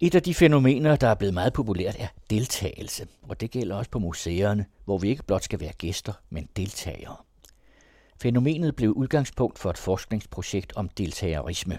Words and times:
Et 0.00 0.14
af 0.14 0.22
de 0.22 0.34
fænomener, 0.34 0.96
der 0.96 1.08
er 1.08 1.14
blevet 1.14 1.34
meget 1.34 1.52
populært, 1.52 1.96
er 1.98 2.06
deltagelse. 2.30 3.06
Og 3.22 3.40
det 3.40 3.50
gælder 3.50 3.76
også 3.76 3.90
på 3.90 3.98
museerne, 3.98 4.66
hvor 4.84 4.98
vi 4.98 5.08
ikke 5.08 5.22
blot 5.22 5.44
skal 5.44 5.60
være 5.60 5.72
gæster, 5.72 6.12
men 6.30 6.48
deltagere. 6.56 7.16
Fænomenet 8.22 8.76
blev 8.76 8.92
udgangspunkt 8.92 9.58
for 9.58 9.70
et 9.70 9.78
forskningsprojekt 9.78 10.72
om 10.76 10.88
deltagerisme. 10.88 11.78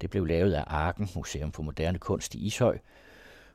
Det 0.00 0.10
blev 0.10 0.26
lavet 0.26 0.52
af 0.52 0.64
Arken, 0.66 1.08
Museum 1.14 1.52
for 1.52 1.62
Moderne 1.62 1.98
Kunst 1.98 2.34
i 2.34 2.46
Ishøj, 2.46 2.78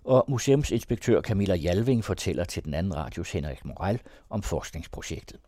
og 0.04 0.25
museumsinspektør 0.27 1.21
Camilla 1.21 1.55
Jalving 1.55 2.05
fortæller 2.05 2.43
til 2.43 2.66
den 2.66 2.73
anden 2.73 2.95
radios 2.95 3.32
Henrik 3.32 3.66
Moral 3.66 4.00
om 4.29 4.43
forskningsprojektet. 4.43 5.39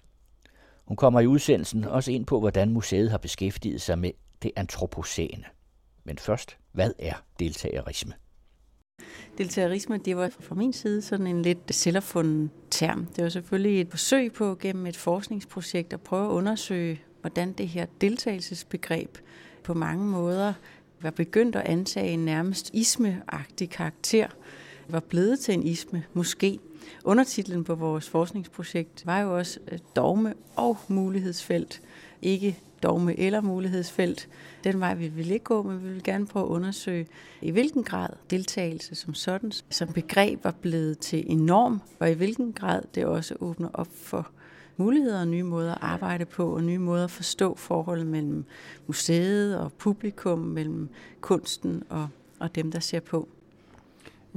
Hun 0.86 0.98
kommer 0.98 1.20
i 1.20 1.28
udsendelsen 1.28 1.84
også 1.84 2.12
ind 2.12 2.26
på, 2.26 2.40
hvordan 2.40 2.70
museet 2.70 3.12
har 3.12 3.18
beskæftiget 3.18 3.82
sig 3.82 4.00
med 4.00 4.12
det 4.44 4.52
antropocene. 4.56 5.46
Men 6.04 6.18
først, 6.18 6.58
hvad 6.72 6.92
er 7.00 7.14
deltagerisme? 7.40 8.14
Deltagerisme, 9.38 9.98
det 9.98 10.18
var 10.18 10.30
fra 10.40 10.56
min 10.56 10.74
side 10.74 11.02
sådan 11.02 11.28
en 11.28 11.42
lidt 11.42 11.76
selvopfunden 11.76 12.52
term. 12.72 13.06
Det 13.16 13.24
var 13.24 13.30
selvfølgelig 13.30 13.82
et 13.82 13.88
forsøg 13.90 14.34
på 14.34 14.58
gennem 14.60 14.86
et 14.86 14.98
forskningsprojekt 14.98 15.94
at 15.94 16.02
prøve 16.02 16.26
at 16.26 16.32
undersøge, 16.32 17.02
hvordan 17.22 17.54
det 17.54 17.68
her 17.68 17.86
deltagelsesbegreb 18.02 19.18
på 19.64 19.74
mange 19.74 20.06
måder 20.06 20.54
var 21.02 21.12
begyndt 21.12 21.56
at 21.56 21.66
antage 21.66 22.12
en 22.12 22.26
nærmest 22.26 22.70
ismeagtig 22.74 23.70
karakter, 23.70 24.28
var 24.88 25.00
blevet 25.00 25.40
til 25.40 25.54
en 25.54 25.64
isme, 25.64 26.04
måske. 26.14 26.60
Undertitlen 27.04 27.64
på 27.64 27.76
vores 27.76 28.10
forskningsprojekt 28.10 29.06
var 29.06 29.20
jo 29.20 29.38
også 29.38 29.60
øh, 29.72 29.80
dogme 29.96 30.34
og 30.56 30.78
mulighedsfelt. 30.88 31.82
Ikke 32.22 32.60
dogme 32.84 33.20
eller 33.20 33.42
mulighedsfelt. 33.42 34.30
Den 34.64 34.80
vej 34.80 34.96
vi 34.96 35.08
vil 35.08 35.32
ikke 35.32 35.46
gå, 35.46 35.64
men 35.64 35.84
vi 35.84 35.90
vil 35.90 36.04
gerne 36.04 36.28
prøve 36.28 36.46
at 36.46 36.50
undersøge, 36.50 37.08
i 37.42 37.52
hvilken 37.52 37.84
grad 37.84 38.10
deltagelse 38.30 38.96
som 38.96 39.14
sådan, 39.14 39.52
som 39.70 39.88
begreb 39.88 40.44
var 40.44 40.52
blevet 40.62 41.00
til 41.00 41.24
en 41.32 41.46
norm, 41.46 41.82
og 42.00 42.12
i 42.12 42.14
hvilken 42.14 42.54
grad 42.54 42.82
det 42.96 43.06
også 43.06 43.36
åbner 43.40 43.70
op 43.74 43.88
for 43.96 44.32
muligheder 44.78 45.20
og 45.20 45.28
nye 45.28 45.44
måder 45.44 45.72
at 45.72 45.82
arbejde 45.82 46.26
på, 46.26 46.56
og 46.56 46.64
nye 46.64 46.78
måder 46.78 47.04
at 47.04 47.12
forstå 47.12 47.56
forholdet 47.56 48.08
mellem 48.08 48.46
museet 48.88 49.60
og 49.60 49.74
publikum, 49.74 50.40
mellem 50.40 50.90
kunsten 51.22 51.84
og, 51.90 52.10
og 52.40 52.56
dem, 52.56 52.72
der 52.72 52.80
ser 52.80 53.00
på. 53.00 53.28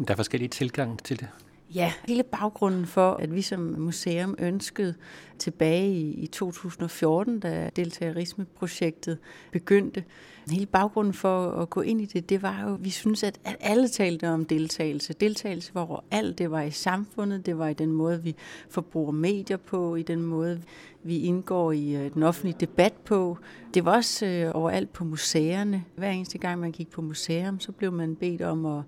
Der 0.09 0.13
er 0.13 0.17
forskellige 0.17 0.49
tilgange 0.49 0.97
til 1.05 1.21
det. 1.21 1.29
Ja, 1.75 1.93
hele 2.09 2.23
baggrunden 2.23 2.87
for, 2.87 3.13
at 3.13 3.35
vi 3.35 3.43
som 3.43 3.61
museum 3.61 4.35
ønskede 4.39 4.95
tilbage 5.39 5.93
i, 5.95 6.27
2014, 6.27 7.41
da 7.41 7.71
deltagerismeprojektet 7.77 9.19
begyndte, 9.53 10.05
hele 10.51 10.67
baggrunden 10.67 11.15
for 11.15 11.51
at 11.51 11.71
gå 11.71 11.81
ind 11.81 12.01
i 12.01 12.05
det, 12.05 12.29
det 12.29 12.43
var 12.43 12.63
jo, 12.63 12.75
at 12.75 12.85
vi 12.85 12.91
synes, 12.91 13.23
at, 13.23 13.41
at 13.45 13.57
alle 13.61 13.89
talte 13.89 14.29
om 14.29 14.45
deltagelse. 14.45 15.13
Deltagelse 15.13 15.75
var 15.75 15.81
overalt. 15.81 16.39
Det 16.39 16.51
var 16.51 16.63
i 16.63 16.71
samfundet, 16.71 17.47
det 17.47 17.59
var 17.59 17.69
i 17.69 17.75
den 17.75 17.93
måde, 17.93 18.23
vi 18.23 18.35
forbruger 18.71 19.13
medier 19.13 19.57
på, 19.57 19.97
i 19.97 20.03
den 20.03 20.23
måde, 20.23 20.63
vi 21.03 21.19
indgår 21.19 21.73
i 21.73 21.95
øh, 21.95 22.15
den 22.15 22.23
offentlige 22.23 22.57
debat 22.61 22.93
på. 22.93 23.39
Det 23.75 23.85
var 23.85 23.97
også 23.97 24.27
øh, 24.27 24.51
overalt 24.55 24.93
på 24.93 25.05
museerne. 25.05 25.85
Hver 25.97 26.11
eneste 26.11 26.39
gang, 26.39 26.61
man 26.61 26.73
gik 26.73 26.91
på 26.91 27.03
museum, 27.03 27.61
så 27.61 27.73
blev 27.73 27.93
man 27.93 28.17
bedt 28.17 28.43
om 28.43 28.67
at 28.67 28.83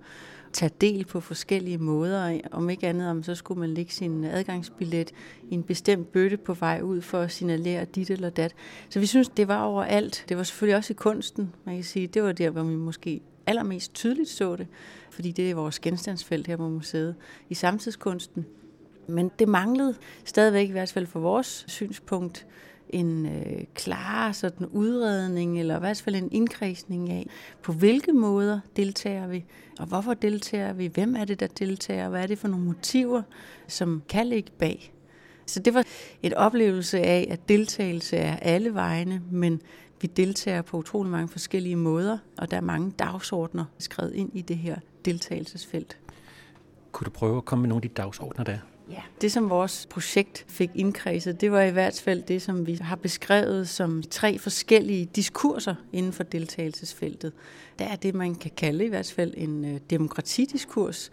tage 0.54 0.70
del 0.80 1.04
på 1.04 1.20
forskellige 1.20 1.78
måder. 1.78 2.40
Om 2.50 2.70
ikke 2.70 2.86
andet, 2.86 3.10
om 3.10 3.22
så 3.22 3.34
skulle 3.34 3.60
man 3.60 3.74
lægge 3.74 3.92
sin 3.92 4.24
adgangsbillet 4.24 5.10
i 5.50 5.54
en 5.54 5.62
bestemt 5.62 6.12
bøtte 6.12 6.36
på 6.36 6.54
vej 6.54 6.80
ud 6.82 7.00
for 7.00 7.20
at 7.20 7.32
signalere 7.32 7.84
dit 7.84 8.10
eller 8.10 8.30
dat. 8.30 8.54
Så 8.88 9.00
vi 9.00 9.06
synes, 9.06 9.28
det 9.28 9.48
var 9.48 9.62
overalt. 9.62 10.24
Det 10.28 10.36
var 10.36 10.42
selvfølgelig 10.42 10.76
også 10.76 10.92
i 10.92 10.94
kunsten. 10.94 11.52
Man 11.64 11.74
kan 11.74 11.84
sige, 11.84 12.06
det 12.06 12.22
var 12.22 12.32
der, 12.32 12.50
hvor 12.50 12.62
vi 12.62 12.76
måske 12.76 13.20
allermest 13.46 13.94
tydeligt 13.94 14.28
så 14.28 14.56
det, 14.56 14.66
fordi 15.10 15.30
det 15.30 15.50
er 15.50 15.54
vores 15.54 15.80
genstandsfelt 15.80 16.46
her 16.46 16.56
på 16.56 16.68
museet. 16.68 17.14
I 17.48 17.54
samtidskunsten, 17.54 18.46
men 19.06 19.30
det 19.38 19.48
manglede 19.48 19.94
stadigvæk, 20.24 20.68
i 20.68 20.72
hvert 20.72 20.92
fald 20.92 21.06
for 21.06 21.20
vores 21.20 21.64
synspunkt, 21.68 22.46
en 22.90 23.26
øh, 23.26 23.64
klar 23.74 24.32
sådan 24.32 24.66
udredning, 24.66 25.60
eller 25.60 25.76
i 25.76 25.80
hvert 25.80 26.02
fald 26.02 26.14
en 26.16 26.32
indkredsning 26.32 27.10
af, 27.10 27.26
på 27.62 27.72
hvilke 27.72 28.12
måder 28.12 28.60
deltager 28.76 29.26
vi, 29.26 29.44
og 29.78 29.86
hvorfor 29.86 30.14
deltager 30.14 30.72
vi, 30.72 30.86
hvem 30.86 31.16
er 31.16 31.24
det, 31.24 31.40
der 31.40 31.46
deltager, 31.46 32.08
hvad 32.08 32.22
er 32.22 32.26
det 32.26 32.38
for 32.38 32.48
nogle 32.48 32.64
motiver, 32.64 33.22
som 33.68 34.02
kan 34.08 34.26
ligge 34.26 34.50
bag. 34.58 34.94
Så 35.46 35.60
det 35.60 35.74
var 35.74 35.84
et 36.22 36.34
oplevelse 36.34 36.98
af, 36.98 37.28
at 37.30 37.48
deltagelse 37.48 38.16
er 38.16 38.36
alle 38.36 38.74
vegne, 38.74 39.22
men 39.30 39.60
vi 40.00 40.06
deltager 40.06 40.62
på 40.62 40.76
utrolig 40.76 41.12
mange 41.12 41.28
forskellige 41.28 41.76
måder, 41.76 42.18
og 42.38 42.50
der 42.50 42.56
er 42.56 42.60
mange 42.60 42.90
dagsordner 42.90 43.64
skrevet 43.78 44.14
ind 44.14 44.30
i 44.34 44.42
det 44.42 44.56
her 44.56 44.76
deltagelsesfelt. 45.04 45.98
Kunne 46.92 47.04
du 47.04 47.10
prøve 47.10 47.36
at 47.36 47.44
komme 47.44 47.62
med 47.62 47.68
nogle 47.68 47.84
af 47.84 47.90
de 47.90 47.94
dagsordner 47.94 48.44
der? 48.44 48.58
Ja, 48.90 49.02
det 49.20 49.32
som 49.32 49.50
vores 49.50 49.86
projekt 49.90 50.44
fik 50.48 50.70
indkredset, 50.74 51.40
det 51.40 51.52
var 51.52 51.62
i 51.62 51.70
hvert 51.70 52.00
fald 52.04 52.22
det, 52.22 52.42
som 52.42 52.66
vi 52.66 52.74
har 52.74 52.96
beskrevet 52.96 53.68
som 53.68 54.02
tre 54.10 54.38
forskellige 54.38 55.04
diskurser 55.16 55.74
inden 55.92 56.12
for 56.12 56.22
deltagelsesfeltet. 56.22 57.32
Der 57.78 57.84
er 57.84 57.96
det, 57.96 58.14
man 58.14 58.34
kan 58.34 58.50
kalde 58.56 58.84
i 58.84 58.88
hvert 58.88 59.12
fald 59.16 59.34
en 59.36 59.64
øh, 59.64 59.80
demokratidiskurs. 59.90 61.10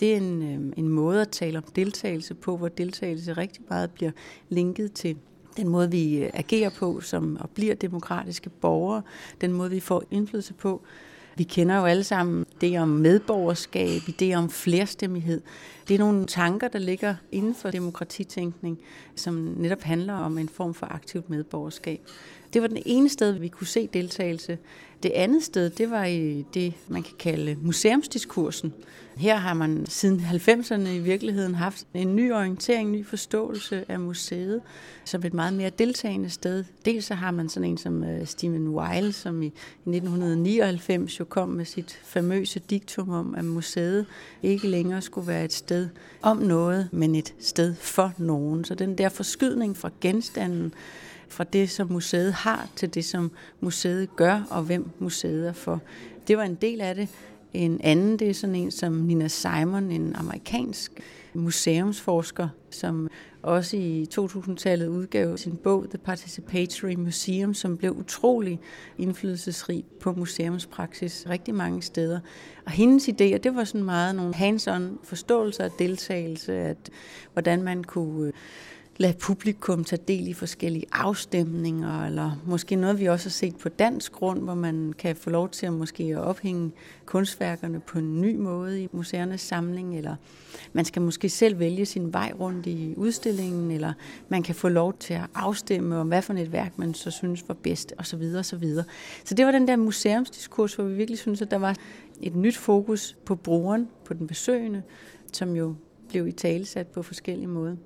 Det 0.00 0.12
er 0.12 0.16
en, 0.16 0.42
øh, 0.42 0.72
en 0.76 0.88
måde 0.88 1.20
at 1.20 1.28
tale 1.28 1.58
om 1.58 1.64
deltagelse 1.76 2.34
på, 2.34 2.56
hvor 2.56 2.68
deltagelse 2.68 3.32
rigtig 3.32 3.62
meget 3.68 3.90
bliver 3.90 4.10
linket 4.48 4.92
til 4.92 5.16
den 5.56 5.68
måde, 5.68 5.90
vi 5.90 6.16
øh, 6.18 6.30
agerer 6.34 6.70
på 6.70 7.00
som 7.00 7.36
og 7.40 7.50
bliver 7.50 7.74
demokratiske 7.74 8.50
borgere, 8.50 9.02
den 9.40 9.52
måde, 9.52 9.70
vi 9.70 9.80
får 9.80 10.02
indflydelse 10.10 10.54
på. 10.54 10.82
Vi 11.36 11.42
kender 11.42 11.76
jo 11.76 11.84
alle 11.84 12.04
sammen 12.04 12.46
det 12.60 12.80
om 12.80 12.88
medborgerskab, 12.88 14.00
det 14.18 14.36
om 14.36 14.50
flerstemmighed. 14.50 15.40
Det 15.88 15.94
er 15.94 15.98
nogle 15.98 16.26
tanker, 16.26 16.68
der 16.68 16.78
ligger 16.78 17.14
inden 17.32 17.54
for 17.54 17.70
demokratitænkning, 17.70 18.78
som 19.16 19.34
netop 19.34 19.82
handler 19.82 20.14
om 20.14 20.38
en 20.38 20.48
form 20.48 20.74
for 20.74 20.86
aktivt 20.86 21.30
medborgerskab. 21.30 22.00
Det 22.52 22.62
var 22.62 22.68
den 22.68 22.82
ene 22.86 23.08
sted, 23.08 23.32
vi 23.32 23.48
kunne 23.48 23.66
se 23.66 23.88
deltagelse. 23.92 24.58
Det 25.02 25.10
andet 25.10 25.42
sted, 25.42 25.70
det 25.70 25.90
var 25.90 26.04
i 26.04 26.44
det, 26.54 26.74
man 26.88 27.02
kan 27.02 27.14
kalde 27.18 27.56
museumsdiskursen. 27.62 28.72
Her 29.16 29.36
har 29.36 29.54
man 29.54 29.86
siden 29.86 30.20
90'erne 30.20 30.88
i 30.88 30.98
virkeligheden 30.98 31.54
haft 31.54 31.86
en 31.94 32.16
ny 32.16 32.32
orientering, 32.32 32.88
en 32.88 32.92
ny 32.92 33.06
forståelse 33.06 33.84
af 33.88 34.00
museet 34.00 34.60
som 35.04 35.22
et 35.24 35.34
meget 35.34 35.54
mere 35.54 35.70
deltagende 35.70 36.30
sted. 36.30 36.64
Dels 36.84 37.04
så 37.04 37.14
har 37.14 37.30
man 37.30 37.48
sådan 37.48 37.68
en 37.68 37.78
som 37.78 38.04
øh, 38.04 38.26
Stephen 38.26 38.68
Weil, 38.68 39.12
som 39.12 39.42
i 39.42 39.46
1999 39.46 41.20
jo 41.20 41.24
kom 41.24 41.48
med 41.48 41.64
sit 41.64 42.00
famøse 42.04 42.58
diktum 42.58 43.10
om, 43.10 43.34
at 43.34 43.44
museet 43.44 44.06
ikke 44.42 44.68
længere 44.68 45.02
skulle 45.02 45.26
være 45.26 45.44
et 45.44 45.52
sted 45.52 45.88
om 46.22 46.36
noget, 46.36 46.88
men 46.92 47.14
et 47.14 47.34
sted 47.40 47.74
for 47.74 48.12
nogen. 48.18 48.64
Så 48.64 48.74
den 48.74 48.98
der 48.98 49.08
forskydning 49.08 49.76
fra 49.76 49.90
genstanden 50.00 50.74
fra 51.28 51.44
det, 51.44 51.70
som 51.70 51.92
museet 51.92 52.32
har, 52.32 52.68
til 52.76 52.94
det, 52.94 53.04
som 53.04 53.30
museet 53.60 54.16
gør, 54.16 54.42
og 54.50 54.62
hvem 54.62 54.90
museet 54.98 55.48
er 55.48 55.52
for. 55.52 55.80
Det 56.28 56.36
var 56.36 56.44
en 56.44 56.54
del 56.54 56.80
af 56.80 56.94
det. 56.94 57.08
En 57.54 57.80
anden, 57.80 58.18
det 58.18 58.30
er 58.30 58.34
sådan 58.34 58.54
en 58.54 58.70
som 58.70 58.92
Nina 58.92 59.28
Simon, 59.28 59.90
en 59.90 60.14
amerikansk 60.16 60.92
museumsforsker, 61.34 62.48
som 62.70 63.08
også 63.42 63.76
i 63.76 64.06
2000-tallet 64.14 64.86
udgav 64.86 65.36
sin 65.36 65.56
bog 65.56 65.86
The 65.88 65.98
Participatory 65.98 66.94
Museum, 66.94 67.54
som 67.54 67.76
blev 67.76 67.96
utrolig 67.96 68.60
indflydelsesrig 68.98 69.84
på 70.00 70.12
museumspraksis 70.12 71.26
rigtig 71.28 71.54
mange 71.54 71.82
steder. 71.82 72.20
Og 72.66 72.72
hendes 72.72 73.08
idéer, 73.08 73.36
det 73.36 73.54
var 73.54 73.64
sådan 73.64 73.84
meget 73.84 74.14
nogle 74.14 74.34
hands-on 74.34 74.98
forståelser 75.04 75.64
af 75.64 75.70
deltagelse, 75.78 76.52
at 76.52 76.90
hvordan 77.32 77.62
man 77.62 77.84
kunne 77.84 78.26
øh, 78.26 78.32
lade 78.96 79.12
publikum 79.12 79.84
tage 79.84 80.02
del 80.08 80.28
i 80.28 80.32
forskellige 80.32 80.84
afstemninger, 80.92 82.06
eller 82.06 82.42
måske 82.46 82.76
noget, 82.76 83.00
vi 83.00 83.06
også 83.06 83.24
har 83.24 83.30
set 83.30 83.56
på 83.56 83.68
dansk 83.68 84.12
grund, 84.12 84.42
hvor 84.42 84.54
man 84.54 84.94
kan 84.98 85.16
få 85.16 85.30
lov 85.30 85.48
til 85.48 85.66
at 85.66 85.72
måske 85.72 86.04
at 86.04 86.18
ophænge 86.18 86.72
kunstværkerne 87.06 87.80
på 87.80 87.98
en 87.98 88.20
ny 88.20 88.36
måde 88.36 88.82
i 88.82 88.88
museernes 88.92 89.40
samling, 89.40 89.96
eller 89.98 90.16
man 90.72 90.84
skal 90.84 91.02
måske 91.02 91.28
selv 91.28 91.58
vælge 91.58 91.86
sin 91.86 92.12
vej 92.12 92.32
rundt 92.40 92.66
i 92.66 92.94
udstillingen, 92.96 93.70
eller 93.70 93.92
man 94.28 94.42
kan 94.42 94.54
få 94.54 94.68
lov 94.68 94.94
til 94.98 95.14
at 95.14 95.26
afstemme 95.34 95.96
om, 95.96 96.08
hvad 96.08 96.22
for 96.22 96.34
et 96.34 96.52
værk 96.52 96.78
man 96.78 96.94
så 96.94 97.10
synes 97.10 97.48
var 97.48 97.54
bedst, 97.54 97.92
osv. 97.98 98.22
osv. 98.38 98.64
Så 99.24 99.34
det 99.34 99.46
var 99.46 99.52
den 99.52 99.68
der 99.68 99.76
museumsdiskurs, 99.76 100.74
hvor 100.74 100.84
vi 100.84 100.94
virkelig 100.94 101.18
synes, 101.18 101.42
at 101.42 101.50
der 101.50 101.58
var 101.58 101.76
et 102.20 102.36
nyt 102.36 102.56
fokus 102.56 103.16
på 103.24 103.34
brugeren, 103.34 103.88
på 104.04 104.14
den 104.14 104.26
besøgende, 104.26 104.82
som 105.32 105.56
jo 105.56 105.74
blev 106.08 106.28
i 106.28 106.32
talesat 106.32 106.86
på 106.86 107.02
forskellige 107.02 107.48
måder. 107.48 107.76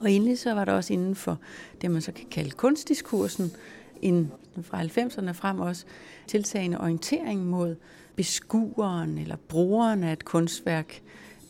Og 0.00 0.10
endelig 0.10 0.38
så 0.38 0.54
var 0.54 0.64
der 0.64 0.72
også 0.72 0.92
inden 0.92 1.14
for 1.14 1.38
det, 1.80 1.90
man 1.90 2.02
så 2.02 2.12
kan 2.12 2.26
kalde 2.30 2.50
kunstdiskursen, 2.50 3.52
en, 4.02 4.32
fra 4.62 4.82
90'erne 4.82 5.30
frem 5.32 5.60
også, 5.60 5.84
tiltagende 6.26 6.80
orientering 6.80 7.46
mod 7.46 7.76
beskueren 8.16 9.18
eller 9.18 9.36
brugeren 9.48 10.04
af 10.04 10.12
et 10.12 10.24
kunstværk, 10.24 11.02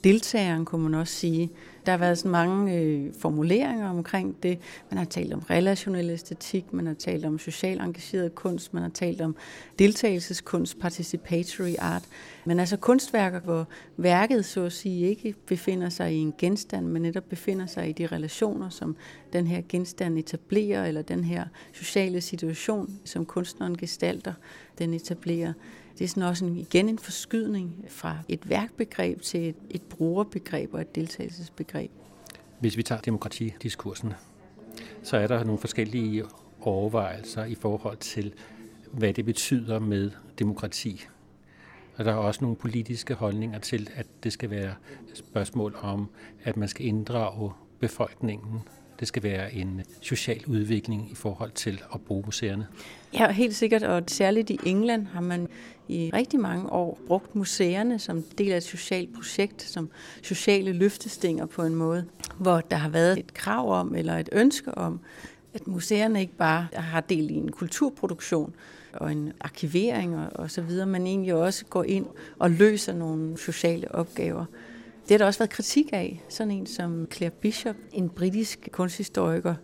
deltageren, 0.07 0.65
kunne 0.65 0.83
man 0.83 0.95
også 0.95 1.15
sige. 1.15 1.51
Der 1.87 1.93
har 1.93 1.99
været 1.99 2.19
så 2.19 2.29
mange 2.29 2.75
øh, 2.77 3.13
formuleringer 3.19 3.91
omkring 3.91 4.43
det. 4.43 4.59
Man 4.91 4.99
har 4.99 5.05
talt 5.05 5.33
om 5.33 5.39
relationel 5.39 6.11
æstetik, 6.11 6.73
man 6.73 6.87
har 6.87 6.95
talt 6.95 7.25
om 7.25 7.39
social 7.39 7.81
engageret 7.81 8.35
kunst, 8.35 8.75
man 8.75 8.83
har 8.83 8.91
talt 8.91 9.21
om 9.21 9.37
deltagelseskunst, 9.79 10.79
participatory 10.79 11.75
art. 11.79 12.03
Men 12.45 12.61
altså 12.61 12.77
kunstværker, 12.77 13.41
hvor 13.41 13.69
værket 13.97 14.45
så 14.45 14.65
at 14.65 14.73
sige 14.73 15.09
ikke 15.09 15.35
befinder 15.47 15.89
sig 15.89 16.13
i 16.13 16.17
en 16.17 16.35
genstand, 16.39 16.87
men 16.87 17.03
netop 17.03 17.25
befinder 17.29 17.67
sig 17.67 17.89
i 17.89 17.93
de 17.93 18.07
relationer, 18.07 18.69
som 18.69 18.97
den 19.33 19.47
her 19.47 19.63
genstand 19.69 20.19
etablerer, 20.19 20.87
eller 20.87 21.03
den 21.03 21.25
her 21.25 21.45
sociale 21.73 22.21
situation, 22.21 22.99
som 23.05 23.25
kunstneren 23.25 23.77
gestalter, 23.77 24.33
den 24.79 24.95
etablerer. 24.95 25.53
Det 25.99 26.05
er 26.05 26.09
sådan 26.09 26.23
også 26.23 26.45
en, 26.45 26.57
igen 26.57 26.89
en 26.89 26.99
forskydning 26.99 27.85
fra 27.89 28.19
et 28.29 28.51
værkbegreb 28.51 29.21
til 29.21 29.49
et, 29.49 29.57
et 29.71 29.83
brugerbegreb 29.83 30.75
og 30.75 30.81
et 30.81 30.95
deltagelsesbegreb. 30.95 31.91
Hvis 32.61 32.77
vi 32.77 32.83
tager 32.83 33.01
demokratidiskursen, 33.01 34.13
så 35.03 35.17
er 35.17 35.27
der 35.27 35.45
nogle 35.45 35.61
forskellige 35.61 36.25
overvejelser 36.61 37.45
i 37.45 37.55
forhold 37.55 37.97
til, 37.97 38.35
hvad 38.93 39.13
det 39.13 39.25
betyder 39.25 39.79
med 39.79 40.11
demokrati. 40.39 41.07
Og 41.97 42.05
der 42.05 42.13
er 42.13 42.17
også 42.17 42.45
nogle 42.45 42.57
politiske 42.57 43.15
holdninger 43.15 43.59
til, 43.59 43.91
at 43.95 44.07
det 44.23 44.33
skal 44.33 44.51
være 44.51 44.75
et 45.11 45.19
spørgsmål 45.19 45.77
om, 45.81 46.09
at 46.45 46.57
man 46.57 46.69
skal 46.69 46.87
inddrage 46.87 47.53
befolkningen 47.81 48.61
det 49.01 49.09
skal 49.09 49.23
være 49.23 49.55
en 49.55 49.83
social 50.01 50.47
udvikling 50.47 51.11
i 51.13 51.15
forhold 51.15 51.51
til 51.51 51.83
at 51.95 52.01
bruge 52.01 52.23
museerne. 52.27 52.67
Ja, 53.15 53.33
helt 53.33 53.57
sikkert, 53.57 53.83
og 53.83 54.03
særligt 54.07 54.51
i 54.51 54.59
England 54.65 55.07
har 55.07 55.21
man 55.21 55.49
i 55.89 56.11
rigtig 56.15 56.41
mange 56.41 56.73
år 56.73 56.99
brugt 57.07 57.35
museerne 57.35 57.99
som 57.99 58.23
del 58.39 58.53
af 58.53 58.57
et 58.57 58.63
socialt 58.63 59.15
projekt, 59.15 59.63
som 59.63 59.91
sociale 60.23 60.73
løftestinger 60.73 61.47
på 61.47 61.63
en 61.63 61.75
måde, 61.75 62.05
hvor 62.39 62.61
der 62.61 62.77
har 62.77 62.89
været 62.89 63.19
et 63.19 63.35
krav 63.35 63.73
om 63.73 63.95
eller 63.95 64.19
et 64.19 64.29
ønske 64.33 64.79
om, 64.79 65.01
at 65.55 65.67
museerne 65.67 66.21
ikke 66.21 66.37
bare 66.37 66.67
har 66.73 67.01
del 67.01 67.31
i 67.31 67.35
en 67.35 67.53
kulturproduktion 67.53 68.55
og 68.93 69.13
en 69.13 69.33
arkivering 69.41 70.17
og, 70.17 70.27
og 70.35 70.51
så 70.51 70.63
videre, 70.63 70.87
men 70.87 71.07
egentlig 71.07 71.35
også 71.35 71.65
går 71.65 71.85
ind 71.85 72.07
og 72.39 72.51
løser 72.51 72.93
nogle 72.93 73.39
sociale 73.39 73.95
opgaver. 73.95 74.45
Det 75.09 75.15
har 75.15 75.19
der 75.19 75.27
også 75.27 75.39
været 75.39 75.51
kritik 75.51 75.87
af. 75.93 76.23
Sådan 76.29 76.51
en 76.51 76.67
som 76.67 77.07
Claire 77.13 77.31
Bishop, 77.31 77.77
en 77.93 78.09
britisk 78.09 78.69
kunsthistoriker, 78.73 79.55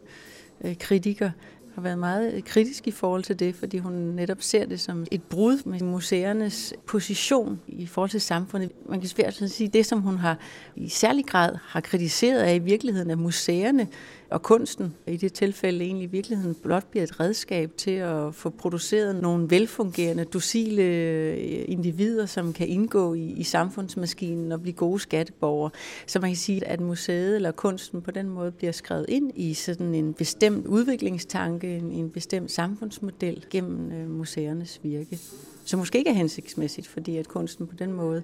øh, 0.64 0.78
kritiker, 0.78 1.30
har 1.74 1.82
været 1.82 1.98
meget 1.98 2.34
øh, 2.34 2.42
kritisk 2.42 2.88
i 2.88 2.90
forhold 2.90 3.22
til 3.22 3.38
det, 3.38 3.54
fordi 3.54 3.78
hun 3.78 3.92
netop 3.92 4.42
ser 4.42 4.66
det 4.66 4.80
som 4.80 5.06
et 5.10 5.22
brud 5.22 5.68
med 5.68 5.80
museernes 5.80 6.74
position 6.86 7.60
i 7.68 7.86
forhold 7.86 8.10
til 8.10 8.20
samfundet. 8.20 8.72
Man 8.88 9.00
kan 9.00 9.08
svært 9.08 9.34
sige, 9.34 9.68
det 9.68 9.86
som 9.86 10.00
hun 10.00 10.16
har 10.16 10.38
i 10.76 10.88
særlig 10.88 11.26
grad 11.26 11.54
har 11.62 11.80
kritiseret 11.80 12.48
er 12.48 12.52
i 12.52 12.58
virkeligheden, 12.58 13.10
at 13.10 13.18
museerne 13.18 13.88
og 14.32 14.42
kunsten 14.42 14.94
i 15.06 15.16
det 15.16 15.32
tilfælde 15.32 15.84
egentlig 15.84 16.04
i 16.04 16.10
virkeligheden 16.10 16.54
blot 16.54 16.86
bliver 16.90 17.04
et 17.04 17.20
redskab 17.20 17.70
til 17.76 17.90
at 17.90 18.34
få 18.34 18.50
produceret 18.50 19.22
nogle 19.22 19.50
velfungerende, 19.50 20.24
docile 20.24 20.82
øh, 20.82 21.64
individer, 21.68 22.26
som 22.26 22.52
kan 22.52 22.68
indgå 22.68 23.14
i, 23.14 23.24
i 23.24 23.42
samfundsmaskinen 23.42 24.52
og 24.52 24.62
blive 24.62 24.72
gode 24.72 25.00
skatteborgere. 25.00 25.70
Så 26.06 26.20
man 26.20 26.30
kan 26.30 26.36
sige, 26.36 26.68
at 26.68 26.80
museet 26.80 27.36
eller 27.36 27.50
kunsten 27.50 28.02
på 28.02 28.10
den 28.10 28.28
måde 28.28 28.52
bliver 28.52 28.72
skrevet 28.72 29.06
ind 29.08 29.32
i 29.34 29.54
sådan 29.54 29.94
en 29.94 30.14
bestemt 30.14 30.66
udviklingstanke, 30.66 31.76
en, 31.76 31.92
en 31.92 32.10
bestemt 32.10 32.50
samfundsmodel 32.50 33.44
gennem 33.50 33.92
øh, 33.92 34.10
museernes 34.10 34.80
virke 34.82 35.18
som 35.64 35.78
måske 35.78 35.98
ikke 35.98 36.10
er 36.10 36.14
hensigtsmæssigt, 36.14 36.86
fordi 36.86 37.16
at 37.16 37.28
kunsten 37.28 37.66
på 37.66 37.76
den 37.76 37.92
måde 37.92 38.22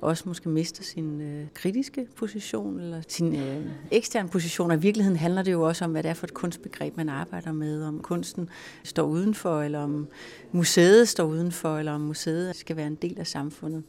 også 0.00 0.24
måske 0.26 0.48
mister 0.48 0.82
sin 0.82 1.20
øh, 1.20 1.46
kritiske 1.54 2.06
position 2.16 2.80
eller 2.80 3.02
sin 3.08 3.36
øh, 3.36 3.66
eksterne 3.90 4.28
position. 4.28 4.70
Og 4.70 4.76
i 4.76 4.80
virkeligheden 4.80 5.18
handler 5.18 5.42
det 5.42 5.52
jo 5.52 5.62
også 5.62 5.84
om, 5.84 5.90
hvad 5.90 6.02
det 6.02 6.08
er 6.08 6.14
for 6.14 6.26
et 6.26 6.34
kunstbegreb, 6.34 6.96
man 6.96 7.08
arbejder 7.08 7.52
med. 7.52 7.84
Om 7.84 7.98
kunsten 7.98 8.48
står 8.84 9.02
udenfor, 9.02 9.62
eller 9.62 9.78
om 9.78 10.08
museet 10.52 11.08
står 11.08 11.24
udenfor, 11.24 11.78
eller 11.78 11.92
om 11.92 12.00
museet 12.00 12.56
skal 12.56 12.76
være 12.76 12.86
en 12.86 12.94
del 12.94 13.18
af 13.18 13.26
samfundet. 13.26 13.82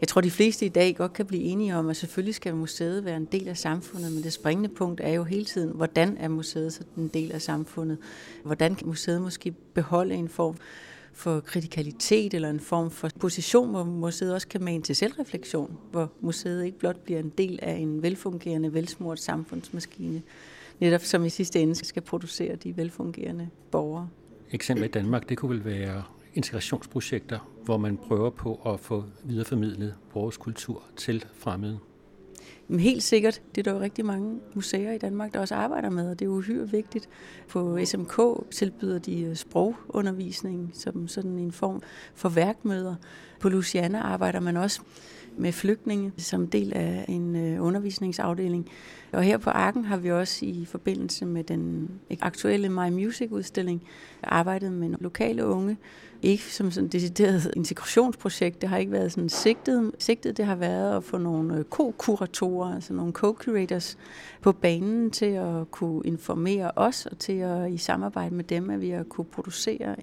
Jeg 0.00 0.08
tror, 0.08 0.20
de 0.20 0.30
fleste 0.30 0.66
i 0.66 0.68
dag 0.68 0.96
godt 0.96 1.12
kan 1.12 1.26
blive 1.26 1.42
enige 1.42 1.76
om, 1.76 1.88
at 1.88 1.96
selvfølgelig 1.96 2.34
skal 2.34 2.56
museet 2.56 3.04
være 3.04 3.16
en 3.16 3.24
del 3.24 3.48
af 3.48 3.56
samfundet, 3.56 4.12
men 4.12 4.22
det 4.22 4.32
springende 4.32 4.68
punkt 4.68 5.00
er 5.00 5.12
jo 5.12 5.24
hele 5.24 5.44
tiden, 5.44 5.70
hvordan 5.74 6.16
er 6.20 6.28
museet 6.28 6.72
så 6.72 6.80
en 6.96 7.08
del 7.08 7.32
af 7.32 7.42
samfundet? 7.42 7.98
Hvordan 8.44 8.74
kan 8.74 8.86
museet 8.86 9.22
måske 9.22 9.50
beholde 9.74 10.14
en 10.14 10.28
form 10.28 10.56
for 11.14 11.40
kritikalitet 11.40 12.34
eller 12.34 12.50
en 12.50 12.60
form 12.60 12.90
for 12.90 13.10
position, 13.20 13.70
hvor 13.70 13.84
museet 13.84 14.34
også 14.34 14.48
kan 14.48 14.64
mane 14.64 14.82
til 14.82 14.96
selvreflektion, 14.96 15.78
hvor 15.90 16.12
museet 16.20 16.64
ikke 16.64 16.78
blot 16.78 16.96
bliver 16.96 17.20
en 17.20 17.32
del 17.38 17.58
af 17.62 17.74
en 17.74 18.02
velfungerende, 18.02 18.74
velsmurt 18.74 19.20
samfundsmaskine, 19.20 20.22
netop 20.80 21.00
som 21.00 21.24
i 21.24 21.28
sidste 21.28 21.60
ende 21.60 21.74
skal 21.74 22.02
producere 22.02 22.56
de 22.56 22.76
velfungerende 22.76 23.48
borgere. 23.70 24.08
Eksempel 24.50 24.84
i 24.84 24.88
Danmark, 24.88 25.28
det 25.28 25.38
kunne 25.38 25.50
vel 25.50 25.64
være 25.64 26.02
integrationsprojekter, 26.34 27.50
hvor 27.64 27.76
man 27.76 27.96
prøver 27.96 28.30
på 28.30 28.60
at 28.66 28.80
få 28.80 29.04
videreformidlet 29.24 29.94
vores 30.14 30.36
kultur 30.36 30.82
til 30.96 31.24
fremmede. 31.34 31.78
Men 32.68 32.80
helt 32.80 33.02
sikkert, 33.02 33.42
det 33.54 33.60
er 33.60 33.62
der 33.62 33.78
jo 33.78 33.80
rigtig 33.80 34.06
mange 34.06 34.40
museer 34.54 34.92
i 34.92 34.98
Danmark, 34.98 35.34
der 35.34 35.40
også 35.40 35.54
arbejder 35.54 35.90
med, 35.90 36.10
og 36.10 36.18
det 36.18 36.24
er 36.24 36.28
uhyre 36.28 36.70
vigtigt. 36.70 37.08
På 37.48 37.78
SMK 37.84 38.20
tilbyder 38.50 38.98
de 38.98 39.22
øh, 39.22 39.36
sprogundervisning 39.36 40.70
som 40.74 41.08
sådan 41.08 41.38
en 41.38 41.52
form 41.52 41.82
for 42.14 42.28
værkmøder. 42.28 42.94
På 43.40 43.48
Luciana 43.48 43.98
arbejder 43.98 44.40
man 44.40 44.56
også 44.56 44.80
med 45.36 45.52
flygtninge 45.52 46.12
som 46.18 46.46
del 46.46 46.72
af 46.74 47.04
en 47.08 47.36
øh, 47.36 47.62
undervisningsafdeling. 47.62 48.68
Og 49.12 49.22
her 49.22 49.38
på 49.38 49.50
Arken 49.50 49.84
har 49.84 49.96
vi 49.96 50.10
også 50.10 50.46
i 50.46 50.64
forbindelse 50.64 51.26
med 51.26 51.44
den 51.44 51.90
aktuelle 52.20 52.68
My 52.68 52.88
Music 52.90 53.30
udstilling 53.30 53.82
arbejdet 54.22 54.72
med 54.72 54.94
lokale 55.00 55.46
unge. 55.46 55.76
Ikke 56.22 56.42
som 56.42 56.70
sådan 56.70 56.86
et 56.86 56.92
decideret 56.92 57.52
integrationsprojekt, 57.56 58.60
det 58.60 58.68
har 58.68 58.76
ikke 58.76 58.92
været 58.92 59.12
sådan 59.12 59.28
sigtet. 59.28 59.92
Sigtet 59.98 60.36
det 60.36 60.44
har 60.44 60.56
været 60.56 60.96
at 60.96 61.04
få 61.04 61.18
nogle 61.18 61.56
øh, 61.56 61.64
co-kuratorer, 61.64 62.74
altså 62.74 62.92
nogle 62.92 63.12
co-curators 63.12 63.96
på 64.40 64.52
banen 64.52 65.10
til 65.10 65.26
at 65.26 65.70
kunne 65.70 66.02
informere 66.04 66.70
os 66.76 67.06
og 67.06 67.18
til 67.18 67.32
at 67.32 67.72
i 67.72 67.76
samarbejde 67.76 68.34
med 68.34 68.44
dem, 68.44 68.70
at 68.70 68.80
vi 68.80 68.90
har 68.90 69.02
kunne 69.02 69.24
producere 69.24 69.96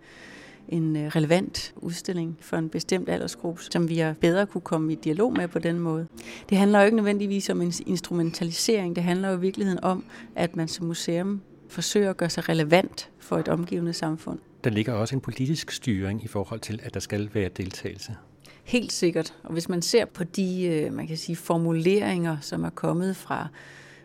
en 0.69 0.95
øh, 0.95 1.07
relevant 1.07 1.73
udstilling 1.75 2.37
for 2.41 2.57
en 2.57 2.69
bestemt 2.69 3.09
aldersgruppe, 3.09 3.61
som 3.63 3.89
vi 3.89 4.03
bedre 4.21 4.45
kunne 4.45 4.61
komme 4.61 4.93
i 4.93 4.95
dialog 4.95 5.33
med 5.33 5.47
på 5.47 5.59
den 5.59 5.79
måde. 5.79 6.07
Det 6.49 6.57
handler 6.57 6.79
jo 6.79 6.85
ikke 6.85 6.97
nødvendigvis 6.97 7.49
om 7.49 7.61
en 7.61 7.73
instrumentalisering, 7.85 8.95
det 8.95 9.03
handler 9.03 9.29
jo 9.29 9.37
i 9.37 9.41
virkeligheden 9.41 9.83
om, 9.83 10.03
at 10.35 10.55
man 10.55 10.67
som 10.67 10.85
museum 10.85 11.41
forsøger 11.67 12.09
at 12.09 12.17
gøre 12.17 12.29
sig 12.29 12.49
relevant 12.49 13.09
for 13.19 13.37
et 13.37 13.47
omgivende 13.47 13.93
samfund. 13.93 14.39
Der 14.63 14.69
ligger 14.69 14.93
også 14.93 15.15
en 15.15 15.21
politisk 15.21 15.71
styring 15.71 16.23
i 16.23 16.27
forhold 16.27 16.59
til, 16.59 16.79
at 16.83 16.93
der 16.93 16.99
skal 16.99 17.29
være 17.33 17.49
deltagelse. 17.57 18.15
Helt 18.63 18.91
sikkert. 18.91 19.33
Og 19.43 19.53
hvis 19.53 19.69
man 19.69 19.81
ser 19.81 20.05
på 20.05 20.23
de 20.23 20.63
øh, 20.65 20.93
man 20.93 21.07
kan 21.07 21.17
sige, 21.17 21.35
formuleringer, 21.35 22.37
som 22.41 22.63
er 22.63 22.69
kommet 22.69 23.15
fra 23.15 23.47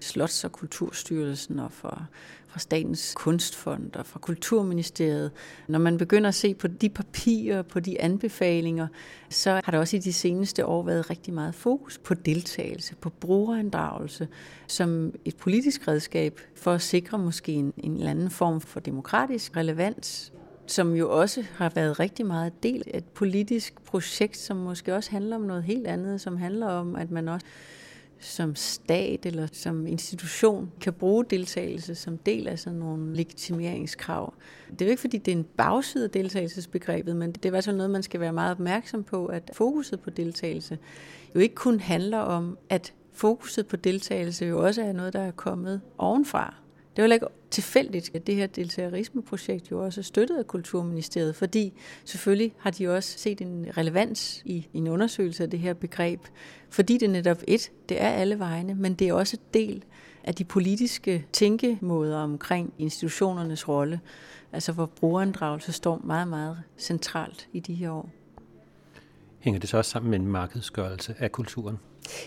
Slots- 0.01 0.45
og 0.45 0.53
Kulturstyrelsen 0.53 1.59
og 1.59 1.73
fra, 1.73 2.05
fra 2.47 2.59
Statens 2.59 3.15
Kunstfond 3.17 3.97
og 3.97 4.07
fra 4.07 4.19
Kulturministeriet. 4.19 5.31
Når 5.69 5.79
man 5.79 5.99
begynder 5.99 6.29
at 6.29 6.35
se 6.35 6.55
på 6.55 6.69
de 6.69 6.89
papirer, 6.89 7.63
på 7.63 7.81
de 7.81 8.01
anbefalinger, 8.01 8.87
så 9.31 9.61
har 9.65 9.73
der 9.73 9.79
også 9.79 9.97
i 9.97 10.01
de 10.01 10.13
seneste 10.13 10.67
år 10.67 10.83
været 10.83 11.11
rigtig 11.11 11.35
meget 11.35 11.55
fokus 11.55 11.99
på 11.99 12.15
deltagelse, 12.15 12.95
på 12.95 13.11
brugerinddragelse 13.11 14.29
som 14.67 15.13
et 15.25 15.37
politisk 15.37 15.89
redskab 15.89 16.41
for 16.55 16.73
at 16.73 16.83
sikre 16.83 17.19
måske 17.19 17.53
en, 17.53 17.73
en 17.77 17.97
eller 17.97 18.11
anden 18.11 18.31
form 18.31 18.61
for 18.61 18.81
demokratisk 18.81 19.57
relevans 19.57 20.33
som 20.67 20.95
jo 20.95 21.11
også 21.21 21.45
har 21.55 21.73
været 21.75 22.01
rigtig 22.01 22.27
meget 22.27 22.63
del 22.63 22.83
af 22.95 22.99
et 22.99 23.05
politisk 23.05 23.85
projekt, 23.85 24.37
som 24.37 24.57
måske 24.57 24.95
også 24.95 25.11
handler 25.11 25.37
om 25.37 25.43
noget 25.43 25.63
helt 25.63 25.87
andet, 25.87 26.21
som 26.21 26.37
handler 26.37 26.67
om, 26.67 26.97
at 26.97 27.11
man 27.11 27.29
også 27.29 27.47
som 28.19 28.55
stat 28.55 29.27
eller 29.27 29.49
som 29.53 29.87
institution 29.87 30.73
kan 30.81 30.93
bruge 30.93 31.25
deltagelse 31.25 31.95
som 31.95 32.19
del 32.19 32.49
af 32.49 32.59
sådan 32.59 32.79
nogle 32.79 33.17
legitimeringskrav. 33.17 34.35
Det 34.71 34.83
er 34.83 34.87
jo 34.87 34.91
ikke, 34.91 35.01
fordi 35.01 35.19
det 35.19 35.33
er 35.33 35.37
en 35.37 35.47
bagside 35.57 36.05
af 36.05 36.11
deltagelsesbegrebet, 36.11 37.17
men 37.17 37.33
det 37.33 37.45
er 37.45 37.49
i 37.49 37.51
hvert 37.51 37.65
fald 37.65 37.77
noget, 37.77 37.91
man 37.91 38.03
skal 38.03 38.21
være 38.21 38.33
meget 38.33 38.51
opmærksom 38.51 39.05
på, 39.05 39.27
at 39.27 39.51
fokuset 39.53 40.01
på 40.01 40.11
deltagelse 40.11 40.79
jo 41.35 41.41
ikke 41.41 41.55
kun 41.55 41.81
handler 41.81 42.19
om, 42.19 42.59
at 42.69 42.95
fokuset 43.13 43.67
på 43.67 43.77
deltagelse 43.77 44.47
jo 44.47 44.65
også 44.65 44.83
er 44.83 44.93
noget, 44.93 45.13
der 45.13 45.21
er 45.21 45.31
kommet 45.31 45.81
ovenfra. 45.99 46.55
Det 46.97 47.03
er 47.03 47.07
jo 47.07 47.13
ikke 47.13 47.27
tilfældigt, 47.51 48.11
at 48.15 48.27
det 48.27 48.35
her 48.37 48.47
deltagerismeprojekt 48.47 49.71
jo 49.71 49.85
også 49.85 50.01
er 50.01 50.03
støttet 50.03 50.39
af 50.39 50.47
Kulturministeriet, 50.47 51.37
fordi 51.37 51.73
selvfølgelig 52.05 52.55
har 52.59 52.71
de 52.71 52.89
også 52.89 53.19
set 53.19 53.41
en 53.41 53.67
relevans 53.77 54.43
i 54.45 54.69
en 54.75 54.89
undersøgelse 54.89 55.43
af 55.43 55.51
det 55.51 55.59
her 55.59 55.75
begreb, 55.75 56.21
fordi 56.71 56.99
det 56.99 57.11
netop 57.11 57.43
et, 57.49 57.73
det 57.89 58.03
er 58.03 58.09
alle 58.09 58.39
vegne, 58.39 58.75
men 58.75 58.95
det 58.95 59.09
er 59.09 59.13
også 59.13 59.37
et 59.37 59.55
del 59.55 59.85
af 60.25 60.35
de 60.35 60.45
politiske 60.45 61.27
tænkemåder 61.33 62.19
omkring 62.19 62.75
institutionernes 62.79 63.69
rolle, 63.69 64.01
altså 64.53 64.73
hvor 64.73 64.87
brugerinddragelse 64.87 65.73
står 65.73 66.01
meget, 66.05 66.29
meget 66.29 66.59
centralt 66.79 67.49
i 67.53 67.61
de 67.61 67.75
her 67.75 67.91
år. 67.91 68.11
Hænger 69.39 69.61
det 69.61 69.69
så 69.69 69.79
også 69.79 69.91
sammen 69.91 70.11
med 70.11 70.19
en 70.19 70.27
markedsgørelse 70.27 71.15
af 71.19 71.33
kulturen? 71.33 71.79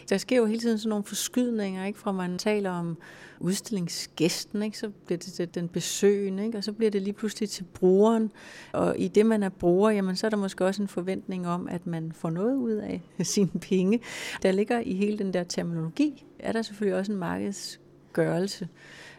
Der 0.10 0.18
sker 0.18 0.38
jo 0.38 0.46
hele 0.46 0.60
tiden 0.60 0.78
sådan 0.78 0.90
nogle 0.90 1.04
forskydninger, 1.04 1.86
ikke? 1.86 2.00
fra 2.00 2.12
man 2.12 2.38
taler 2.38 2.72
om 2.72 2.98
udstillingsgæsten, 3.40 4.64
ikke? 4.64 4.78
så 4.78 4.90
bliver 5.06 5.18
det 5.18 5.34
til 5.34 5.56
den 5.56 5.68
besøgende, 5.68 6.46
ikke? 6.46 6.58
og 6.58 6.64
så 6.64 6.72
bliver 6.72 6.92
det 6.92 7.02
lige 7.02 7.14
pludselig 7.14 7.50
til 7.50 7.64
brugeren. 7.64 8.32
Og 8.72 9.00
i 9.00 9.08
det, 9.08 9.26
man 9.26 9.44
er 9.44 9.50
bruger, 9.50 9.90
jamen, 9.90 10.16
så 10.16 10.28
er 10.28 10.30
der 10.30 10.38
måske 10.38 10.66
også 10.66 10.82
en 10.82 10.88
forventning 10.88 11.48
om, 11.48 11.68
at 11.68 11.88
man 11.88 12.12
får 12.12 12.30
noget 12.30 12.56
ud 12.56 12.72
af 12.72 13.02
sine 13.24 13.52
penge. 13.62 14.00
Der 14.44 14.52
ligger 14.52 14.80
i 14.80 14.94
hele 14.94 15.18
den 15.18 15.34
der 15.34 15.44
terminologi, 15.44 16.26
er 16.40 16.52
der 16.52 16.62
selvfølgelig 16.62 17.00
også 17.00 17.12
en 17.12 17.18
markedsgørelse. 17.18 18.68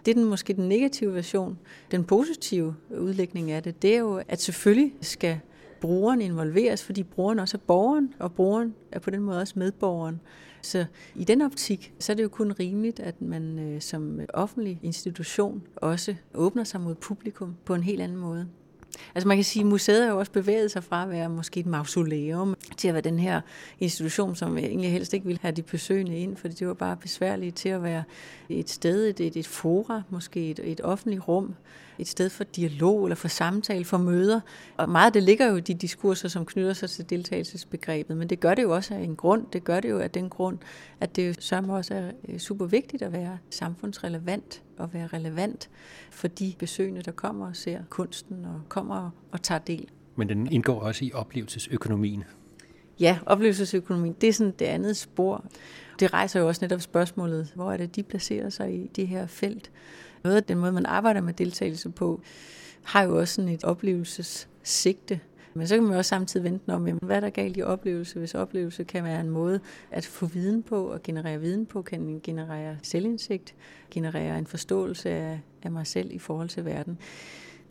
Det 0.05 0.11
er 0.11 0.15
den, 0.15 0.25
måske 0.25 0.53
den 0.53 0.69
negative 0.69 1.15
version. 1.15 1.59
Den 1.91 2.05
positive 2.05 2.77
udlægning 2.91 3.51
af 3.51 3.63
det, 3.63 3.83
det 3.83 3.95
er 3.95 3.99
jo, 3.99 4.23
at 4.29 4.41
selvfølgelig 4.41 4.95
skal 5.01 5.41
brugeren 5.81 6.21
involveres, 6.21 6.85
fordi 6.85 7.03
brugeren 7.03 7.39
også 7.39 7.57
er 7.57 7.61
borgeren, 7.67 8.15
og 8.19 8.33
brugeren 8.33 8.75
er 8.93 8.99
på 8.99 9.11
den 9.11 9.21
måde 9.21 9.41
også 9.41 9.55
medborgeren. 9.57 10.21
Så 10.63 10.85
i 11.15 11.25
den 11.25 11.43
optik, 11.43 11.93
så 11.99 12.13
er 12.13 12.17
det 12.17 12.23
jo 12.23 12.29
kun 12.29 12.53
rimeligt, 12.53 13.01
at 13.01 13.23
man 13.23 13.59
øh, 13.59 13.81
som 13.81 14.21
offentlig 14.35 14.81
institution 14.83 15.63
også 15.77 16.15
åbner 16.35 16.65
sig 16.65 16.81
mod 16.81 16.95
publikum 16.95 17.57
på 17.65 17.75
en 17.75 17.83
helt 17.83 18.03
anden 18.03 18.19
måde. 18.19 18.49
Altså 19.15 19.29
man 19.29 19.37
kan 19.37 19.45
sige, 19.45 19.61
at 19.61 19.67
museet 19.67 20.05
har 20.05 20.13
jo 20.13 20.19
også 20.19 20.33
bevæget 20.33 20.71
sig 20.71 20.85
fra 20.85 21.03
at 21.03 21.11
være 21.11 21.29
måske 21.29 21.61
et 21.61 21.67
mausoleum 21.67 22.57
til 22.77 22.89
at 22.89 22.95
være 22.95 23.01
den 23.01 23.19
her 23.19 23.41
institution, 23.81 24.37
som 24.37 24.59
egentlig 24.59 24.93
helst 24.93 25.15
ikke 25.15 25.27
ville 25.27 25.39
have 25.43 25.53
de 25.53 25.63
besøgende 25.63 26.19
ind, 26.19 26.37
fordi 26.37 26.55
det 26.55 26.69
var 26.69 26.75
bare 26.75 26.97
besværligt 26.97 27.57
til 27.57 27.69
at 27.69 27.83
være 27.83 28.03
et 28.49 28.71
sted, 28.71 29.09
et, 29.09 29.21
et, 29.21 29.37
et 29.37 29.47
fora, 29.47 30.03
måske 30.11 30.51
et, 30.51 30.61
et 30.65 30.81
offentligt 30.81 31.29
rum, 31.29 31.55
et 32.01 32.09
sted 32.09 32.31
for 32.31 32.45
dialog 32.45 33.05
eller 33.05 33.17
for 33.17 33.29
samtale, 33.29 33.85
for 33.85 33.99
møder. 33.99 34.41
Og 34.77 34.89
meget 34.89 35.07
af 35.07 35.13
det 35.13 35.23
ligger 35.23 35.47
jo 35.51 35.57
i 35.57 35.61
de 35.61 35.75
diskurser, 35.75 36.29
som 36.29 36.47
knytter 36.47 36.73
sig 36.73 36.91
til 36.91 37.11
deltagelsesbegrebet, 37.11 38.17
men 38.17 38.31
det 38.31 38.41
gør 38.41 38.55
det 38.55 38.63
jo 38.63 38.75
også 38.75 38.95
af 38.95 38.99
en 38.99 39.17
grund. 39.17 39.47
Det 39.53 39.65
gør 39.65 39.81
det 39.81 39.91
jo 39.91 39.99
af 39.99 40.11
den 40.11 40.29
grund, 40.29 40.59
at 41.01 41.17
det 41.17 41.53
jo 41.53 41.73
også 41.73 41.95
er 41.95 42.11
øh, 42.29 42.39
super 42.39 42.67
vigtigt 42.67 43.03
at 43.03 43.13
være 43.13 43.39
samfundsrelevant 43.51 44.63
og 44.79 44.95
være 44.95 45.07
relevant 45.07 45.71
for 46.11 46.29
de 46.29 46.55
besøgende, 46.59 47.03
der 47.03 47.13
kommer 47.13 47.47
og 47.47 47.57
ser 47.57 47.81
kunsten 47.89 48.45
og 48.45 48.61
kommer 48.69 49.11
og 49.33 49.43
tager 49.43 49.59
del. 49.59 49.89
Men 50.17 50.29
den 50.29 50.53
indgår 50.53 50.81
også 50.81 51.05
i 51.05 51.13
oplevelsesøkonomien. 51.15 52.25
Ja, 53.01 53.19
oplevelsesøkonomien, 53.27 54.17
det 54.21 54.29
er 54.29 54.33
sådan 54.33 54.55
det 54.59 54.65
andet 54.65 54.97
spor. 54.97 55.45
Det 56.01 56.13
rejser 56.13 56.41
jo 56.41 56.49
også 56.49 56.65
netop 56.65 56.81
spørgsmålet, 56.81 57.53
hvor 57.55 57.73
er 57.73 57.77
det, 57.77 57.97
de 57.97 58.03
placerer 58.03 58.49
sig 58.49 58.75
i 58.75 58.87
det 58.87 59.09
her 59.09 59.27
felt. 59.27 59.71
Noget 60.25 60.37
af 60.37 60.45
den 60.45 60.59
måde, 60.59 60.73
man 60.73 60.87
arbejder 60.87 61.21
med 61.21 61.35
deltagelse 61.35 61.91
på, 61.91 62.21
har 62.83 63.03
jo 63.03 63.19
også 63.19 63.35
sådan 63.35 63.51
et 63.51 63.65
oplevelsessigte. 63.65 65.21
Men 65.55 65.67
så 65.67 65.75
kan 65.75 65.85
man 65.85 65.97
også 65.97 66.09
samtidig 66.09 66.45
vente 66.45 66.75
om, 66.75 66.87
jamen, 66.87 67.01
hvad 67.03 67.17
er 67.17 67.21
der 67.21 67.31
galt 67.31 67.57
i 67.57 67.63
oplevelse, 67.63 68.19
hvis 68.19 68.35
oplevelse 68.35 68.85
kan 68.85 69.05
være 69.05 69.21
en 69.21 69.31
måde 69.31 69.61
at 69.91 70.07
få 70.07 70.27
viden 70.27 70.63
på 70.63 70.85
og 70.85 71.03
generere 71.03 71.41
viden 71.41 71.67
på, 71.67 71.83
kan 71.83 72.21
generere 72.23 72.77
selvindsigt, 72.83 73.55
generere 73.91 74.39
en 74.39 74.47
forståelse 74.47 75.11
af, 75.11 75.41
af 75.63 75.71
mig 75.71 75.87
selv 75.87 76.13
i 76.13 76.19
forhold 76.19 76.49
til 76.49 76.65
verden. 76.65 76.99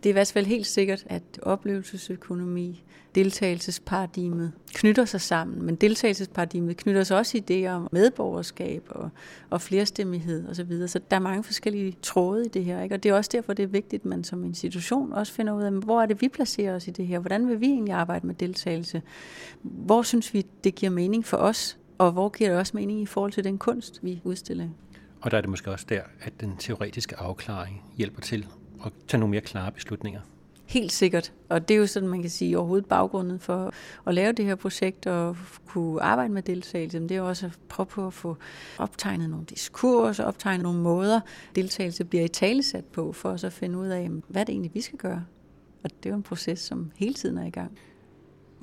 Det 0.03 0.09
er 0.09 0.11
i 0.11 0.13
hvert 0.13 0.31
fald 0.31 0.45
helt 0.45 0.67
sikkert, 0.67 1.03
at 1.05 1.23
oplevelsesøkonomi, 1.41 2.83
deltagelsesparadigmet 3.15 4.51
knytter 4.73 5.05
sig 5.05 5.21
sammen, 5.21 5.65
men 5.65 5.75
deltagelsesparadigmet 5.75 6.77
knytter 6.77 7.03
sig 7.03 7.17
også 7.17 7.37
idéer 7.37 7.69
om 7.69 7.87
medborgerskab 7.91 8.83
og, 8.89 9.09
og 9.49 9.61
flerstemmighed 9.61 10.49
osv. 10.49 10.55
Så, 10.55 10.63
videre. 10.63 10.87
så 10.87 10.99
der 11.11 11.15
er 11.15 11.21
mange 11.21 11.43
forskellige 11.43 11.97
tråde 12.01 12.45
i 12.45 12.49
det 12.49 12.65
her, 12.65 12.81
ikke? 12.81 12.95
og 12.95 13.03
det 13.03 13.09
er 13.09 13.13
også 13.13 13.29
derfor, 13.33 13.53
det 13.53 13.63
er 13.63 13.67
vigtigt, 13.67 14.01
at 14.01 14.05
man 14.05 14.23
som 14.23 14.43
institution 14.43 15.13
også 15.13 15.33
finder 15.33 15.53
ud 15.53 15.61
af, 15.61 15.71
hvor 15.71 16.01
er 16.01 16.05
det, 16.05 16.21
vi 16.21 16.27
placerer 16.27 16.75
os 16.75 16.87
i 16.87 16.91
det 16.91 17.07
her? 17.07 17.19
Hvordan 17.19 17.47
vil 17.47 17.61
vi 17.61 17.65
egentlig 17.65 17.93
arbejde 17.93 18.27
med 18.27 18.35
deltagelse? 18.35 19.01
Hvor 19.61 20.01
synes 20.01 20.33
vi, 20.33 20.45
det 20.63 20.75
giver 20.75 20.89
mening 20.89 21.25
for 21.25 21.37
os? 21.37 21.77
Og 21.97 22.11
hvor 22.11 22.29
giver 22.29 22.49
det 22.49 22.59
også 22.59 22.77
mening 22.77 23.01
i 23.01 23.05
forhold 23.05 23.31
til 23.31 23.43
den 23.43 23.57
kunst, 23.57 23.99
vi 24.03 24.21
udstiller? 24.23 24.67
Og 25.21 25.31
der 25.31 25.37
er 25.37 25.41
det 25.41 25.49
måske 25.49 25.71
også 25.71 25.85
der, 25.89 26.01
at 26.21 26.41
den 26.41 26.57
teoretiske 26.57 27.15
afklaring 27.15 27.83
hjælper 27.97 28.21
til 28.21 28.47
at 28.85 28.91
tage 29.07 29.19
nogle 29.19 29.31
mere 29.31 29.41
klare 29.41 29.71
beslutninger. 29.71 30.21
Helt 30.65 30.91
sikkert. 30.91 31.33
Og 31.49 31.67
det 31.67 31.73
er 31.73 31.79
jo 31.79 31.87
sådan, 31.87 32.09
man 32.09 32.21
kan 32.21 32.29
sige, 32.29 32.57
overhovedet 32.57 32.85
baggrunden 32.85 33.39
for 33.39 33.73
at 34.07 34.13
lave 34.13 34.31
det 34.31 34.45
her 34.45 34.55
projekt 34.55 35.07
og 35.07 35.37
kunne 35.65 36.01
arbejde 36.01 36.33
med 36.33 36.41
deltagelse. 36.41 36.99
Det 36.99 37.11
er 37.11 37.15
jo 37.15 37.27
også 37.27 37.45
at 37.45 37.59
prøve 37.69 37.85
på 37.85 38.07
at 38.07 38.13
få 38.13 38.37
optegnet 38.77 39.29
nogle 39.29 39.45
diskurser, 39.45 40.23
optegnet 40.23 40.63
nogle 40.63 40.79
måder, 40.79 41.19
deltagelse 41.55 42.05
bliver 42.05 42.23
i 42.23 42.27
talesat 42.27 42.85
på, 42.85 43.13
for 43.13 43.31
at 43.31 43.39
så 43.39 43.49
finde 43.49 43.77
ud 43.77 43.87
af, 43.87 44.09
hvad 44.27 44.45
det 44.45 44.53
egentlig 44.53 44.73
vi 44.73 44.81
skal 44.81 44.97
gøre. 44.97 45.25
Og 45.83 45.89
det 45.89 46.05
er 46.05 46.09
jo 46.09 46.15
en 46.15 46.23
proces, 46.23 46.59
som 46.59 46.91
hele 46.95 47.13
tiden 47.13 47.37
er 47.37 47.45
i 47.45 47.49
gang. 47.49 47.77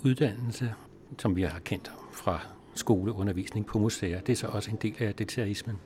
Uddannelse, 0.05 0.75
som 1.19 1.37
vi 1.37 1.43
har 1.43 1.59
kendt 1.59 1.93
fra 2.13 2.41
skoleundervisning 2.75 3.67
på 3.67 3.79
museer, 3.79 4.21
det 4.21 4.33
er 4.33 4.37
så 4.37 4.47
også 4.47 4.71
en 4.71 4.79
del 4.83 4.95
af 4.99 5.15
detarismen. 5.15 5.77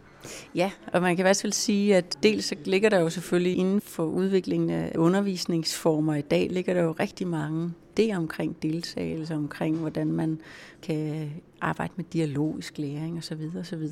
Ja, 0.55 0.71
og 0.93 1.03
man 1.03 1.17
kan 1.17 1.23
i 1.23 1.27
hvert 1.27 1.37
fald 1.37 1.53
sige, 1.53 1.97
at 1.97 2.19
dels 2.23 2.45
så 2.45 2.55
ligger 2.65 2.89
der 2.89 3.01
jo 3.01 3.11
selvfølgelig 3.11 3.57
inden 3.57 3.81
for 3.81 4.05
udviklingen 4.05 4.71
af 4.71 4.93
undervisningsformer 4.99 6.15
i 6.15 6.21
dag, 6.21 6.49
ligger 6.51 6.75
der 6.75 6.83
jo 6.83 6.93
rigtig 6.93 7.27
mange 7.27 7.73
det 7.97 8.17
omkring 8.17 8.63
deltagelse, 8.63 9.35
omkring 9.35 9.77
hvordan 9.77 10.13
man 10.13 10.41
kan 10.83 11.31
arbejde 11.61 11.93
med 11.97 12.05
dialogisk 12.13 12.79
læring 12.79 13.19
osv. 13.19 13.51
osv. 13.59 13.89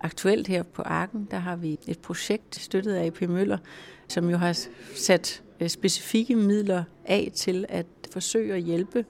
Aktuelt 0.00 0.46
her 0.46 0.62
på 0.62 0.82
Arken, 0.82 1.28
der 1.30 1.38
har 1.38 1.56
vi 1.56 1.78
et 1.86 1.98
projekt 1.98 2.56
støttet 2.56 2.94
af 2.94 3.06
AP 3.06 3.20
Møller, 3.20 3.58
som 4.08 4.30
jo 4.30 4.36
har 4.36 4.58
sat 4.94 5.42
øh, 5.60 5.68
specifikke 5.68 6.36
midler 6.36 6.84
af 7.04 7.30
til 7.34 7.66
at 7.68 7.86
forsøge 8.10 8.54
at 8.54 8.62
hjælpe 8.62 9.04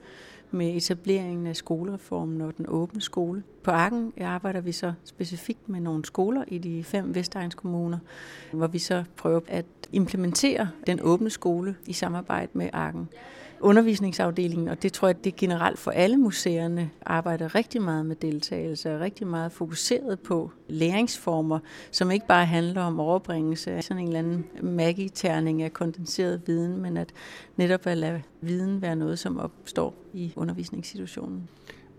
med 0.51 0.75
etableringen 0.75 1.47
af 1.47 1.55
skolereformen 1.55 2.41
og 2.41 2.57
den 2.57 2.65
åbne 2.69 3.01
skole. 3.01 3.43
På 3.63 3.71
Arken 3.71 4.13
arbejder 4.21 4.61
vi 4.61 4.71
så 4.71 4.93
specifikt 5.03 5.69
med 5.69 5.79
nogle 5.79 6.05
skoler 6.05 6.43
i 6.47 6.57
de 6.57 6.83
fem 6.83 7.15
Vestegnskommuner, 7.15 7.97
hvor 8.51 8.67
vi 8.67 8.79
så 8.79 9.03
prøver 9.15 9.39
at 9.47 9.65
implementere 9.91 10.69
den 10.87 10.99
åbne 11.01 11.29
skole 11.29 11.75
i 11.85 11.93
samarbejde 11.93 12.49
med 12.53 12.69
Arken 12.73 13.09
undervisningsafdelingen, 13.59 14.67
og 14.67 14.83
det 14.83 14.93
tror 14.93 15.07
jeg, 15.07 15.23
det 15.23 15.33
er 15.33 15.37
generelt 15.37 15.79
for 15.79 15.91
alle 15.91 16.17
museerne, 16.17 16.89
arbejder 17.05 17.55
rigtig 17.55 17.81
meget 17.81 18.05
med 18.05 18.15
deltagelse 18.15 18.95
og 18.95 18.99
rigtig 18.99 19.27
meget 19.27 19.51
fokuseret 19.51 20.19
på 20.19 20.51
læringsformer, 20.67 21.59
som 21.91 22.11
ikke 22.11 22.27
bare 22.27 22.45
handler 22.45 22.81
om 22.81 22.99
overbringelse 22.99 23.71
af 23.71 23.83
sådan 23.83 24.01
en 24.01 24.07
eller 24.07 24.19
anden 24.19 24.45
magiterning 24.61 25.61
af 25.61 25.73
kondenseret 25.73 26.41
viden, 26.45 26.81
men 26.81 26.97
at 26.97 27.09
netop 27.55 27.87
at 27.87 27.97
lade 27.97 28.21
viden 28.41 28.81
være 28.81 28.95
noget, 28.95 29.19
som 29.19 29.39
opstår 29.39 29.93
i 30.13 30.33
undervisningssituationen. 30.35 31.49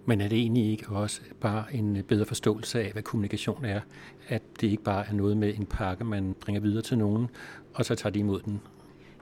Men 0.06 0.20
er 0.20 0.28
det 0.28 0.38
egentlig 0.38 0.70
ikke 0.70 0.88
også 0.88 1.20
bare 1.40 1.64
en 1.74 2.02
bedre 2.08 2.24
forståelse 2.24 2.80
af, 2.80 2.92
hvad 2.92 3.02
kommunikation 3.02 3.64
er? 3.64 3.80
At 4.28 4.42
det 4.60 4.68
ikke 4.68 4.82
bare 4.82 5.08
er 5.08 5.12
noget 5.12 5.36
med 5.36 5.54
en 5.54 5.66
pakke, 5.66 6.04
man 6.04 6.34
bringer 6.40 6.60
videre 6.60 6.82
til 6.82 6.98
nogen, 6.98 7.28
og 7.74 7.84
så 7.84 7.94
tager 7.94 8.12
de 8.12 8.18
imod 8.18 8.40
den 8.40 8.60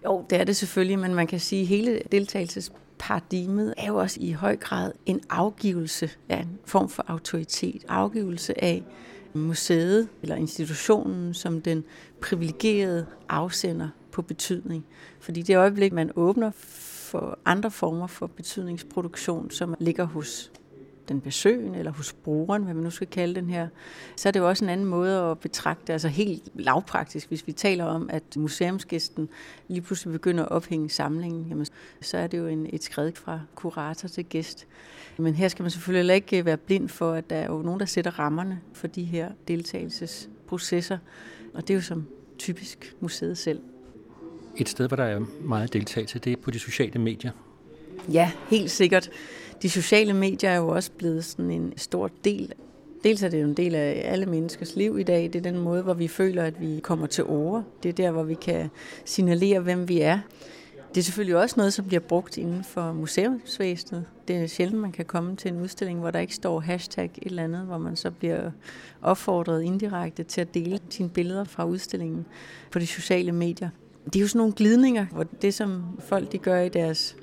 jo, 0.04 0.24
det 0.30 0.40
er 0.40 0.44
det 0.44 0.56
selvfølgelig, 0.56 0.98
men 0.98 1.14
man 1.14 1.26
kan 1.26 1.40
sige, 1.40 1.62
at 1.62 1.68
hele 1.68 2.00
deltagelsesparadigmet 2.12 3.74
er 3.76 3.86
jo 3.86 3.96
også 3.96 4.20
i 4.20 4.32
høj 4.32 4.56
grad 4.56 4.92
en 5.06 5.20
afgivelse 5.30 6.10
af 6.28 6.38
en 6.38 6.58
form 6.64 6.88
for 6.88 7.04
autoritet. 7.08 7.84
Afgivelse 7.88 8.64
af 8.64 8.82
museet 9.34 10.08
eller 10.22 10.36
institutionen 10.36 11.34
som 11.34 11.60
den 11.60 11.84
privilegerede 12.20 13.06
afsender 13.28 13.88
på 14.12 14.22
betydning. 14.22 14.84
Fordi 15.20 15.42
det 15.42 15.56
øjeblik, 15.56 15.92
man 15.92 16.10
åbner 16.16 16.50
for 17.10 17.38
andre 17.44 17.70
former 17.70 18.06
for 18.06 18.26
betydningsproduktion, 18.26 19.50
som 19.50 19.74
ligger 19.78 20.04
hos 20.04 20.52
den 21.08 21.20
besøgende 21.20 21.78
eller 21.78 21.92
hos 21.92 22.12
brugeren, 22.12 22.62
hvad 22.62 22.74
man 22.74 22.84
nu 22.84 22.90
skal 22.90 23.06
kalde 23.06 23.34
den 23.34 23.50
her, 23.50 23.68
så 24.16 24.28
er 24.28 24.30
det 24.30 24.40
jo 24.40 24.48
også 24.48 24.64
en 24.64 24.70
anden 24.70 24.86
måde 24.86 25.20
at 25.20 25.38
betragte, 25.38 25.92
altså 25.92 26.08
helt 26.08 26.42
lavpraktisk, 26.54 27.28
hvis 27.28 27.46
vi 27.46 27.52
taler 27.52 27.84
om, 27.84 28.10
at 28.12 28.22
museumsgæsten 28.36 29.28
lige 29.68 29.80
pludselig 29.80 30.12
begynder 30.12 30.44
at 30.44 30.50
ophænge 30.50 30.90
samlingen, 30.90 31.46
jamen, 31.48 31.66
så 32.00 32.18
er 32.18 32.26
det 32.26 32.38
jo 32.38 32.46
en, 32.46 32.66
et 32.72 32.84
skridt 32.84 33.18
fra 33.18 33.40
kurator 33.54 34.08
til 34.08 34.24
gæst. 34.24 34.66
Men 35.18 35.34
her 35.34 35.48
skal 35.48 35.62
man 35.62 35.70
selvfølgelig 35.70 36.14
ikke 36.14 36.44
være 36.44 36.56
blind 36.56 36.88
for, 36.88 37.12
at 37.12 37.30
der 37.30 37.36
er 37.36 37.46
jo 37.46 37.62
nogen, 37.62 37.80
der 37.80 37.86
sætter 37.86 38.18
rammerne 38.18 38.60
for 38.72 38.86
de 38.86 39.04
her 39.04 39.30
deltagelsesprocesser, 39.48 40.98
og 41.54 41.62
det 41.62 41.70
er 41.70 41.74
jo 41.74 41.82
som 41.82 42.06
typisk 42.38 42.94
museet 43.00 43.38
selv. 43.38 43.60
Et 44.56 44.68
sted, 44.68 44.88
hvor 44.88 44.96
der 44.96 45.04
er 45.04 45.20
meget 45.40 45.72
deltagelse, 45.72 46.18
det 46.18 46.32
er 46.32 46.36
på 46.36 46.50
de 46.50 46.58
sociale 46.58 47.00
medier. 47.00 47.30
Ja, 48.12 48.32
helt 48.50 48.70
sikkert 48.70 49.10
de 49.62 49.70
sociale 49.70 50.12
medier 50.12 50.50
er 50.50 50.56
jo 50.56 50.68
også 50.68 50.90
blevet 50.98 51.24
sådan 51.24 51.50
en 51.50 51.72
stor 51.76 52.10
del 52.24 52.52
Dels 53.04 53.22
er 53.22 53.28
det 53.28 53.42
jo 53.42 53.46
en 53.46 53.54
del 53.54 53.74
af 53.74 54.02
alle 54.04 54.26
menneskers 54.26 54.76
liv 54.76 54.98
i 54.98 55.02
dag. 55.02 55.22
Det 55.22 55.36
er 55.36 55.40
den 55.40 55.58
måde, 55.58 55.82
hvor 55.82 55.94
vi 55.94 56.08
føler, 56.08 56.44
at 56.44 56.60
vi 56.60 56.80
kommer 56.82 57.06
til 57.06 57.24
ord. 57.24 57.64
Det 57.82 57.88
er 57.88 57.92
der, 57.92 58.10
hvor 58.10 58.22
vi 58.22 58.34
kan 58.34 58.70
signalere, 59.04 59.60
hvem 59.60 59.88
vi 59.88 60.00
er. 60.00 60.18
Det 60.94 61.00
er 61.00 61.04
selvfølgelig 61.04 61.36
også 61.36 61.54
noget, 61.56 61.72
som 61.72 61.84
bliver 61.84 62.00
brugt 62.00 62.38
inden 62.38 62.64
for 62.64 62.92
museumsvæsenet. 62.92 64.04
Det 64.28 64.36
er 64.36 64.46
sjældent, 64.46 64.80
man 64.80 64.92
kan 64.92 65.04
komme 65.04 65.36
til 65.36 65.52
en 65.52 65.60
udstilling, 65.60 66.00
hvor 66.00 66.10
der 66.10 66.18
ikke 66.18 66.34
står 66.34 66.60
hashtag 66.60 67.04
et 67.04 67.26
eller 67.26 67.44
andet, 67.44 67.60
hvor 67.60 67.78
man 67.78 67.96
så 67.96 68.10
bliver 68.10 68.50
opfordret 69.02 69.62
indirekte 69.62 70.22
til 70.22 70.40
at 70.40 70.54
dele 70.54 70.78
sine 70.88 71.08
billeder 71.08 71.44
fra 71.44 71.64
udstillingen 71.64 72.26
på 72.70 72.78
de 72.78 72.86
sociale 72.86 73.32
medier. 73.32 73.68
Det 74.04 74.16
er 74.16 74.20
jo 74.20 74.28
sådan 74.28 74.38
nogle 74.38 74.52
glidninger, 74.52 75.06
hvor 75.12 75.24
det, 75.42 75.54
som 75.54 75.84
folk 75.98 76.32
de 76.32 76.38
gør 76.38 76.60
i 76.60 76.68
deres 76.68 77.16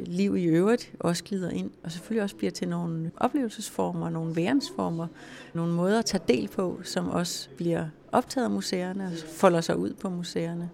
liv 0.00 0.36
i 0.36 0.44
øvrigt 0.44 0.92
også 1.00 1.24
glider 1.24 1.50
ind, 1.50 1.70
og 1.84 1.92
selvfølgelig 1.92 2.22
også 2.22 2.36
bliver 2.36 2.50
til 2.50 2.68
nogle 2.68 3.10
oplevelsesformer, 3.16 4.10
nogle 4.10 4.36
værensformer, 4.36 5.06
nogle 5.54 5.72
måder 5.72 5.98
at 5.98 6.04
tage 6.04 6.22
del 6.28 6.48
på, 6.48 6.80
som 6.82 7.08
også 7.08 7.48
bliver 7.56 7.88
optaget 8.12 8.44
af 8.44 8.50
museerne 8.50 9.06
og 9.06 9.12
folder 9.28 9.60
sig 9.60 9.76
ud 9.76 9.94
på 9.94 10.10
museerne. 10.10 10.70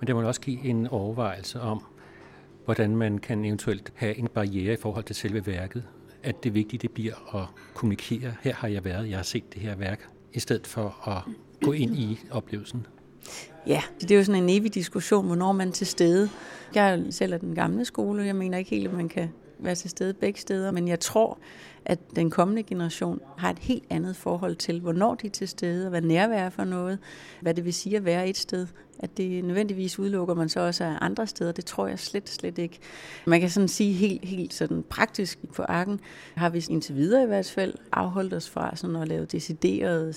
Men 0.00 0.06
det 0.06 0.16
må 0.16 0.22
også 0.22 0.40
give 0.40 0.64
en 0.64 0.86
overvejelse 0.86 1.60
om, 1.60 1.84
hvordan 2.64 2.96
man 2.96 3.18
kan 3.18 3.44
eventuelt 3.44 3.92
have 3.94 4.18
en 4.18 4.28
barriere 4.28 4.72
i 4.72 4.76
forhold 4.76 5.04
til 5.04 5.16
selve 5.16 5.46
værket. 5.46 5.84
At 6.22 6.44
det 6.44 6.54
vigtige 6.54 6.78
det 6.78 6.90
bliver 6.90 7.36
at 7.36 7.46
kommunikere, 7.74 8.34
her 8.40 8.54
har 8.54 8.68
jeg 8.68 8.84
været, 8.84 9.10
jeg 9.10 9.18
har 9.18 9.22
set 9.22 9.54
det 9.54 9.62
her 9.62 9.76
værk, 9.76 10.08
i 10.32 10.40
stedet 10.40 10.66
for 10.66 11.08
at 11.08 11.22
gå 11.62 11.72
ind 11.72 11.96
i 11.96 12.20
oplevelsen. 12.30 12.86
Ja, 13.66 13.82
det 14.00 14.10
er 14.10 14.16
jo 14.16 14.24
sådan 14.24 14.42
en 14.42 14.50
evig 14.50 14.74
diskussion, 14.74 15.26
hvornår 15.26 15.52
man 15.52 15.68
er 15.68 15.72
til 15.72 15.86
stede. 15.86 16.30
Jeg 16.74 16.94
er 16.94 17.10
selv 17.10 17.32
af 17.34 17.40
den 17.40 17.54
gamle 17.54 17.84
skole, 17.84 18.24
jeg 18.24 18.36
mener 18.36 18.58
ikke 18.58 18.70
helt, 18.70 18.88
at 18.88 18.94
man 18.94 19.08
kan 19.08 19.28
være 19.58 19.74
til 19.74 19.90
stede 19.90 20.14
begge 20.14 20.40
steder, 20.40 20.70
men 20.70 20.88
jeg 20.88 21.00
tror, 21.00 21.38
at 21.84 21.98
den 22.16 22.30
kommende 22.30 22.62
generation 22.62 23.20
har 23.38 23.50
et 23.50 23.58
helt 23.58 23.84
andet 23.90 24.16
forhold 24.16 24.56
til, 24.56 24.80
hvornår 24.80 25.14
de 25.14 25.26
er 25.26 25.30
til 25.30 25.48
stede, 25.48 25.86
og 25.86 25.90
hvad 25.90 26.00
nærvær 26.00 26.44
er 26.44 26.50
for 26.50 26.64
noget, 26.64 26.98
hvad 27.40 27.54
det 27.54 27.64
vil 27.64 27.74
sige 27.74 27.96
at 27.96 28.04
være 28.04 28.28
et 28.28 28.36
sted. 28.36 28.66
At 28.98 29.16
det 29.16 29.44
nødvendigvis 29.44 29.98
udelukker 29.98 30.34
man 30.34 30.48
så 30.48 30.60
også 30.60 30.84
af 30.84 30.98
andre 31.00 31.26
steder, 31.26 31.52
det 31.52 31.64
tror 31.64 31.86
jeg 31.86 31.98
slet, 31.98 32.28
slet 32.28 32.58
ikke. 32.58 32.78
Man 33.26 33.40
kan 33.40 33.50
sådan 33.50 33.68
sige 33.68 33.92
helt, 33.92 34.24
helt 34.24 34.54
sådan 34.54 34.84
praktisk 34.88 35.38
på 35.54 35.62
arken, 35.62 36.00
har 36.34 36.48
vi 36.48 36.66
indtil 36.70 36.94
videre 36.94 37.22
i 37.22 37.26
hvert 37.26 37.50
fald 37.50 37.74
afholdt 37.92 38.34
os 38.34 38.50
fra 38.50 38.76
sådan 38.76 38.96
at 38.96 39.08
lave 39.08 39.24
deciderede 39.24 40.14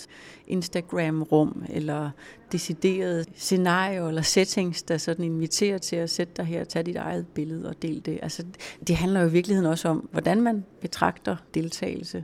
Instagram-rum, 0.48 1.66
eller 1.70 2.10
deciderede 2.52 3.26
scenarier 3.36 4.08
eller 4.08 4.22
settings, 4.22 4.84
der 4.84 4.98
sådan 4.98 5.26
inviterer 5.26 5.78
til 5.78 5.96
at 5.96 6.10
sætte 6.10 6.34
dig 6.38 6.46
her, 6.46 6.64
tage 6.64 6.84
dit 6.84 6.96
eget 6.96 7.28
billede 7.28 7.70
og 7.70 7.82
dele 7.82 8.00
det. 8.00 8.20
Altså, 8.22 8.46
det 8.88 8.96
handler 8.96 9.22
jo 9.22 9.28
i 9.28 9.32
virkeligheden 9.32 9.72
også 9.72 9.88
om, 9.88 10.10
hvordan 10.12 10.42
man 10.42 10.66
betragter 10.82 11.36
deltagelse. 11.54 12.24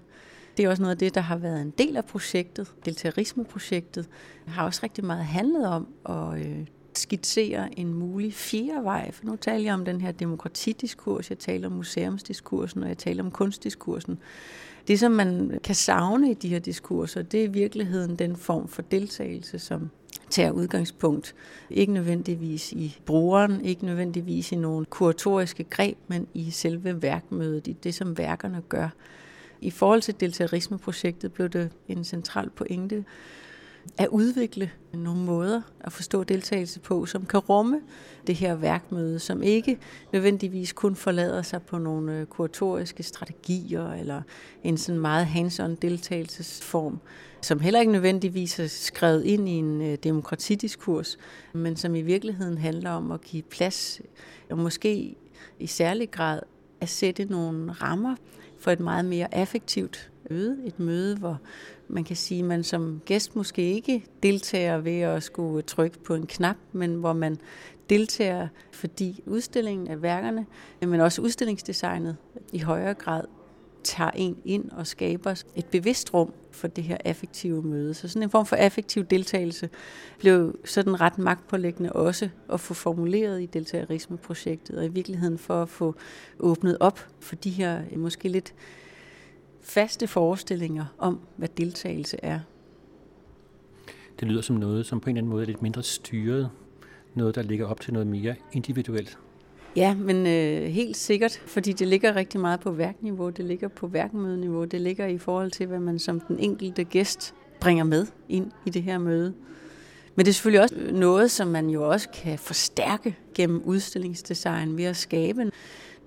Det 0.58 0.66
er 0.66 0.70
også 0.70 0.82
noget 0.82 0.96
af 0.96 0.98
det, 0.98 1.16
der 1.16 1.22
har 1.22 1.38
været 1.38 1.62
en 1.62 1.74
del 1.78 1.98
af 1.98 2.06
projektet, 2.06 2.72
deltagerismeprojektet, 2.86 4.10
har 4.48 4.66
også 4.66 4.80
rigtig 4.84 5.06
meget 5.06 5.26
handlet 5.26 5.68
om 5.68 5.88
at 6.10 6.46
øh, 6.46 6.68
skitsere 6.98 7.80
en 7.80 7.94
mulig 7.94 8.34
fjerde 8.34 8.84
vej. 8.84 9.12
For 9.12 9.26
nu 9.26 9.36
taler 9.36 9.64
jeg 9.64 9.74
om 9.74 9.86
den 9.86 10.02
her 10.02 10.12
demokratidiskurs, 10.12 11.30
jeg 11.30 11.40
taler 11.40 11.68
om 11.68 11.74
museumsdiskursen, 11.74 12.84
og 12.84 12.90
jeg 12.90 12.98
taler 12.98 13.24
om 13.24 13.32
kunstdiskursen. 13.32 14.20
Det, 14.88 15.00
som 15.00 15.12
man 15.12 15.60
kan 15.64 15.76
savne 15.76 16.32
i 16.32 16.34
de 16.34 16.50
her 16.50 16.60
diskurser, 16.60 17.22
det 17.22 17.40
er 17.40 17.44
i 17.44 17.52
virkeligheden 17.52 18.16
den 18.16 18.36
form 18.36 18.68
for 18.68 18.82
deltagelse, 18.82 19.60
som 19.60 19.90
tager 20.30 20.52
udgangspunkt 20.52 21.36
ikke 21.70 21.94
nødvendigvis 21.94 22.72
i 22.72 23.00
brugeren, 23.06 23.66
ikke 23.66 23.86
nødvendigvis 23.86 24.52
i 24.52 24.56
nogle 24.56 24.86
kuratoriske 24.86 25.64
greb, 25.64 25.98
men 26.08 26.28
i 26.34 26.52
selve 26.52 27.02
værkmødet, 27.02 27.68
i 27.68 27.74
det, 27.74 27.96
som 27.96 28.18
værkerne 28.18 28.62
gør. 28.70 28.90
I 29.64 29.72
forhold 29.72 30.02
til 30.02 30.20
deltagerismeprojektet 30.20 31.34
blev 31.34 31.50
det 31.50 31.70
en 31.88 32.04
central 32.04 32.50
pointe 32.50 33.06
at 33.98 34.08
udvikle 34.08 34.72
nogle 34.94 35.22
måder 35.22 35.62
at 35.80 35.92
forstå 35.92 36.24
deltagelse 36.24 36.80
på, 36.80 37.06
som 37.06 37.26
kan 37.26 37.40
rumme 37.40 37.82
det 38.28 38.36
her 38.36 38.56
værkmøde, 38.56 39.20
som 39.20 39.44
ikke 39.44 39.78
nødvendigvis 40.14 40.74
kun 40.74 40.96
forlader 40.96 41.42
sig 41.42 41.62
på 41.62 41.78
nogle 41.78 42.20
øh, 42.20 42.26
kuratoriske 42.26 43.04
strategier 43.04 43.92
eller 43.92 44.22
en 44.64 44.78
sådan 44.78 45.02
meget 45.02 45.26
hands-on 45.26 45.76
deltagelsesform, 45.82 47.00
som 47.42 47.60
heller 47.60 47.80
ikke 47.80 47.92
nødvendigvis 47.92 48.60
er 48.60 48.68
skrevet 48.68 49.24
ind 49.24 49.50
i 49.50 49.52
en 49.52 49.82
øh, 49.82 49.98
demokratidiskurs, 50.04 51.18
men 51.54 51.76
som 51.76 51.96
i 51.96 52.02
virkeligheden 52.02 52.58
handler 52.58 52.92
om 52.92 53.12
at 53.12 53.22
give 53.22 53.44
plads, 53.44 54.02
og 54.50 54.58
måske 54.58 55.16
i 55.60 55.68
særlig 55.68 56.12
grad 56.12 56.40
at 56.82 56.90
sætte 56.90 57.26
nogle 57.26 57.72
rammer 57.72 58.16
for 58.64 58.72
et 58.72 58.80
meget 58.80 59.06
mere 59.06 59.36
affektivt 59.36 60.12
møde. 60.30 60.58
Et 60.66 60.80
møde, 60.80 61.18
hvor 61.18 61.38
man 61.88 62.04
kan 62.04 62.16
sige, 62.16 62.40
at 62.40 62.46
man 62.46 62.64
som 62.64 63.02
gæst 63.06 63.36
måske 63.36 63.74
ikke 63.74 64.06
deltager 64.24 64.78
ved 64.78 65.00
at 65.00 65.24
skulle 65.24 65.62
trykke 65.62 66.00
på 66.00 66.16
en 66.16 66.28
knap, 66.28 66.56
men 66.72 66.96
hvor 66.96 67.14
man 67.14 67.38
deltager, 67.90 68.48
fordi 68.72 69.24
udstillingen 69.26 69.88
af 69.88 70.02
værkerne, 70.02 70.46
men 70.82 71.00
også 71.00 71.22
udstillingsdesignet 71.22 72.18
i 72.54 72.60
højere 72.60 72.94
grad 72.94 73.24
tager 73.84 74.12
en 74.12 74.38
ind 74.46 74.72
og 74.72 74.88
skaber 74.88 75.44
et 75.56 75.66
bevidst 75.66 76.14
rum 76.14 76.34
for 76.52 76.68
det 76.68 76.84
her 76.84 76.98
affektive 77.06 77.64
møde. 77.64 77.94
Så 77.94 78.08
sådan 78.08 78.24
en 78.24 78.30
form 78.30 78.46
for 78.46 78.56
affektiv 78.56 79.04
deltagelse 79.04 79.70
blev 80.20 80.60
sådan 80.66 81.02
ret 81.02 81.18
magtpålæggende 81.18 81.92
også 81.92 82.30
at 82.50 82.60
få 82.60 82.74
formuleret 82.74 83.42
i 83.42 83.46
deltagerismeprojektet, 83.46 84.78
og 84.78 84.86
i 84.86 84.88
virkeligheden 84.88 85.38
for 85.38 85.62
at 85.62 85.70
få 85.70 85.96
åbnet 86.40 86.78
op 86.80 87.08
for 87.20 87.36
de 87.36 87.50
her 87.50 87.82
eh, 87.92 88.00
måske 88.00 88.30
lidt 88.30 88.54
faste 89.62 90.08
forestillinger 90.08 90.86
om, 90.98 91.20
hvad 91.38 91.50
deltagelse 91.58 92.18
er. 92.24 92.40
Det 94.20 94.28
lyder 94.28 94.42
som 94.42 94.56
noget, 94.56 94.86
som 94.86 95.00
på 95.00 95.10
en 95.10 95.16
eller 95.16 95.22
anden 95.22 95.32
måde 95.32 95.44
er 95.44 95.48
lidt 95.48 95.62
mindre 95.62 95.84
styret. 95.84 96.50
Noget, 97.16 97.36
der 97.36 97.42
ligger 97.42 97.68
op 97.68 97.82
til 97.82 97.94
noget 97.94 98.08
mere 98.08 98.36
individuelt. 98.52 99.18
Ja, 99.76 99.96
men 99.96 100.28
øh, 100.28 100.70
helt 100.70 100.98
sikkert, 100.98 101.42
fordi 101.46 101.74
det 101.74 101.88
ligger 101.88 102.16
rigtig 102.16 102.40
meget 102.40 102.60
på 102.60 102.72
værkniveau, 102.72 103.30
det 103.30 103.46
ligger 103.46 103.68
på 103.68 103.88
værkmødeniveau, 103.88 104.66
det 104.66 104.82
ligger 104.82 105.06
i 105.06 105.18
forhold 105.18 105.52
til, 105.52 105.68
hvad 105.68 105.80
man 105.80 106.00
som 106.00 106.20
den 106.20 106.40
enkelte 106.40 106.84
gæst 106.84 107.34
bringer 107.60 107.84
med 107.84 108.08
ind 108.30 108.52
i 108.66 108.70
det 108.70 108.84
her 108.84 108.98
møde. 108.98 109.34
Men 110.16 110.26
det 110.26 110.32
er 110.32 110.34
selvfølgelig 110.34 110.62
også 110.62 110.76
øh, 110.76 110.94
noget, 110.94 111.32
som 111.32 111.48
man 111.48 111.70
jo 111.70 111.90
også 111.90 112.10
kan 112.10 112.40
forstærke 112.40 113.16
gennem 113.36 113.62
udstillingsdesign 113.66 114.78
ved 114.78 114.84
at 114.84 114.98
skabe 114.98 115.52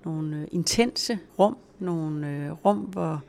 nogle 0.05 0.37
øh, 0.37 0.47
intense 0.51 1.19
rum, 1.39 1.57
nogle 1.79 2.27
øh, 2.27 2.51
rum, 2.51 2.77
hvor 2.77 3.23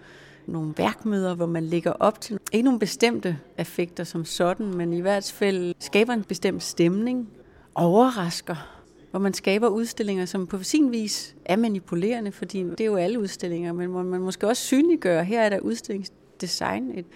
nogle 0.47 0.75
værkmøder, 0.77 1.35
hvor 1.35 1.47
man 1.47 1.65
lægger 1.65 1.93
op 1.93 2.21
til 2.21 2.39
ikke 2.53 2.65
nogle 2.65 2.79
bestemte 2.81 3.39
effekter 3.59 4.05
som 4.05 4.25
sådan, 4.25 4.67
men 4.67 4.93
i 4.93 5.01
hvert 5.01 5.33
fald 5.35 5.75
skaber 5.79 6.13
en 6.13 6.25
bestemt 6.25 6.63
stemning, 6.63 7.29
overrasker, 7.75 8.78
hvor 9.11 9.21
man 9.21 9.35
skaber 9.35 9.69
udstillinger, 9.69 10.25
som 10.25 10.47
på 10.47 10.63
sin 10.63 10.93
vis 10.93 11.37
er 11.45 11.57
manipulerende, 11.57 12.33
fordi 12.33 12.63
det 12.63 12.81
er 12.81 12.85
jo 12.85 12.97
alle 12.97 13.21
udstillinger, 13.21 13.73
men 13.73 13.91
hvor 13.91 14.03
man 14.03 14.21
måske 14.21 14.49
også 14.49 14.63
synliggør, 14.63 15.23
her 15.23 15.41
er 15.41 15.49
der 15.49 15.61
udstillingsdesign, 15.61 16.99
et, 16.99 17.07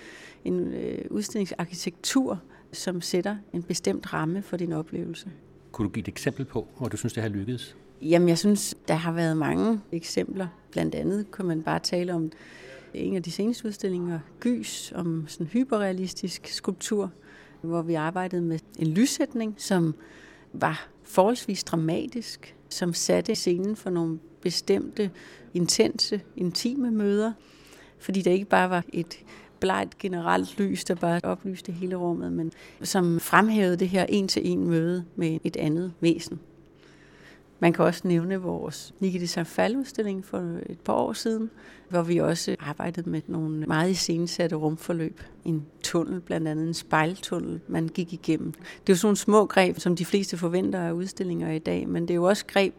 en 0.45 0.75
øh, 0.75 1.05
udstillingsarkitektur, 1.11 2.41
som 2.73 3.01
sætter 3.01 3.37
en 3.53 3.63
bestemt 3.63 4.13
ramme 4.13 4.43
for 4.43 4.57
din 4.57 4.73
oplevelse. 4.73 5.31
Kunne 5.73 5.89
du 5.89 5.93
give 5.93 6.01
et 6.01 6.09
eksempel 6.09 6.45
på, 6.45 6.69
hvor 6.79 6.89
du 6.89 6.97
synes, 6.97 7.13
det 7.13 7.23
har 7.23 7.31
lykkedes? 7.31 7.77
Jamen, 8.03 8.29
jeg 8.29 8.39
synes, 8.39 8.75
der 8.89 8.95
har 8.95 9.13
været 9.13 9.37
mange 9.37 9.81
eksempler. 9.93 10.47
Blandt 10.71 10.95
andet 10.95 11.31
kan 11.31 11.45
man 11.45 11.63
bare 11.63 11.79
tale 11.79 12.15
om 12.15 12.33
en 12.95 13.17
af 13.17 13.23
de 13.23 13.31
seneste 13.31 13.67
udstillinger, 13.67 14.21
Gys, 14.41 14.93
om 14.95 15.25
sådan 15.29 15.47
hyperrealistisk 15.47 16.47
skulptur, 16.47 17.11
hvor 17.61 17.83
vi 17.83 17.95
arbejdede 17.95 18.43
med 18.43 18.59
en 18.79 18.87
lyssætning, 18.87 19.55
som 19.59 19.95
var 20.53 20.89
forholdsvis 21.05 21.65
dramatisk, 21.65 22.57
som 22.69 22.95
satte 22.95 23.35
scenen 23.35 23.77
for 23.77 23.91
nogle 23.91 24.19
bestemte, 24.41 25.11
intense, 25.55 26.21
intime 26.37 26.91
møder, 26.91 27.33
fordi 27.99 28.23
det 28.23 28.31
ikke 28.31 28.45
bare 28.45 28.71
var 28.71 28.85
et 28.93 29.25
blegt 29.61 29.99
generelt 29.99 30.59
lys, 30.59 30.85
der 30.85 30.95
bare 30.95 31.21
oplyste 31.25 31.73
hele 31.73 31.97
rummet, 31.97 32.33
men 32.33 32.53
som 32.83 33.21
fremhævede 33.21 33.77
det 33.77 33.89
her 33.89 34.07
en-til-en 34.09 34.69
møde 34.69 35.05
med 35.17 35.39
et 35.45 35.57
andet 35.57 35.93
væsen. 36.01 36.41
Man 37.63 37.73
kan 37.73 37.85
også 37.85 38.09
nævne 38.09 38.37
vores 38.37 38.95
Nikita 39.01 39.27
Sanfal-udstilling 39.27 40.25
for 40.25 40.39
et 40.67 40.81
par 40.85 40.93
år 40.93 41.13
siden, 41.13 41.51
hvor 41.89 42.03
vi 42.03 42.19
også 42.19 42.57
arbejdede 42.61 43.11
med 43.11 43.21
nogle 43.27 43.67
meget 43.67 43.91
iscenesatte 43.91 44.57
rumforløb. 44.57 45.21
En 45.45 45.67
tunnel, 45.83 46.21
blandt 46.21 46.49
andet 46.49 46.67
en 46.67 46.75
spejltunnel, 46.75 47.61
man 47.69 47.89
gik 47.89 48.13
igennem. 48.13 48.53
Det 48.53 48.63
er 48.63 48.83
jo 48.89 48.95
sådan 48.95 49.07
nogle 49.07 49.17
små 49.17 49.47
greb, 49.47 49.79
som 49.79 49.97
de 49.97 50.05
fleste 50.05 50.37
forventer 50.37 50.81
af 50.81 50.93
udstillinger 50.93 51.51
i 51.51 51.59
dag, 51.59 51.89
men 51.89 52.03
det 52.03 52.11
er 52.11 52.15
jo 52.15 52.25
også 52.25 52.47
greb, 52.47 52.75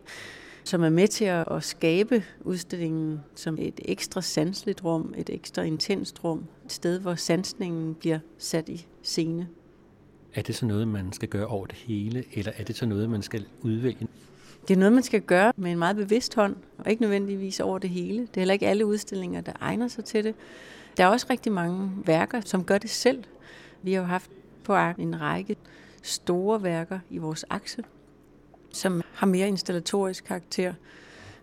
som 0.63 0.83
er 0.83 0.89
med 0.89 1.07
til 1.07 1.25
at 1.25 1.63
skabe 1.63 2.23
udstillingen 2.41 3.19
som 3.35 3.57
et 3.59 3.79
ekstra 3.85 4.21
sansligt 4.21 4.83
rum, 4.83 5.13
et 5.17 5.29
ekstra 5.29 5.61
intenst 5.61 6.23
rum, 6.23 6.45
et 6.65 6.71
sted, 6.71 6.99
hvor 6.99 7.15
sansningen 7.15 7.95
bliver 7.95 8.19
sat 8.37 8.69
i 8.69 8.87
scene. 9.01 9.47
Er 10.33 10.41
det 10.41 10.55
så 10.55 10.65
noget, 10.65 10.87
man 10.87 11.13
skal 11.13 11.29
gøre 11.29 11.47
over 11.47 11.65
det 11.65 11.75
hele, 11.75 12.23
eller 12.33 12.51
er 12.57 12.63
det 12.63 12.75
så 12.75 12.85
noget, 12.85 13.09
man 13.09 13.21
skal 13.21 13.45
udvælge? 13.61 14.07
Det 14.67 14.73
er 14.73 14.77
noget, 14.77 14.93
man 14.93 15.03
skal 15.03 15.21
gøre 15.21 15.53
med 15.57 15.71
en 15.71 15.79
meget 15.79 15.95
bevidst 15.95 16.35
hånd, 16.35 16.55
og 16.77 16.91
ikke 16.91 17.01
nødvendigvis 17.01 17.59
over 17.59 17.79
det 17.79 17.89
hele. 17.89 18.21
Det 18.21 18.37
er 18.37 18.41
heller 18.41 18.53
ikke 18.53 18.67
alle 18.67 18.85
udstillinger, 18.85 19.41
der 19.41 19.51
egner 19.61 19.87
sig 19.87 20.05
til 20.05 20.23
det. 20.23 20.35
Der 20.97 21.03
er 21.03 21.07
også 21.07 21.27
rigtig 21.29 21.51
mange 21.51 21.91
værker, 22.05 22.41
som 22.45 22.63
gør 22.63 22.77
det 22.77 22.89
selv. 22.89 23.23
Vi 23.81 23.93
har 23.93 24.01
jo 24.01 24.07
haft 24.07 24.31
på 24.63 24.75
en 24.97 25.21
række 25.21 25.55
store 26.03 26.63
værker 26.63 26.99
i 27.09 27.17
vores 27.17 27.45
akse, 27.49 27.83
som 28.71 29.01
har 29.13 29.27
mere 29.27 29.47
installatorisk 29.47 30.23
karakter. 30.23 30.73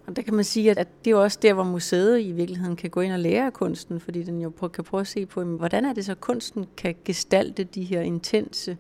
Og 0.07 0.17
der 0.17 0.23
kan 0.23 0.35
man 0.35 0.45
sige, 0.45 0.71
at 0.71 1.05
det 1.05 1.11
er 1.11 1.17
også 1.17 1.39
der, 1.43 1.55
hvor 1.55 1.65
museet 1.65 2.21
i 2.21 2.33
virkeligheden 2.33 2.77
kan 2.77 2.91
gå 2.91 3.01
ind 3.01 3.13
og 3.13 3.19
lære 3.19 3.47
af 3.47 3.53
kunsten, 3.53 4.01
fordi 4.01 4.23
den 4.23 4.41
jo 4.41 4.51
kan 4.51 4.85
prøve 4.85 5.01
at 5.01 5.07
se 5.07 5.27
på, 5.27 5.45
hvordan 5.45 5.85
er 5.85 5.93
det 5.93 6.05
så, 6.05 6.13
at 6.13 6.21
kunsten 6.21 6.67
kan 6.77 6.95
gestalte 7.05 7.65
de 7.65 7.83
her 7.83 8.01
intense, 8.01 8.77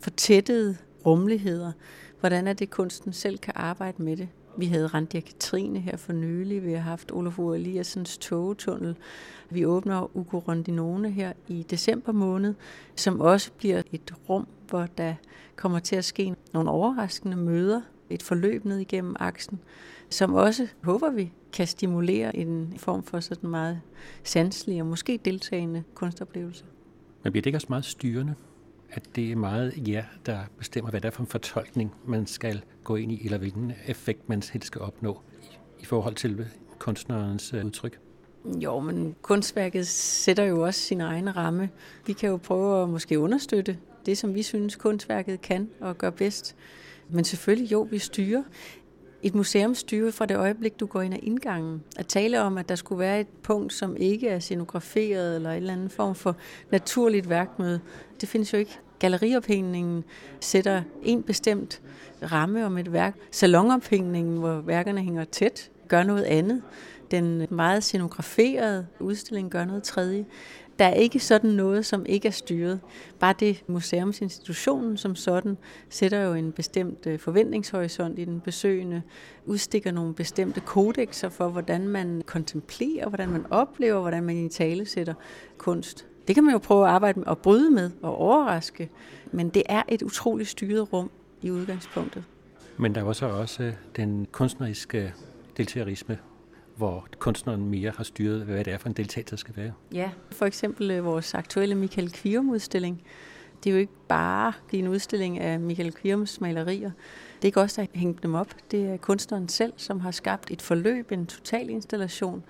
fortættede 0.00 0.76
rummeligheder, 1.06 1.72
hvordan 2.24 2.46
er 2.46 2.52
det, 2.52 2.70
kunsten 2.70 3.12
selv 3.12 3.38
kan 3.38 3.52
arbejde 3.56 4.02
med 4.02 4.16
det. 4.16 4.28
Vi 4.58 4.66
havde 4.66 4.86
Randia 4.86 5.20
Katrine 5.20 5.80
her 5.80 5.96
for 5.96 6.12
nylig. 6.12 6.64
Vi 6.64 6.72
har 6.72 6.80
haft 6.80 7.12
Olof 7.12 7.38
Eliassens 7.38 8.18
togetunnel. 8.18 8.96
Vi 9.50 9.66
åbner 9.66 10.16
Ugo 10.16 10.38
Rondinone 10.38 11.10
her 11.10 11.32
i 11.48 11.66
december 11.70 12.12
måned, 12.12 12.54
som 12.96 13.20
også 13.20 13.52
bliver 13.52 13.82
et 13.92 14.14
rum, 14.28 14.46
hvor 14.68 14.86
der 14.98 15.14
kommer 15.56 15.78
til 15.78 15.96
at 15.96 16.04
ske 16.04 16.34
nogle 16.52 16.70
overraskende 16.70 17.36
møder, 17.36 17.80
et 18.10 18.22
forløb 18.22 18.64
ned 18.64 18.78
igennem 18.78 19.16
aksen, 19.18 19.60
som 20.10 20.34
også, 20.34 20.68
håber 20.82 21.10
vi, 21.10 21.32
kan 21.52 21.66
stimulere 21.66 22.36
en 22.36 22.74
form 22.76 23.02
for 23.02 23.20
sådan 23.20 23.50
meget 23.50 23.80
sanselig 24.22 24.80
og 24.80 24.86
måske 24.86 25.20
deltagende 25.24 25.82
kunstoplevelse. 25.94 26.64
Men 27.22 27.32
bliver 27.32 27.42
det 27.42 27.46
ikke 27.46 27.56
også 27.56 27.66
meget 27.70 27.84
styrende, 27.84 28.34
at 28.94 29.16
det 29.16 29.32
er 29.32 29.36
meget 29.36 29.74
jer, 29.88 30.04
der 30.26 30.38
bestemmer, 30.58 30.90
hvad 30.90 31.00
det 31.00 31.06
er 31.06 31.12
for 31.12 31.20
en 31.20 31.26
fortolkning, 31.26 31.94
man 32.06 32.26
skal 32.26 32.62
gå 32.84 32.96
ind 32.96 33.12
i, 33.12 33.24
eller 33.24 33.38
hvilken 33.38 33.72
effekt 33.86 34.28
man 34.28 34.42
helst 34.52 34.66
skal 34.66 34.80
opnå 34.80 35.20
i, 35.80 35.84
forhold 35.84 36.14
til 36.14 36.46
kunstnerens 36.78 37.54
øh, 37.54 37.64
udtryk? 37.64 37.98
Jo, 38.44 38.80
men 38.80 39.16
kunstværket 39.22 39.86
sætter 39.86 40.44
jo 40.44 40.62
også 40.62 40.80
sin 40.80 41.00
egen 41.00 41.36
ramme. 41.36 41.68
Vi 42.06 42.12
kan 42.12 42.28
jo 42.28 42.36
prøve 42.36 42.82
at 42.82 42.88
måske 42.88 43.18
understøtte 43.18 43.78
det, 44.06 44.18
som 44.18 44.34
vi 44.34 44.42
synes 44.42 44.76
kunstværket 44.76 45.40
kan 45.40 45.70
og 45.80 45.98
gør 45.98 46.10
bedst. 46.10 46.56
Men 47.08 47.24
selvfølgelig 47.24 47.72
jo, 47.72 47.88
vi 47.90 47.98
styrer. 47.98 48.42
Et 49.22 49.34
museum 49.34 49.74
styrer 49.74 50.10
fra 50.10 50.26
det 50.26 50.36
øjeblik, 50.36 50.80
du 50.80 50.86
går 50.86 51.02
ind 51.02 51.14
ad 51.14 51.18
indgangen. 51.22 51.82
At 51.96 52.06
tale 52.06 52.40
om, 52.40 52.58
at 52.58 52.68
der 52.68 52.74
skulle 52.74 52.98
være 52.98 53.20
et 53.20 53.26
punkt, 53.42 53.72
som 53.72 53.96
ikke 53.96 54.28
er 54.28 54.38
scenograferet 54.38 55.36
eller 55.36 55.50
en 55.50 55.56
eller 55.56 55.72
anden 55.72 55.90
form 55.90 56.14
for 56.14 56.36
naturligt 56.70 57.28
værkmøde, 57.28 57.80
det 58.20 58.28
findes 58.28 58.52
jo 58.52 58.58
ikke. 58.58 58.78
Galleriophængningen 59.04 60.04
sætter 60.40 60.82
en 61.02 61.22
bestemt 61.22 61.82
ramme 62.22 62.66
om 62.66 62.78
et 62.78 62.92
værk. 62.92 63.16
Salonophængningen, 63.30 64.38
hvor 64.38 64.60
værkerne 64.60 65.00
hænger 65.00 65.24
tæt, 65.24 65.70
gør 65.88 66.02
noget 66.02 66.24
andet. 66.24 66.62
Den 67.10 67.46
meget 67.50 67.84
scenograferede 67.84 68.86
udstilling 69.00 69.50
gør 69.50 69.64
noget 69.64 69.82
tredje. 69.82 70.24
Der 70.78 70.84
er 70.84 70.94
ikke 70.94 71.20
sådan 71.20 71.50
noget, 71.50 71.86
som 71.86 72.06
ikke 72.06 72.28
er 72.28 72.32
styret. 72.32 72.80
Bare 73.18 73.34
det 73.40 73.62
museumsinstitutionen 73.66 74.96
som 74.96 75.16
sådan 75.16 75.56
sætter 75.88 76.20
jo 76.20 76.34
en 76.34 76.52
bestemt 76.52 77.06
øh, 77.06 77.18
forventningshorisont 77.18 78.18
i 78.18 78.24
den 78.24 78.40
besøgende, 78.40 79.02
udstikker 79.46 79.90
nogle 79.90 80.14
bestemte 80.14 80.60
kodexer 80.60 81.28
for, 81.28 81.48
hvordan 81.48 81.88
man 81.88 82.22
kontemplerer, 82.26 83.08
hvordan 83.08 83.28
man 83.28 83.44
oplever, 83.50 84.00
hvordan 84.00 84.24
man 84.24 84.36
i 84.36 84.48
tale 84.48 84.86
sætter 84.86 85.14
kunst. 85.58 86.06
Det 86.26 86.34
kan 86.34 86.44
man 86.44 86.52
jo 86.52 86.58
prøve 86.58 86.84
at 86.84 86.90
arbejde 86.90 87.18
med 87.18 87.26
og 87.26 87.38
bryde 87.38 87.70
med 87.70 87.90
og 88.02 88.16
overraske, 88.16 88.90
men 89.32 89.48
det 89.48 89.62
er 89.66 89.82
et 89.88 90.02
utroligt 90.02 90.48
styret 90.48 90.92
rum 90.92 91.10
i 91.42 91.50
udgangspunktet. 91.50 92.24
Men 92.76 92.94
der 92.94 93.02
var 93.02 93.12
så 93.12 93.26
også 93.26 93.72
den 93.96 94.26
kunstneriske 94.32 95.14
deltagerisme, 95.56 96.18
hvor 96.76 97.06
kunstneren 97.18 97.68
mere 97.68 97.92
har 97.96 98.04
styret, 98.04 98.42
hvad 98.42 98.64
det 98.64 98.72
er 98.72 98.78
for 98.78 98.88
en 98.88 98.94
deltagelse, 98.94 99.30
der 99.30 99.36
skal 99.36 99.56
være. 99.56 99.72
Ja, 99.92 100.10
for 100.30 100.46
eksempel 100.46 100.90
øh, 100.90 101.04
vores 101.04 101.34
aktuelle 101.34 101.74
Michael 101.74 102.12
Kvirum-udstilling. 102.12 103.02
Det 103.64 103.70
er 103.70 103.74
jo 103.74 103.80
ikke 103.80 103.92
bare 104.08 104.52
en 104.72 104.88
udstilling 104.88 105.38
af 105.38 105.60
Michael 105.60 105.92
Kvirums 105.92 106.40
malerier. 106.40 106.90
Det 107.36 107.42
er 107.42 107.46
ikke 107.46 107.60
også 107.60 107.80
der 107.80 107.88
har 107.92 108.00
hængt 108.00 108.22
dem 108.22 108.34
op. 108.34 108.54
Det 108.70 108.86
er 108.86 108.96
kunstneren 108.96 109.48
selv, 109.48 109.72
som 109.76 110.00
har 110.00 110.10
skabt 110.10 110.50
et 110.50 110.62
forløb, 110.62 111.12
en 111.12 111.26
total 111.26 111.70
installation, 111.70 112.44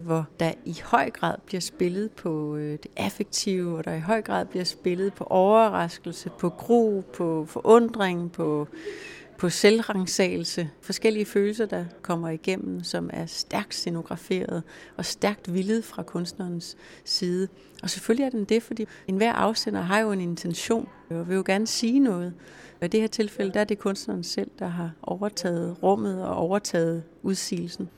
hvor 0.00 0.26
der 0.40 0.52
i 0.64 0.80
høj 0.84 1.10
grad 1.10 1.34
bliver 1.46 1.60
spillet 1.60 2.10
på 2.10 2.56
øh, 2.56 2.72
det 2.72 2.86
affektive, 2.96 3.78
og 3.78 3.84
der 3.84 3.94
i 3.94 4.00
høj 4.00 4.22
grad 4.22 4.46
bliver 4.46 4.64
spillet 4.64 5.14
på 5.14 5.24
overraskelse, 5.24 6.30
på 6.38 6.48
gro, 6.48 7.04
på 7.12 7.44
forundring, 7.48 8.32
på 8.32 8.68
på 9.40 9.50
selvrangagelse, 9.50 10.70
forskellige 10.80 11.24
følelser, 11.24 11.66
der 11.66 11.84
kommer 12.02 12.28
igennem, 12.28 12.82
som 12.84 13.10
er 13.12 13.26
stærkt 13.26 13.74
scenograferet 13.74 14.62
og 14.96 15.04
stærkt 15.04 15.54
villet 15.54 15.84
fra 15.84 16.02
kunstnerens 16.02 16.76
side. 17.04 17.48
Og 17.82 17.90
selvfølgelig 17.90 18.24
er 18.24 18.30
den 18.30 18.44
det, 18.44 18.62
fordi 18.62 18.86
enhver 19.06 19.32
afsender 19.32 19.80
har 19.80 19.98
jo 19.98 20.12
en 20.12 20.20
intention 20.20 20.88
og 21.10 21.28
vil 21.28 21.34
jo 21.34 21.42
gerne 21.46 21.66
sige 21.66 21.98
noget. 21.98 22.34
Og 22.80 22.84
i 22.84 22.88
det 22.88 23.00
her 23.00 23.08
tilfælde, 23.08 23.52
der 23.52 23.60
er 23.60 23.64
det 23.64 23.78
kunstneren 23.78 24.24
selv, 24.24 24.50
der 24.58 24.66
har 24.66 24.90
overtaget 25.02 25.82
rummet 25.82 26.24
og 26.24 26.36
overtaget 26.36 27.02
udsigelsen. 27.22 27.88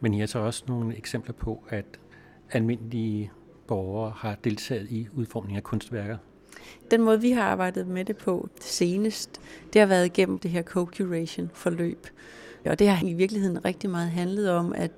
Men 0.00 0.14
I 0.14 0.20
har 0.20 0.26
så 0.26 0.38
også 0.38 0.64
nogle 0.68 0.96
eksempler 0.96 1.34
på, 1.34 1.64
at 1.68 1.84
almindelige 2.50 3.30
borgere 3.66 4.12
har 4.16 4.36
deltaget 4.44 4.90
i 4.90 5.08
udformningen 5.16 5.56
af 5.56 5.62
kunstværker? 5.62 6.16
Den 6.90 7.02
måde, 7.02 7.20
vi 7.20 7.30
har 7.30 7.42
arbejdet 7.42 7.86
med 7.86 8.04
det 8.04 8.16
på 8.16 8.48
senest, 8.60 9.40
det 9.72 9.80
har 9.80 9.86
været 9.86 10.12
gennem 10.12 10.38
det 10.38 10.50
her 10.50 10.62
co-curation-forløb. 10.62 12.06
Og 12.64 12.78
det 12.78 12.88
har 12.88 13.06
i 13.06 13.12
virkeligheden 13.12 13.64
rigtig 13.64 13.90
meget 13.90 14.10
handlet 14.10 14.50
om, 14.50 14.72
at 14.72 14.92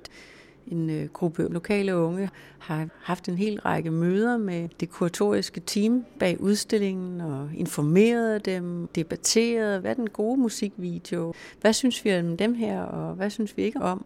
en 0.66 0.90
øh, 0.90 1.08
gruppe 1.08 1.42
lokale 1.50 1.96
unge 1.96 2.30
har 2.58 2.88
haft 2.98 3.28
en 3.28 3.34
hel 3.36 3.60
række 3.60 3.90
møder 3.90 4.36
med 4.36 4.68
det 4.80 4.90
kuratoriske 4.90 5.60
team 5.60 6.04
bag 6.18 6.40
udstillingen 6.40 7.20
og 7.20 7.50
informeret 7.54 8.44
dem, 8.44 8.88
debatteret, 8.94 9.80
hvad 9.80 9.90
er 9.90 9.94
den 9.94 10.10
gode 10.10 10.40
musikvideo, 10.40 11.34
hvad 11.60 11.72
synes 11.72 12.04
vi 12.04 12.18
om 12.18 12.36
dem 12.36 12.54
her, 12.54 12.80
og 12.80 13.14
hvad 13.14 13.30
synes 13.30 13.56
vi 13.56 13.62
ikke 13.62 13.82
om. 13.82 14.04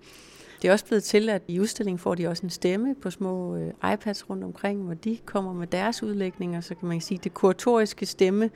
Det 0.65 0.69
er 0.69 0.73
også 0.73 0.85
blevet 0.85 1.05
til, 1.05 1.29
at 1.29 1.43
i 1.49 1.61
udstillingen 1.61 1.99
får 1.99 2.15
de 2.15 2.27
også 2.27 2.43
en 2.43 2.51
stemme 2.51 2.95
på 2.95 3.11
små 3.11 3.57
øh, 3.57 3.93
iPads 3.93 4.31
rundt 4.31 4.45
omkring, 4.45 4.83
hvor 4.83 4.95
de 4.95 5.19
kommer 5.25 5.53
med 5.53 5.67
deres 5.67 6.03
udlægninger, 6.03 6.61
så 6.61 6.75
kan 6.75 6.89
man 6.89 7.01
sige, 7.01 7.19
at 7.19 7.25
det 7.25 7.35
kuratoriske 7.35 8.07
stemme 8.07 8.51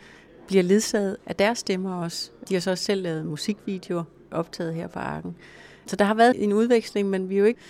bliver 0.46 0.62
ledsaget 0.62 1.16
af 1.26 1.36
deres 1.36 1.58
stemmer 1.58 1.94
også. 1.94 2.30
De 2.48 2.54
har 2.54 2.60
så 2.60 2.70
også 2.70 2.84
selv 2.84 3.02
lavet 3.02 3.26
musikvideoer 3.26 4.04
optaget 4.30 4.74
her 4.74 4.86
på 4.86 4.98
Arken. 4.98 5.36
Så 5.86 5.96
der 5.96 6.04
har 6.04 6.14
været 6.14 6.44
en 6.44 6.52
udveksling, 6.52 7.10
men 7.10 7.28
vi 7.28 7.34
er 7.34 7.38
jo 7.38 7.44
ikke 7.44 7.60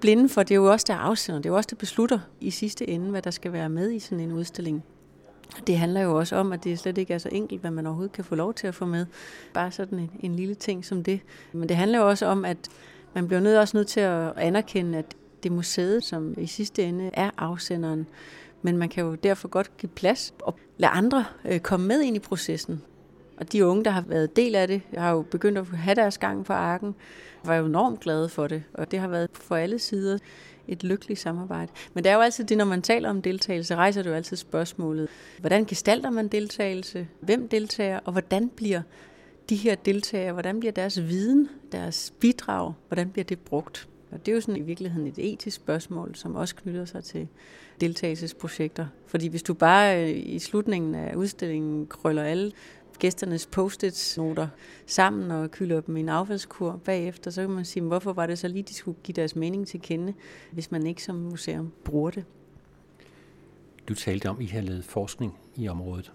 blinde 0.00 0.28
for, 0.28 0.42
det 0.42 0.50
er 0.50 0.56
jo 0.56 0.70
også 0.72 0.84
der 0.88 0.94
afsender, 0.94 1.40
det 1.40 1.46
er 1.46 1.50
jo 1.50 1.56
også 1.56 1.68
der 1.70 1.76
beslutter 1.76 2.18
i 2.40 2.50
sidste 2.50 2.88
ende, 2.88 3.10
hvad 3.10 3.22
der 3.22 3.30
skal 3.30 3.52
være 3.52 3.68
med 3.68 3.90
i 3.90 3.98
sådan 3.98 4.20
en 4.20 4.32
udstilling. 4.32 4.84
Det 5.66 5.78
handler 5.78 6.00
jo 6.00 6.18
også 6.18 6.36
om, 6.36 6.52
at 6.52 6.64
det 6.64 6.78
slet 6.78 6.98
ikke 6.98 7.14
er 7.14 7.18
så 7.18 7.28
enkelt, 7.32 7.60
hvad 7.60 7.70
man 7.70 7.86
overhovedet 7.86 8.12
kan 8.12 8.24
få 8.24 8.34
lov 8.34 8.54
til 8.54 8.66
at 8.66 8.74
få 8.74 8.84
med. 8.84 9.06
Bare 9.54 9.70
sådan 9.70 9.98
en, 9.98 10.10
en 10.20 10.34
lille 10.34 10.54
ting 10.54 10.84
som 10.84 11.04
det. 11.04 11.20
Men 11.52 11.68
det 11.68 11.76
handler 11.76 11.98
jo 11.98 12.08
også 12.08 12.26
om, 12.26 12.44
at 12.44 12.68
man 13.14 13.26
bliver 13.26 13.40
nødt 13.40 13.58
også 13.58 13.76
nødt 13.76 13.88
til 13.88 14.00
at 14.00 14.32
anerkende, 14.36 14.98
at 14.98 15.16
det 15.42 15.48
er 15.48 15.54
museet, 15.54 16.04
som 16.04 16.34
i 16.38 16.46
sidste 16.46 16.82
ende 16.82 17.10
er 17.14 17.30
afsenderen. 17.38 18.06
Men 18.62 18.76
man 18.76 18.88
kan 18.88 19.04
jo 19.04 19.14
derfor 19.14 19.48
godt 19.48 19.76
give 19.76 19.90
plads 19.90 20.34
og 20.42 20.58
lade 20.78 20.92
andre 20.92 21.24
øh, 21.44 21.60
komme 21.60 21.86
med 21.86 22.00
ind 22.00 22.16
i 22.16 22.18
processen. 22.18 22.82
Og 23.36 23.52
de 23.52 23.66
unge, 23.66 23.84
der 23.84 23.90
har 23.90 24.04
været 24.06 24.36
del 24.36 24.54
af 24.54 24.68
det, 24.68 24.82
har 24.96 25.10
jo 25.10 25.22
begyndt 25.22 25.58
at 25.58 25.66
have 25.66 25.94
deres 25.94 26.18
gang 26.18 26.44
på 26.44 26.52
arken, 26.52 26.94
var 27.44 27.54
jo 27.54 27.66
enormt 27.66 28.00
glade 28.00 28.28
for 28.28 28.46
det. 28.46 28.62
Og 28.74 28.90
det 28.90 28.98
har 28.98 29.08
været 29.08 29.28
for 29.34 29.56
alle 29.56 29.78
sider 29.78 30.18
et 30.68 30.84
lykkeligt 30.84 31.20
samarbejde. 31.20 31.72
Men 31.94 32.04
det 32.04 32.10
er 32.10 32.14
jo 32.14 32.20
altid 32.20 32.44
det, 32.44 32.58
når 32.58 32.64
man 32.64 32.82
taler 32.82 33.10
om 33.10 33.22
deltagelse, 33.22 33.74
rejser 33.74 34.02
det 34.02 34.10
jo 34.10 34.14
altid 34.14 34.36
spørgsmålet, 34.36 35.08
hvordan 35.40 35.64
gestalter 35.64 36.10
man 36.10 36.28
deltagelse, 36.28 37.08
hvem 37.20 37.48
deltager, 37.48 38.00
og 38.04 38.12
hvordan 38.12 38.48
bliver 38.48 38.82
de 39.48 39.56
her 39.56 39.74
deltagere, 39.74 40.32
hvordan 40.32 40.60
bliver 40.60 40.72
deres 40.72 41.02
viden, 41.02 41.48
deres 41.72 42.14
bidrag, 42.20 42.72
hvordan 42.88 43.10
bliver 43.10 43.24
det 43.24 43.38
brugt? 43.38 43.88
Og 44.10 44.26
det 44.26 44.32
er 44.32 44.34
jo 44.34 44.40
sådan 44.40 44.56
i 44.56 44.64
virkeligheden 44.64 45.06
et 45.06 45.18
etisk 45.18 45.56
spørgsmål, 45.56 46.14
som 46.14 46.34
også 46.34 46.54
knytter 46.54 46.84
sig 46.84 47.04
til 47.04 47.28
deltagelsesprojekter. 47.80 48.86
Fordi 49.06 49.28
hvis 49.28 49.42
du 49.42 49.54
bare 49.54 50.02
øh, 50.02 50.22
i 50.24 50.38
slutningen 50.38 50.94
af 50.94 51.14
udstillingen 51.14 51.86
krøller 51.86 52.22
alle 52.22 52.52
gæsternes 52.98 53.46
post 53.46 53.84
noter 54.16 54.48
sammen 54.86 55.30
og 55.30 55.50
kylder 55.50 55.80
dem 55.80 55.96
i 55.96 56.00
en 56.00 56.08
affaldskur 56.08 56.80
bagefter, 56.84 57.30
så 57.30 57.40
kan 57.40 57.50
man 57.50 57.64
sige, 57.64 57.82
hvorfor 57.82 58.12
var 58.12 58.26
det 58.26 58.38
så 58.38 58.48
lige, 58.48 58.62
de 58.62 58.74
skulle 58.74 58.98
give 59.02 59.14
deres 59.14 59.36
mening 59.36 59.66
til 59.66 59.80
kende, 59.80 60.14
hvis 60.50 60.70
man 60.70 60.86
ikke 60.86 61.02
som 61.02 61.16
museum 61.16 61.72
bruger 61.84 62.10
det. 62.10 62.24
Du 63.88 63.94
talte 63.94 64.30
om, 64.30 64.36
at 64.36 64.42
I 64.42 64.46
har 64.46 64.60
lavet 64.60 64.84
forskning 64.84 65.38
i 65.56 65.68
området. 65.68 66.12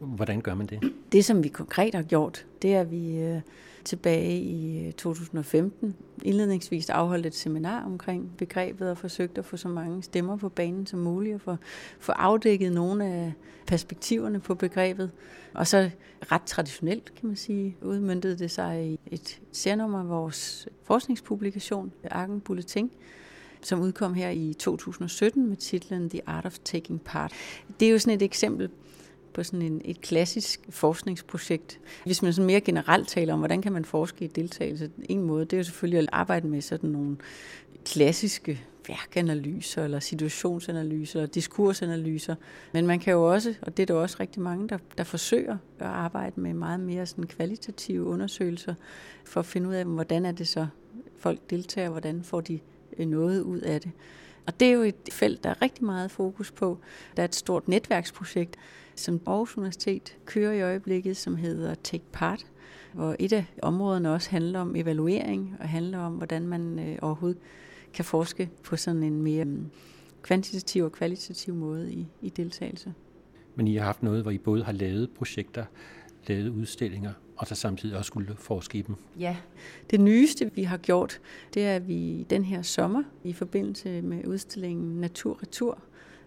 Hvordan 0.00 0.40
gør 0.40 0.54
man 0.54 0.66
det? 0.66 0.92
Det, 1.12 1.24
som 1.24 1.44
vi 1.44 1.48
konkret 1.48 1.94
har 1.94 2.02
gjort, 2.02 2.46
det 2.62 2.74
er, 2.74 2.80
at 2.80 2.90
vi 2.90 3.18
øh, 3.18 3.40
tilbage 3.84 4.40
i 4.40 4.86
øh, 4.86 4.92
2015 4.92 5.96
indledningsvis 6.22 6.90
afholdt 6.90 7.26
et 7.26 7.34
seminar 7.34 7.84
omkring 7.84 8.32
begrebet 8.38 8.90
og 8.90 8.98
forsøgt 8.98 9.38
at 9.38 9.44
få 9.44 9.56
så 9.56 9.68
mange 9.68 10.02
stemmer 10.02 10.36
på 10.36 10.48
banen 10.48 10.86
som 10.86 10.98
muligt 10.98 11.34
og 11.34 11.40
få, 11.40 11.56
få 12.00 12.12
afdækket 12.12 12.72
nogle 12.72 13.04
af 13.04 13.32
perspektiverne 13.66 14.40
på 14.40 14.54
begrebet. 14.54 15.10
Og 15.54 15.66
så 15.66 15.90
ret 16.32 16.42
traditionelt, 16.42 17.14
kan 17.14 17.26
man 17.26 17.36
sige, 17.36 17.76
udmyndtede 17.82 18.38
det 18.38 18.50
sig 18.50 18.86
i 18.86 18.98
et 19.06 19.40
særnummer 19.52 20.00
af 20.00 20.08
vores 20.08 20.68
forskningspublikation, 20.84 21.92
Arken 22.10 22.40
Bulletin, 22.40 22.90
som 23.62 23.80
udkom 23.80 24.14
her 24.14 24.30
i 24.30 24.54
2017 24.58 25.48
med 25.48 25.56
titlen 25.56 26.10
The 26.10 26.20
Art 26.26 26.46
of 26.46 26.58
Taking 26.64 27.00
Part. 27.00 27.32
Det 27.80 27.88
er 27.88 27.92
jo 27.92 27.98
sådan 27.98 28.16
et 28.16 28.22
eksempel 28.22 28.70
på 29.32 29.42
sådan 29.42 29.62
en, 29.62 29.82
et 29.84 30.00
klassisk 30.00 30.60
forskningsprojekt. 30.70 31.80
Hvis 32.04 32.22
man 32.22 32.32
sådan 32.32 32.46
mere 32.46 32.60
generelt 32.60 33.08
taler 33.08 33.32
om, 33.32 33.38
hvordan 33.38 33.62
kan 33.62 33.72
man 33.72 33.84
forske 33.84 34.24
i 34.24 34.28
deltagelse, 34.28 34.90
en 35.08 35.22
måde, 35.22 35.44
det 35.44 35.52
er 35.52 35.56
jo 35.56 35.64
selvfølgelig 35.64 35.98
at 35.98 36.08
arbejde 36.12 36.48
med 36.48 36.60
sådan 36.60 36.90
nogle 36.90 37.16
klassiske 37.84 38.60
værkanalyser, 38.88 39.84
eller 39.84 40.00
situationsanalyser, 40.00 41.20
eller 41.20 41.32
diskursanalyser. 41.32 42.34
Men 42.72 42.86
man 42.86 43.00
kan 43.00 43.12
jo 43.12 43.32
også, 43.32 43.54
og 43.62 43.76
det 43.76 43.82
er 43.82 43.86
der 43.86 43.94
også 43.94 44.16
rigtig 44.20 44.42
mange, 44.42 44.68
der, 44.68 44.78
der 44.98 45.04
forsøger 45.04 45.56
at 45.78 45.86
arbejde 45.86 46.40
med 46.40 46.54
meget 46.54 46.80
mere 46.80 47.06
sådan 47.06 47.26
kvalitative 47.26 48.04
undersøgelser, 48.04 48.74
for 49.24 49.40
at 49.40 49.46
finde 49.46 49.68
ud 49.68 49.74
af, 49.74 49.84
hvordan 49.84 50.26
er 50.26 50.32
det 50.32 50.48
så, 50.48 50.66
folk 51.18 51.50
deltager, 51.50 51.88
hvordan 51.88 52.22
får 52.22 52.40
de 52.40 52.60
øh, 52.98 53.06
noget 53.06 53.42
ud 53.42 53.60
af 53.60 53.80
det. 53.80 53.90
Og 54.46 54.60
det 54.60 54.68
er 54.68 54.72
jo 54.72 54.82
et 54.82 54.94
felt, 55.12 55.44
der 55.44 55.50
er 55.50 55.62
rigtig 55.62 55.84
meget 55.84 56.10
fokus 56.10 56.50
på. 56.50 56.78
Der 57.16 57.22
er 57.22 57.24
et 57.24 57.34
stort 57.34 57.68
netværksprojekt, 57.68 58.56
som 59.00 59.20
Aarhus 59.26 59.56
Universitet 59.56 60.16
kører 60.24 60.52
i 60.52 60.62
øjeblikket, 60.62 61.16
som 61.16 61.36
hedder 61.36 61.74
Take 61.74 62.04
Part, 62.12 62.46
hvor 62.92 63.16
et 63.18 63.32
af 63.32 63.44
områderne 63.62 64.12
også 64.12 64.30
handler 64.30 64.60
om 64.60 64.76
evaluering, 64.76 65.56
og 65.60 65.68
handler 65.68 65.98
om, 65.98 66.12
hvordan 66.12 66.46
man 66.46 66.78
øh, 66.78 66.98
overhovedet 67.02 67.40
kan 67.92 68.04
forske 68.04 68.50
på 68.64 68.76
sådan 68.76 69.02
en 69.02 69.22
mere 69.22 69.44
mm, 69.44 69.70
kvantitativ 70.22 70.84
og 70.84 70.92
kvalitativ 70.92 71.54
måde 71.54 71.92
i, 71.92 72.06
i 72.22 72.28
deltagelse. 72.28 72.94
Men 73.54 73.68
I 73.68 73.76
har 73.76 73.84
haft 73.84 74.02
noget, 74.02 74.22
hvor 74.22 74.30
I 74.30 74.38
både 74.38 74.64
har 74.64 74.72
lavet 74.72 75.10
projekter, 75.10 75.64
lavet 76.26 76.48
udstillinger, 76.48 77.12
og 77.36 77.46
så 77.46 77.54
samtidig 77.54 77.96
også 77.96 78.06
skulle 78.06 78.36
forske 78.36 78.78
i 78.78 78.82
dem. 78.82 78.94
Ja, 79.18 79.36
det 79.90 80.00
nyeste 80.00 80.50
vi 80.54 80.62
har 80.62 80.76
gjort, 80.76 81.20
det 81.54 81.66
er, 81.66 81.76
at 81.76 81.88
vi 81.88 82.26
den 82.30 82.44
her 82.44 82.62
sommer, 82.62 83.02
i 83.24 83.32
forbindelse 83.32 84.02
med 84.02 84.26
udstillingen 84.26 85.00
Natur 85.00 85.38
Retur, 85.42 85.78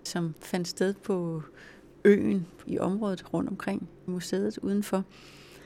som 0.03 0.35
fandt 0.39 0.67
sted 0.67 0.93
på 0.93 1.43
øen 2.05 2.45
i 2.67 2.79
området 2.79 3.33
rundt 3.33 3.49
omkring 3.49 3.89
museet 4.05 4.57
udenfor, 4.57 5.03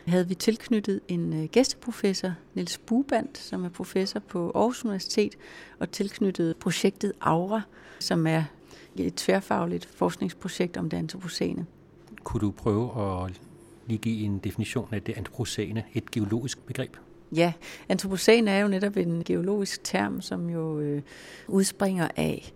havde 0.08 0.28
vi 0.28 0.36
tilknyttet 0.36 1.00
en 1.08 1.34
øh, 1.34 1.50
gæsteprofessor, 1.50 2.34
Niels 2.54 2.78
Buband, 2.78 3.30
som 3.34 3.66
er 3.66 3.70
professor 3.70 4.20
på 4.20 4.52
Aarhus 4.56 4.86
Universitet, 4.86 5.38
og 5.80 5.92
tilknyttet 5.92 6.58
projektet 6.58 7.14
Aura, 7.22 7.62
som 8.00 8.28
er 8.28 8.44
et 8.96 9.16
tværfagligt 9.16 9.86
forskningsprojekt 9.86 10.78
om 10.78 10.90
det 10.90 10.98
antropocene. 10.98 11.66
Kunne 12.24 12.42
du 12.42 12.52
prøve 12.52 13.24
at 13.26 13.42
lige 13.88 13.98
give 13.98 14.26
en 14.26 14.38
definition 14.38 14.88
af 14.92 15.02
det 15.02 15.18
antropocene, 15.18 15.84
et 15.94 16.12
geologisk 16.12 16.66
begreb? 16.66 16.96
Ja, 17.32 17.54
antropocene 17.90 18.52
er 18.52 18.60
jo 18.60 18.68
netop 18.68 18.98
en 18.98 19.24
geologisk 19.24 19.84
term, 19.84 20.22
som 20.22 20.50
jo 20.50 20.80
øh, 20.80 21.02
udspringer 21.48 22.08
af 22.16 22.54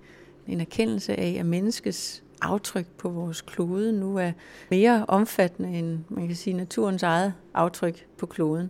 en 0.48 0.62
erkendelse 0.62 1.20
af, 1.20 1.36
at 1.40 1.46
menneskets 1.46 2.24
aftryk 2.42 2.86
på 2.98 3.10
vores 3.10 3.42
klode 3.42 3.92
nu 3.94 4.18
er 4.18 4.32
mere 4.70 5.06
omfattende 5.08 5.70
end 5.70 6.00
man 6.10 6.28
kan 6.28 6.36
sige 6.36 6.54
naturens 6.54 7.04
eget 7.04 7.34
aftryk 7.54 8.06
på 8.18 8.26
kloden. 8.26 8.70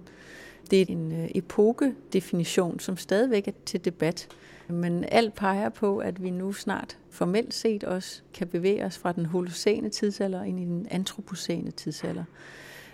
Det 0.71 0.81
er 0.81 0.86
en 0.89 1.12
øh, 1.12 1.29
epokedefinition, 1.36 2.79
som 2.79 2.97
stadigvæk 2.97 3.47
er 3.47 3.51
til 3.65 3.86
debat. 3.86 4.27
Men 4.67 5.05
alt 5.12 5.36
peger 5.36 5.69
på, 5.69 5.97
at 5.97 6.23
vi 6.23 6.29
nu 6.29 6.53
snart 6.53 6.97
formelt 7.10 7.53
set 7.53 7.84
også 7.84 8.21
kan 8.34 8.47
bevæge 8.47 8.86
os 8.86 8.97
fra 8.97 9.12
den 9.12 9.25
holocene 9.25 9.89
tidsalder 9.89 10.43
ind 10.43 10.60
i 10.60 10.63
den 10.63 10.88
antropocene 10.91 11.71
tidsalder. 11.71 12.23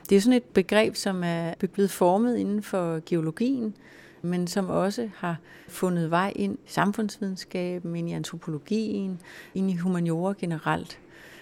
Det 0.10 0.16
er 0.16 0.22
sådan 0.22 0.38
et 0.38 0.44
begreb, 0.44 0.96
som 0.96 1.24
er 1.24 1.54
blevet 1.74 1.92
formet 1.92 2.38
inden 2.38 2.64
for 2.64 3.02
geologien, 3.06 3.76
men 4.22 4.48
som 4.48 4.70
også 4.70 5.10
har 5.16 5.36
fundet 5.68 6.12
vej 6.12 6.34
ind 6.36 6.58
i 6.66 6.70
samfundsvidenskaben, 6.70 7.96
ind 7.96 8.10
i 8.10 8.14
antropologien, 8.14 9.20
ind 9.56 9.72
i 9.72 9.76
humaniora 9.76 10.34
generelt. 10.38 11.00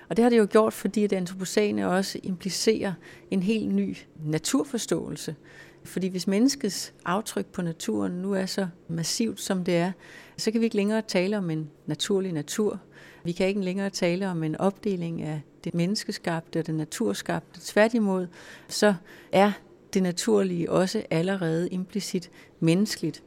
Og 0.10 0.18
det 0.18 0.24
har 0.24 0.30
det 0.30 0.38
jo 0.38 0.48
gjort, 0.52 0.74
fordi 0.74 1.08
det 1.08 1.16
antropocene 1.16 1.90
også 1.90 2.20
implicerer 2.24 2.94
en 3.32 3.44
helt 3.44 3.74
ny 3.74 3.98
naturforståelse. 4.26 5.36
Fordi 5.84 6.08
hvis 6.08 6.28
menneskets 6.28 6.94
aftryk 7.06 7.46
på 7.46 7.62
naturen 7.62 8.12
nu 8.12 8.34
er 8.34 8.46
så 8.46 8.68
massivt, 8.88 9.42
som 9.42 9.64
det 9.64 9.78
er, 9.78 9.92
så 10.38 10.52
kan 10.52 10.62
vi 10.62 10.66
ikke 10.66 10.76
længere 10.76 11.02
tale 11.02 11.38
om 11.38 11.50
en 11.50 11.70
naturlig 11.86 12.34
natur. 12.34 12.80
Vi 13.24 13.32
kan 13.32 13.48
ikke 13.48 13.62
længere 13.62 13.90
tale 13.90 14.30
om 14.30 14.44
en 14.44 14.56
opdeling 14.56 15.22
af 15.22 15.42
det 15.64 15.74
menneskeskabte 15.74 16.60
og 16.60 16.68
det 16.68 16.76
naturskabte. 16.76 17.60
Tværtimod, 17.64 18.28
så 18.68 18.96
er 19.32 19.52
det 19.95 20.03
naturlige 20.03 20.71
også 20.71 21.03
allerede 21.10 21.69
implicit 21.69 22.31
menneskeligt. 22.60 23.23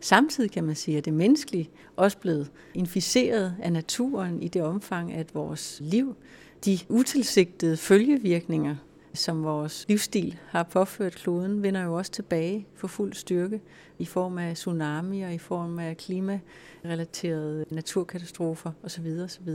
Samtidig 0.00 0.50
kan 0.50 0.64
man 0.64 0.74
sige, 0.74 0.98
at 0.98 1.04
det 1.04 1.12
menneskelige 1.12 1.70
også 1.96 2.18
blevet 2.18 2.50
inficeret 2.74 3.56
af 3.62 3.72
naturen 3.72 4.42
i 4.42 4.48
det 4.48 4.62
omfang, 4.62 5.12
at 5.12 5.34
vores 5.34 5.78
liv, 5.84 6.16
de 6.64 6.78
utilsigtede 6.88 7.76
følgevirkninger, 7.76 8.76
som 9.14 9.44
vores 9.44 9.84
livsstil 9.88 10.38
har 10.48 10.62
påført 10.62 11.14
kloden, 11.14 11.62
vender 11.62 11.82
jo 11.82 11.94
også 11.94 12.10
tilbage 12.10 12.66
for 12.74 12.88
fuld 12.88 13.12
styrke 13.12 13.60
i 13.98 14.04
form 14.04 14.38
af 14.38 14.54
tsunami 14.54 15.22
og 15.22 15.34
i 15.34 15.38
form 15.38 15.78
af 15.78 15.96
klimarelaterede 15.96 17.64
naturkatastrofer 17.70 18.70
osv. 18.82 19.06
osv. 19.24 19.48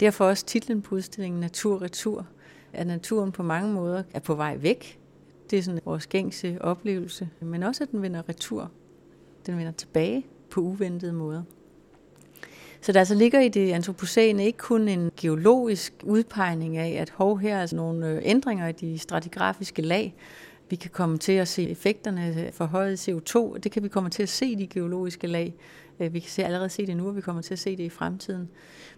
Derfor 0.00 0.24
også 0.24 0.46
titlen 0.46 0.82
på 0.82 0.94
udstillingen 0.94 1.40
Naturretur, 1.40 2.26
at 2.72 2.86
naturen 2.86 3.32
på 3.32 3.42
mange 3.42 3.72
måder 3.72 4.02
er 4.14 4.20
på 4.20 4.34
vej 4.34 4.56
væk 4.56 4.99
det 5.50 5.58
er 5.58 5.62
sådan 5.62 5.80
vores 5.84 6.06
gængse 6.06 6.58
oplevelse. 6.60 7.28
Men 7.40 7.62
også, 7.62 7.84
at 7.84 7.90
den 7.90 8.02
vender 8.02 8.28
retur. 8.28 8.70
Den 9.46 9.58
vender 9.58 9.72
tilbage 9.72 10.26
på 10.50 10.60
uventede 10.60 11.12
måder. 11.12 11.42
Så 12.80 12.92
der 12.92 12.98
altså 12.98 13.14
ligger 13.14 13.40
i 13.40 13.48
det 13.48 13.72
antropocene 13.72 14.46
ikke 14.46 14.58
kun 14.58 14.88
en 14.88 15.10
geologisk 15.16 15.92
udpegning 16.02 16.76
af, 16.76 17.00
at 17.00 17.10
hov, 17.10 17.38
her 17.38 17.56
er 17.56 17.60
altså 17.60 17.76
nogle 17.76 18.08
øh, 18.08 18.20
ændringer 18.24 18.68
i 18.68 18.72
de 18.72 18.98
stratigrafiske 18.98 19.82
lag. 19.82 20.14
Vi 20.70 20.76
kan 20.76 20.90
komme 20.90 21.18
til 21.18 21.32
at 21.32 21.48
se 21.48 21.70
effekterne 21.70 22.34
øh, 22.38 22.52
for 22.52 22.64
højet 22.64 23.08
CO2. 23.08 23.58
Det 23.58 23.72
kan 23.72 23.82
vi 23.82 23.88
komme 23.88 24.10
til 24.10 24.22
at 24.22 24.28
se 24.28 24.46
i 24.46 24.54
de 24.54 24.66
geologiske 24.66 25.26
lag. 25.26 25.54
Øh, 26.00 26.14
vi 26.14 26.20
kan 26.20 26.30
se, 26.30 26.44
allerede 26.44 26.68
se 26.68 26.86
det 26.86 26.96
nu, 26.96 27.08
og 27.08 27.16
vi 27.16 27.20
kommer 27.20 27.42
til 27.42 27.54
at 27.54 27.58
se 27.58 27.76
det 27.76 27.84
i 27.84 27.88
fremtiden. 27.88 28.48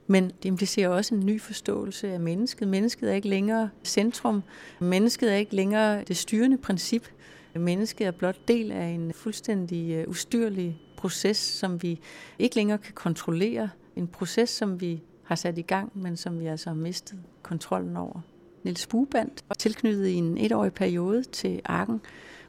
Men 0.07 0.25
det 0.25 0.45
implicerer 0.45 0.88
også 0.88 1.15
en 1.15 1.27
ny 1.27 1.41
forståelse 1.41 2.12
af 2.12 2.21
mennesket. 2.21 2.69
Mennesket 2.69 3.11
er 3.11 3.15
ikke 3.15 3.29
længere 3.29 3.71
centrum. 3.85 4.43
Mennesket 4.81 5.33
er 5.33 5.37
ikke 5.37 5.57
længere 5.57 6.05
det 6.05 6.17
styrende 6.17 6.59
princip. 6.59 7.09
Mennesket 7.55 8.07
er 8.07 8.11
blot 8.11 8.49
del 8.49 8.73
af 8.73 8.87
en 8.87 9.12
fuldstændig 9.12 9.91
øh, 9.91 10.09
ustyrlig 10.09 10.81
proces, 10.97 11.37
som 11.37 11.83
vi 11.83 12.01
ikke 12.38 12.57
længere 12.57 12.79
kan 12.79 12.95
kontrollere. 12.95 13.71
En 13.97 14.07
proces, 14.07 14.51
som 14.51 14.81
vi 14.81 15.03
har 15.23 15.35
sat 15.35 15.59
i 15.59 15.62
gang, 15.62 15.93
men 15.95 16.17
som 16.17 16.41
vi 16.41 16.47
altså 16.47 16.71
har 16.71 16.75
mistet 16.75 17.19
kontrollen 17.43 17.97
over. 17.97 18.21
Niels 18.65 18.87
Buband 18.87 19.31
var 19.49 19.55
tilknyttet 19.55 20.07
i 20.07 20.15
en 20.15 20.38
etårig 20.38 20.73
periode 20.73 21.23
til 21.23 21.61
Arken, 21.65 22.01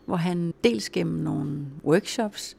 hvor 0.06 0.16
han 0.16 0.54
dels 0.64 0.90
gennem 0.90 1.24
nogle 1.24 1.66
workshops 1.84 2.58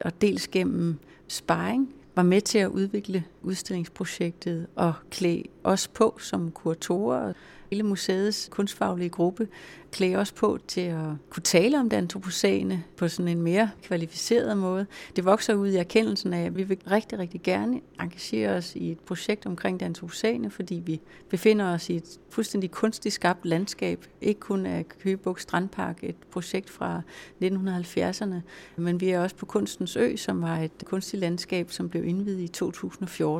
og 0.00 0.20
dels 0.20 0.48
gennem 0.48 0.98
sparring 1.28 1.94
var 2.14 2.22
med 2.22 2.40
til 2.40 2.58
at 2.58 2.68
udvikle 2.68 3.24
udstillingsprojektet 3.42 4.66
og 4.76 4.94
klæde 5.10 5.42
os 5.64 5.88
på 5.88 6.18
som 6.20 6.50
kuratorer 6.50 7.32
hele 7.70 7.82
museets 7.82 8.48
kunstfaglige 8.52 9.08
gruppe 9.08 9.48
klæde 9.92 10.16
os 10.16 10.32
på 10.32 10.58
til 10.68 10.80
at 10.80 11.06
kunne 11.30 11.42
tale 11.42 11.80
om 11.80 11.90
det 11.90 11.96
antropocene 11.96 12.84
på 12.96 13.08
sådan 13.08 13.28
en 13.28 13.42
mere 13.42 13.70
kvalificeret 13.82 14.58
måde. 14.58 14.86
Det 15.16 15.24
vokser 15.24 15.54
ud 15.54 15.68
i 15.68 15.76
erkendelsen 15.76 16.32
af, 16.32 16.44
at 16.44 16.56
vi 16.56 16.62
vil 16.62 16.78
rigtig, 16.90 17.18
rigtig 17.18 17.42
gerne 17.42 17.80
engagere 18.00 18.50
os 18.50 18.76
i 18.76 18.90
et 18.90 19.00
projekt 19.00 19.46
omkring 19.46 19.80
det 19.80 19.86
antropocene, 19.86 20.50
fordi 20.50 20.82
vi 20.86 21.00
befinder 21.28 21.74
os 21.74 21.90
i 21.90 21.96
et 21.96 22.18
fuldstændig 22.30 22.70
kunstigt 22.70 23.14
skabt 23.14 23.46
landskab. 23.46 24.04
Ikke 24.20 24.40
kun 24.40 24.66
af 24.66 24.86
Køgebuk 24.88 25.40
Strandpark, 25.40 25.98
et 26.02 26.16
projekt 26.30 26.70
fra 26.70 27.02
1970'erne, 27.42 28.34
men 28.76 29.00
vi 29.00 29.10
er 29.10 29.20
også 29.20 29.36
på 29.36 29.46
Kunstens 29.46 29.96
Ø, 29.96 30.16
som 30.16 30.42
var 30.42 30.58
et 30.58 30.84
kunstigt 30.84 31.20
landskab, 31.20 31.70
som 31.70 31.88
blev 31.88 32.04
indvidet 32.04 32.40
i 32.40 32.48
2014. 32.48 33.31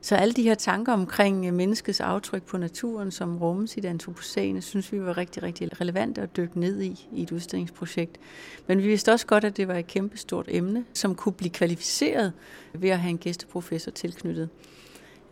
Så 0.00 0.16
alle 0.16 0.34
de 0.34 0.42
her 0.42 0.54
tanker 0.54 0.92
omkring 0.92 1.46
øh, 1.46 1.54
menneskets 1.54 2.00
aftryk 2.00 2.42
på 2.42 2.58
naturen, 2.58 3.10
som 3.10 3.38
rummes 3.38 3.76
i 3.76 3.80
det 3.80 3.88
antropocene, 3.88 4.62
synes 4.62 4.92
vi 4.92 5.00
var 5.00 5.16
rigtig, 5.16 5.42
rigtig 5.42 5.80
relevant 5.80 6.18
at 6.18 6.36
dykke 6.36 6.60
ned 6.60 6.80
i 6.80 7.08
i 7.12 7.22
et 7.22 7.32
udstillingsprojekt. 7.32 8.18
Men 8.66 8.78
vi 8.78 8.86
vidste 8.86 9.12
også 9.12 9.26
godt, 9.26 9.44
at 9.44 9.56
det 9.56 9.68
var 9.68 9.74
et 9.74 9.86
kæmpestort 9.86 10.46
emne, 10.48 10.84
som 10.92 11.14
kunne 11.14 11.32
blive 11.32 11.50
kvalificeret 11.50 12.32
ved 12.72 12.90
at 12.90 12.98
have 12.98 13.10
en 13.10 13.18
gæsteprofessor 13.18 13.90
tilknyttet. 13.90 14.48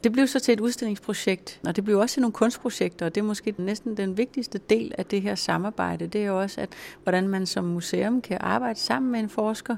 Det 0.05 0.13
blev 0.13 0.27
så 0.27 0.41
til 0.41 0.53
et 0.53 0.61
udstillingsprojekt, 0.61 1.61
og 1.67 1.77
det 1.77 1.85
blev 1.85 1.99
også 1.99 2.15
til 2.15 2.21
nogle 2.21 2.33
kunstprojekter, 2.33 3.07
og 3.07 3.15
det 3.15 3.21
er 3.21 3.25
måske 3.25 3.55
næsten 3.59 3.97
den 3.97 4.17
vigtigste 4.17 4.59
del 4.59 4.95
af 4.99 5.07
det 5.07 5.23
her 5.23 5.35
samarbejde. 5.35 6.07
Det 6.07 6.23
er 6.23 6.27
jo 6.27 6.41
også, 6.41 6.61
at 6.61 6.69
hvordan 7.03 7.29
man 7.29 7.47
som 7.47 7.65
museum 7.65 8.21
kan 8.21 8.39
arbejde 8.41 8.79
sammen 8.79 9.13
med 9.13 9.21
en 9.21 9.29
forsker, 9.29 9.77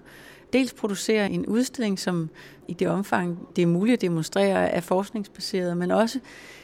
dels 0.52 0.74
producere 0.74 1.30
en 1.30 1.46
udstilling, 1.46 1.98
som 1.98 2.30
i 2.68 2.72
det 2.72 2.88
omfang, 2.88 3.48
det 3.56 3.62
er 3.62 3.66
muligt 3.66 3.94
at 3.94 4.00
demonstrere, 4.00 4.70
er 4.70 4.80
forskningsbaseret, 4.80 5.76
men 5.76 5.90
også 5.90 6.20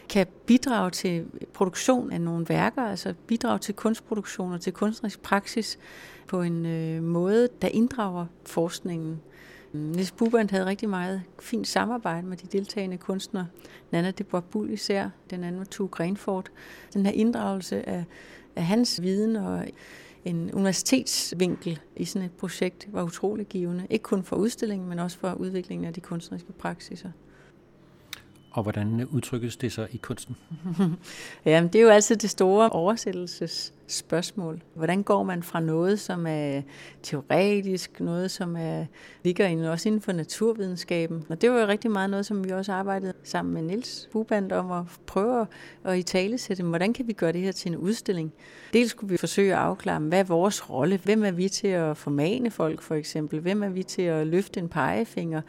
kan 0.09 0.27
bidrage 0.47 0.91
til 0.91 1.25
produktion 1.53 2.13
af 2.13 2.21
nogle 2.21 2.49
værker, 2.49 2.83
altså 2.83 3.15
bidrage 3.27 3.59
til 3.59 3.75
kunstproduktion 3.75 4.53
og 4.53 4.61
til 4.61 4.73
kunstnerisk 4.73 5.23
praksis 5.23 5.79
på 6.27 6.43
en 6.43 6.67
øh, 6.67 7.03
måde, 7.03 7.49
der 7.63 7.69
inddrager 7.69 8.27
forskningen. 8.47 9.21
Niels 9.73 10.13
Buband 10.13 10.51
havde 10.51 10.67
rigtig 10.67 10.89
meget 10.89 11.23
fint 11.41 11.69
samarbejde 11.69 12.27
med 12.27 12.37
de 12.37 12.47
deltagende 12.47 12.99
kunstnere. 12.99 13.47
Nana 13.91 14.11
de 14.11 14.25
Borbul 14.25 14.71
især, 14.71 15.11
den 15.31 15.45
anden 15.45 15.59
var 15.59 15.65
Tue 15.65 15.89
Grenfort. 15.89 16.51
Den 16.95 17.07
her 17.07 17.13
inddragelse 17.13 17.89
af, 17.89 18.05
af 18.57 18.65
hans 18.65 19.03
viden 19.03 19.37
og 19.37 19.67
en 20.25 20.55
universitetsvinkel 20.55 21.81
i 21.97 22.05
sådan 22.05 22.27
et 22.27 22.33
projekt 22.33 22.89
var 22.93 23.03
utrolig 23.03 23.47
givende. 23.47 23.87
Ikke 23.91 24.03
kun 24.03 24.25
for 24.25 24.37
udstillingen, 24.37 24.89
men 24.89 24.99
også 24.99 25.19
for 25.19 25.33
udviklingen 25.33 25.87
af 25.87 25.95
de 25.95 26.01
kunstneriske 26.01 26.53
praksiser. 26.53 27.11
Og 28.51 28.63
hvordan 28.63 29.07
udtrykkes 29.07 29.57
det 29.57 29.73
så 29.73 29.87
i 29.93 29.97
kunsten? 29.97 30.37
Jamen, 31.45 31.73
det 31.73 31.79
er 31.79 31.83
jo 31.83 31.89
altid 31.89 32.17
det 32.17 32.31
store 32.31 32.71
oversættelses 32.71 33.75
spørgsmål. 33.93 34.63
Hvordan 34.75 35.03
går 35.03 35.23
man 35.23 35.43
fra 35.43 35.61
noget, 35.61 36.01
som 36.01 36.27
er 36.27 36.63
teoretisk, 37.03 38.01
noget, 38.01 38.31
som 38.31 38.57
er, 38.57 38.85
ligger 39.25 39.47
inden, 39.47 39.67
også 39.67 39.89
inden 39.89 40.01
for 40.01 40.13
naturvidenskaben? 40.13 41.25
Og 41.29 41.41
det 41.41 41.51
var 41.51 41.61
jo 41.61 41.67
rigtig 41.67 41.91
meget 41.91 42.11
noget, 42.11 42.27
som 42.27 42.45
vi 42.45 42.51
også 42.51 42.73
arbejdede 42.73 43.13
sammen 43.23 43.55
med 43.55 43.63
Nils 43.63 44.09
Buband 44.13 44.53
om 44.53 44.73
at 44.73 44.85
prøve 45.07 45.47
at 45.85 45.99
i 45.99 46.03
tale 46.03 46.39
sætte, 46.39 46.63
hvordan 46.63 46.93
kan 46.93 47.07
vi 47.07 47.13
gøre 47.13 47.33
det 47.33 47.41
her 47.41 47.53
til 47.53 47.69
en 47.69 47.77
udstilling? 47.77 48.33
Dels 48.73 48.91
skulle 48.91 49.11
vi 49.11 49.17
forsøge 49.17 49.53
at 49.53 49.59
afklare, 49.59 50.01
hvad 50.01 50.19
er 50.19 50.25
vores 50.25 50.71
rolle? 50.71 51.01
Hvem 51.05 51.25
er 51.25 51.31
vi 51.31 51.49
til 51.49 51.69
at 51.69 51.97
formane 51.97 52.51
folk, 52.51 52.83
for 52.83 52.95
eksempel? 52.95 53.41
Hvem 53.41 53.63
er 53.63 53.69
vi 53.69 53.83
til 53.83 54.03
at 54.03 54.27
løfte 54.27 54.61
en 54.61 54.69
pegefinger? 54.69 55.41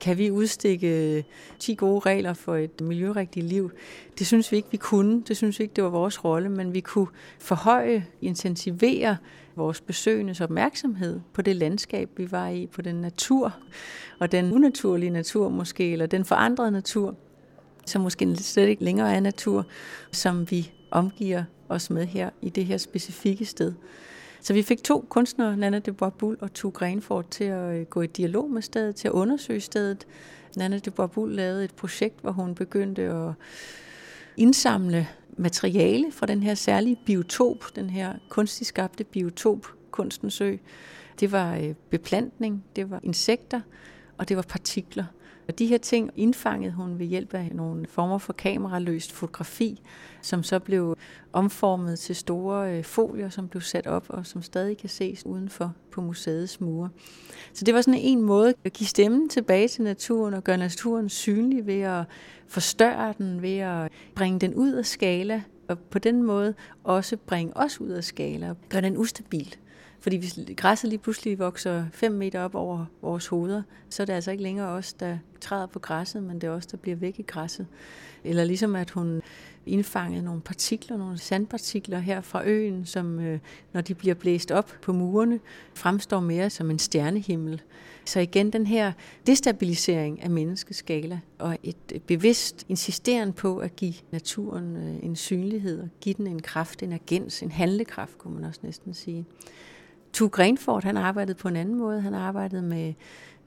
Kan 0.00 0.18
vi 0.18 0.30
udstikke 0.30 1.16
øh, 1.16 1.22
10 1.58 1.74
gode 1.74 2.00
regler 2.00 2.32
for 2.32 2.56
et 2.56 2.80
miljørigtigt 2.80 3.46
liv? 3.46 3.70
Det 4.18 4.26
synes 4.26 4.52
vi 4.52 4.56
ikke, 4.56 4.68
vi 4.70 4.76
kunne. 4.76 5.22
Det 5.22 5.36
synes 5.36 5.58
vi 5.58 5.62
ikke, 5.62 5.74
det 5.74 5.84
var 5.84 5.90
vores 5.90 6.24
rolle, 6.24 6.48
men 6.48 6.74
vi 6.74 6.80
kunne 6.80 7.06
forhøje, 7.38 7.89
intensivere 8.20 9.16
vores 9.56 9.80
besøgendes 9.80 10.40
opmærksomhed 10.40 11.20
på 11.32 11.42
det 11.42 11.56
landskab, 11.56 12.10
vi 12.16 12.32
var 12.32 12.48
i, 12.48 12.66
på 12.66 12.82
den 12.82 12.94
natur, 12.94 13.56
og 14.18 14.32
den 14.32 14.52
unaturlige 14.52 15.10
natur 15.10 15.48
måske, 15.48 15.92
eller 15.92 16.06
den 16.06 16.24
forandrede 16.24 16.70
natur, 16.70 17.14
som 17.86 18.02
måske 18.02 18.36
slet 18.36 18.68
ikke 18.68 18.84
længere 18.84 19.14
er 19.14 19.20
natur, 19.20 19.66
som 20.12 20.50
vi 20.50 20.72
omgiver 20.90 21.44
os 21.68 21.90
med 21.90 22.06
her 22.06 22.30
i 22.42 22.48
det 22.48 22.66
her 22.66 22.76
specifikke 22.76 23.44
sted. 23.44 23.72
Så 24.40 24.52
vi 24.52 24.62
fik 24.62 24.84
to 24.84 25.06
kunstnere, 25.08 25.56
Nana 25.56 25.78
de 25.78 25.92
Bois 25.92 26.36
og 26.40 26.54
Tue 26.54 26.70
Grenfort, 26.70 27.28
til 27.28 27.44
at 27.44 27.74
øh, 27.74 27.86
gå 27.86 28.02
i 28.02 28.06
dialog 28.06 28.50
med 28.50 28.62
stedet, 28.62 28.96
til 28.96 29.08
at 29.08 29.12
undersøge 29.12 29.60
stedet. 29.60 30.06
Nana 30.56 30.78
de 30.78 30.90
Bois 30.90 31.10
lavede 31.36 31.64
et 31.64 31.74
projekt, 31.74 32.20
hvor 32.20 32.32
hun 32.32 32.54
begyndte 32.54 33.02
at 33.02 33.32
indsamle 34.36 35.08
materiale 35.36 36.12
fra 36.12 36.26
den 36.26 36.42
her 36.42 36.54
særlige 36.54 36.96
biotop, 37.06 37.64
den 37.76 37.90
her 37.90 38.14
kunstigt 38.28 38.68
skabte 38.68 39.04
biotop, 39.04 39.66
Kunstens 39.90 40.40
Ø. 40.40 40.56
Det 41.20 41.32
var 41.32 41.56
øh, 41.56 41.74
beplantning, 41.90 42.64
det 42.76 42.90
var 42.90 43.00
insekter, 43.02 43.60
og 44.18 44.28
det 44.28 44.36
var 44.36 44.42
partikler. 44.42 45.04
Og 45.50 45.58
de 45.58 45.66
her 45.66 45.78
ting 45.78 46.10
indfangede 46.16 46.72
hun 46.72 46.98
ved 46.98 47.06
hjælp 47.06 47.34
af 47.34 47.50
nogle 47.54 47.86
former 47.86 48.18
for 48.18 48.32
kameraløst 48.32 49.12
fotografi, 49.12 49.82
som 50.22 50.42
så 50.42 50.58
blev 50.58 50.96
omformet 51.32 51.98
til 51.98 52.16
store 52.16 52.78
øh, 52.78 52.84
folier, 52.84 53.28
som 53.28 53.48
blev 53.48 53.60
sat 53.60 53.86
op 53.86 54.06
og 54.08 54.26
som 54.26 54.42
stadig 54.42 54.78
kan 54.78 54.88
ses 54.88 55.26
udenfor 55.26 55.74
på 55.90 56.00
museets 56.00 56.60
mure. 56.60 56.88
Så 57.52 57.64
det 57.64 57.74
var 57.74 57.80
sådan 57.80 58.00
en 58.00 58.22
måde 58.22 58.54
at 58.64 58.72
give 58.72 58.86
stemmen 58.86 59.28
tilbage 59.28 59.68
til 59.68 59.84
naturen 59.84 60.34
og 60.34 60.44
gøre 60.44 60.56
naturen 60.56 61.08
synlig 61.08 61.66
ved 61.66 61.80
at 61.80 62.04
forstørre 62.46 63.14
den, 63.18 63.42
ved 63.42 63.58
at 63.58 63.92
bringe 64.14 64.38
den 64.38 64.54
ud 64.54 64.72
af 64.72 64.86
skala, 64.86 65.42
og 65.68 65.78
på 65.78 65.98
den 65.98 66.22
måde 66.22 66.54
også 66.84 67.16
bringe 67.16 67.56
os 67.56 67.80
ud 67.80 67.88
af 67.88 68.04
skala, 68.04 68.50
og 68.50 68.56
gøre 68.68 68.82
den 68.82 68.96
ustabil. 68.96 69.56
Fordi 70.00 70.16
hvis 70.16 70.38
græsset 70.56 70.90
lige 70.90 70.98
pludselig 70.98 71.38
vokser 71.38 71.84
5 71.92 72.12
meter 72.12 72.40
op 72.40 72.54
over 72.54 72.86
vores 73.02 73.26
hoveder, 73.26 73.62
så 73.90 74.02
er 74.02 74.04
det 74.04 74.12
altså 74.12 74.30
ikke 74.30 74.42
længere 74.42 74.68
os, 74.68 74.92
der 74.92 75.18
træder 75.40 75.66
på 75.66 75.78
græsset, 75.78 76.22
men 76.22 76.40
det 76.40 76.46
er 76.46 76.50
os, 76.50 76.66
der 76.66 76.76
bliver 76.76 76.96
væk 76.96 77.18
i 77.18 77.22
græsset. 77.22 77.66
Eller 78.24 78.44
ligesom 78.44 78.76
at 78.76 78.90
hun 78.90 79.22
indfangede 79.66 80.22
nogle 80.24 80.40
partikler, 80.40 80.96
nogle 80.96 81.18
sandpartikler 81.18 81.98
her 81.98 82.20
fra 82.20 82.46
øen, 82.46 82.86
som 82.86 83.20
øh, 83.20 83.38
når 83.72 83.80
de 83.80 83.94
bliver 83.94 84.14
blæst 84.14 84.50
op 84.50 84.72
på 84.82 84.92
murene, 84.92 85.40
fremstår 85.74 86.20
mere 86.20 86.50
som 86.50 86.70
en 86.70 86.78
stjernehimmel. 86.78 87.62
Så 88.04 88.20
igen 88.20 88.50
den 88.50 88.66
her 88.66 88.92
destabilisering 89.26 90.22
af 90.22 90.30
menneskeskala 90.30 91.20
og 91.38 91.58
et 91.62 91.76
øh, 91.94 92.00
bevidst 92.00 92.66
insisteren 92.68 93.32
på 93.32 93.58
at 93.58 93.76
give 93.76 93.94
naturen 94.10 94.76
øh, 94.76 94.96
en 95.02 95.16
synlighed 95.16 95.80
og 95.82 95.88
give 96.00 96.14
den 96.14 96.26
en 96.26 96.42
kraft, 96.42 96.82
en 96.82 96.92
agens, 96.92 97.42
en 97.42 97.50
handlekraft, 97.50 98.18
kunne 98.18 98.34
man 98.34 98.44
også 98.44 98.60
næsten 98.62 98.94
sige. 98.94 99.26
Tue 100.12 100.28
Grenfort, 100.28 100.84
han 100.84 100.96
arbejdede 100.96 101.38
på 101.38 101.48
en 101.48 101.56
anden 101.56 101.74
måde. 101.74 102.00
Han 102.00 102.14
arbejdede 102.14 102.62
med 102.62 102.94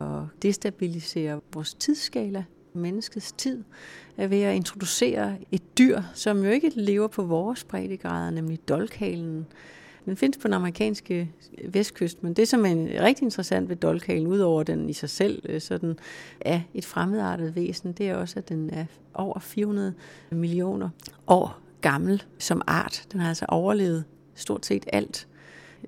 at 0.02 0.08
destabilisere 0.41 1.41
vores 1.54 1.73
tidsskala, 1.73 2.43
menneskets 2.73 3.32
tid, 3.32 3.63
øh, 4.17 4.32
ved 4.32 4.41
at 4.41 4.56
introducere 4.56 5.38
et 5.52 5.78
dyr, 5.78 6.02
som 6.13 6.43
jo 6.43 6.49
ikke 6.49 6.71
lever 6.76 7.08
på 7.08 7.23
vores 7.23 7.63
breddegrader, 7.63 8.30
nemlig 8.30 8.69
dolkhalen. 8.69 9.47
Den 10.06 10.17
findes 10.17 10.38
på 10.38 10.47
den 10.47 10.54
amerikanske 10.54 11.32
øh, 11.58 11.73
vestkyst, 11.73 12.23
men 12.23 12.34
det, 12.34 12.47
som 12.47 12.65
er 12.65 13.04
rigtig 13.04 13.23
interessant 13.23 13.69
ved 13.69 13.76
dolkhalen, 13.76 14.28
udover 14.28 14.63
den 14.63 14.89
i 14.89 14.93
sig 14.93 15.10
selv 15.10 15.60
så 15.60 15.67
sådan 15.67 15.99
er 16.41 16.62
et 16.73 16.86
fremmedartet 16.86 17.56
væsen, 17.56 17.91
det 17.91 18.10
er 18.10 18.15
også, 18.15 18.39
at 18.39 18.49
den 18.49 18.69
er 18.69 18.86
over 19.13 19.39
400 19.39 19.93
millioner 20.32 20.89
år 21.28 21.60
gammel 21.82 22.23
som 22.38 22.62
art. 22.67 23.08
Den 23.12 23.19
har 23.19 23.30
altså 23.30 23.45
overlevet 23.49 24.04
stort 24.36 24.65
set 24.65 24.86
alt. 24.93 25.28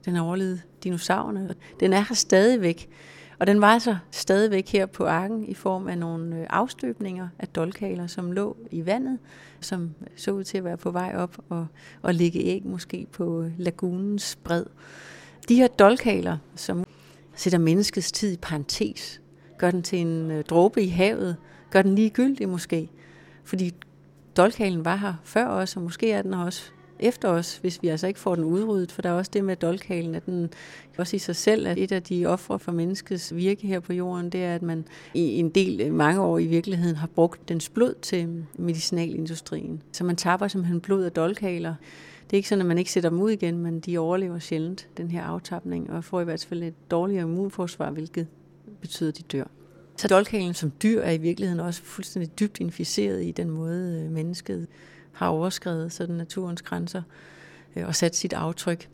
Den 0.06 0.16
har 0.16 0.24
overlevet 0.24 0.62
dinosaurerne. 0.84 1.56
Den 1.80 1.94
er 1.94 2.00
her 2.08 2.16
stadigvæk. 2.16 2.90
Og 3.40 3.48
den 3.48 3.62
var 3.62 3.80
så 3.80 3.98
stadigvæk 4.12 4.70
her 4.70 4.86
på 4.86 5.06
arken 5.06 5.46
i 5.46 5.54
form 5.54 5.88
af 5.88 5.98
nogle 5.98 6.40
øh, 6.40 6.48
afstøbninger 6.50 7.28
af 7.40 7.48
dolkaler, 7.48 8.08
som 8.08 8.32
lå 8.32 8.58
i 8.72 8.86
vandet, 8.86 9.20
som 9.60 9.94
så 10.16 10.32
ud 10.32 10.44
til 10.44 10.58
at 10.58 10.64
være 10.64 10.78
på 10.78 10.92
vej 10.92 11.14
op 11.16 11.38
og, 11.50 11.68
og 12.02 12.14
ligge 12.14 12.40
æg 12.40 12.66
måske 12.66 13.08
på 13.12 13.42
øh, 13.42 13.52
lagunens 13.58 14.36
bred. 14.44 14.66
De 15.50 15.56
her 15.56 15.68
dolkaler, 15.68 16.38
som 16.56 16.86
sætter 17.36 17.60
menneskets 17.60 18.12
tid 18.12 18.34
i 18.34 18.38
parentes, 18.38 19.22
gør 19.58 19.72
den 19.72 19.84
til 19.84 20.00
en 20.00 20.32
øh, 20.32 20.44
dråbe 20.44 20.84
i 20.84 20.88
havet, 20.88 21.36
gør 21.72 21.82
den 21.82 21.96
ligegyldig 21.96 22.50
måske, 22.50 22.90
fordi 23.44 23.74
dolkalen 24.38 24.86
var 24.86 24.96
her 24.96 25.14
før 25.24 25.48
os, 25.48 25.76
og 25.76 25.82
måske 25.82 26.12
er 26.12 26.22
den 26.22 26.34
også 26.34 26.72
efter 27.00 27.30
os, 27.30 27.58
hvis 27.58 27.82
vi 27.82 27.88
altså 27.88 28.08
ikke 28.08 28.20
får 28.20 28.36
den 28.36 28.44
udryddet, 28.44 28.92
for 28.92 29.02
der 29.02 29.10
er 29.10 29.14
også 29.14 29.32
det 29.34 29.44
med 29.44 29.56
dolkhalen, 29.56 30.16
at 30.16 30.26
den 30.26 30.50
også 30.98 31.16
i 31.16 31.20
sig 31.20 31.36
selv 31.36 31.66
er 31.66 31.74
et 31.78 31.92
af 31.92 32.04
de 32.04 32.26
ofre 32.26 32.60
for 32.60 32.72
menneskets 32.72 33.36
virke 33.36 33.68
her 33.68 33.80
på 33.80 33.94
jorden, 33.94 34.30
det 34.30 34.44
er, 34.44 34.56
at 34.56 34.62
man 34.62 34.86
i 35.14 35.40
en 35.40 35.50
del, 35.50 35.94
mange 35.94 36.22
år 36.22 36.38
i 36.38 36.46
virkeligheden, 36.46 36.96
har 36.96 37.08
brugt 37.08 37.50
dens 37.50 37.70
blod 37.70 37.94
til 38.02 38.46
medicinalindustrien. 38.58 39.82
Så 39.92 40.04
man 40.04 40.16
tapper 40.16 40.48
simpelthen 40.48 40.82
blod 40.82 41.04
af 41.04 41.12
dolkhaler. 41.12 41.76
Det 42.24 42.34
er 42.34 42.38
ikke 42.38 42.50
sådan, 42.50 42.62
at 42.62 42.68
man 42.68 42.78
ikke 42.78 42.92
sætter 42.92 43.10
dem 43.10 43.22
ud 43.22 43.32
igen, 43.32 43.58
men 43.58 43.80
de 43.80 43.98
overlever 43.98 44.40
sjældent 44.40 44.88
den 44.98 45.12
her 45.12 45.24
aftapning, 45.24 45.90
og 45.90 46.04
får 46.04 46.22
i 46.22 46.24
hvert 46.24 46.46
fald 46.50 46.64
et 46.64 46.92
dårligere 46.92 47.24
immunforsvar, 47.24 47.92
hvilket 47.92 48.28
betyder, 48.82 49.10
at 49.10 49.18
de 49.18 49.24
dør. 49.24 49.44
Så 49.98 50.08
dolkhalen 50.08 50.54
som 50.54 50.72
dyr 50.84 51.02
er 51.02 51.12
i 51.12 51.18
virkeligheden 51.18 51.60
også 51.60 51.82
fuldstændig 51.84 52.40
dybt 52.40 52.60
inficeret 52.60 53.24
i 53.24 53.32
den 53.32 53.50
måde, 53.50 54.04
øh, 54.06 54.12
mennesket 54.12 54.68
har 55.16 55.28
overskrevet 55.28 55.92
sådan 55.92 56.16
naturens 56.16 56.62
grænser 56.62 57.02
øh, 57.76 57.88
og 57.88 57.96
sat 57.96 58.16
sit 58.16 58.34
aftryk. 58.34 58.90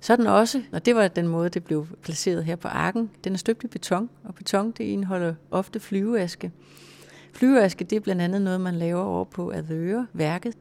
Så 0.00 0.12
er 0.12 0.16
den 0.16 0.26
også, 0.26 0.62
og 0.72 0.86
det 0.86 0.94
var 0.94 1.08
den 1.08 1.28
måde, 1.28 1.48
det 1.48 1.64
blev 1.64 1.86
placeret 2.02 2.44
her 2.44 2.56
på 2.56 2.68
arken, 2.68 3.10
den 3.24 3.32
er 3.32 3.36
støbt 3.36 3.64
i 3.64 3.66
beton, 3.66 4.10
og 4.24 4.34
beton 4.34 4.70
det 4.70 4.84
indeholder 4.84 5.34
ofte 5.50 5.80
flyveaske. 5.80 6.52
Flyveaske 7.32 7.84
det 7.84 7.96
er 7.96 8.00
blandt 8.00 8.22
andet 8.22 8.42
noget, 8.42 8.60
man 8.60 8.74
laver 8.74 9.02
over 9.02 9.24
på 9.24 9.52
Adøre-værket. 9.52 10.54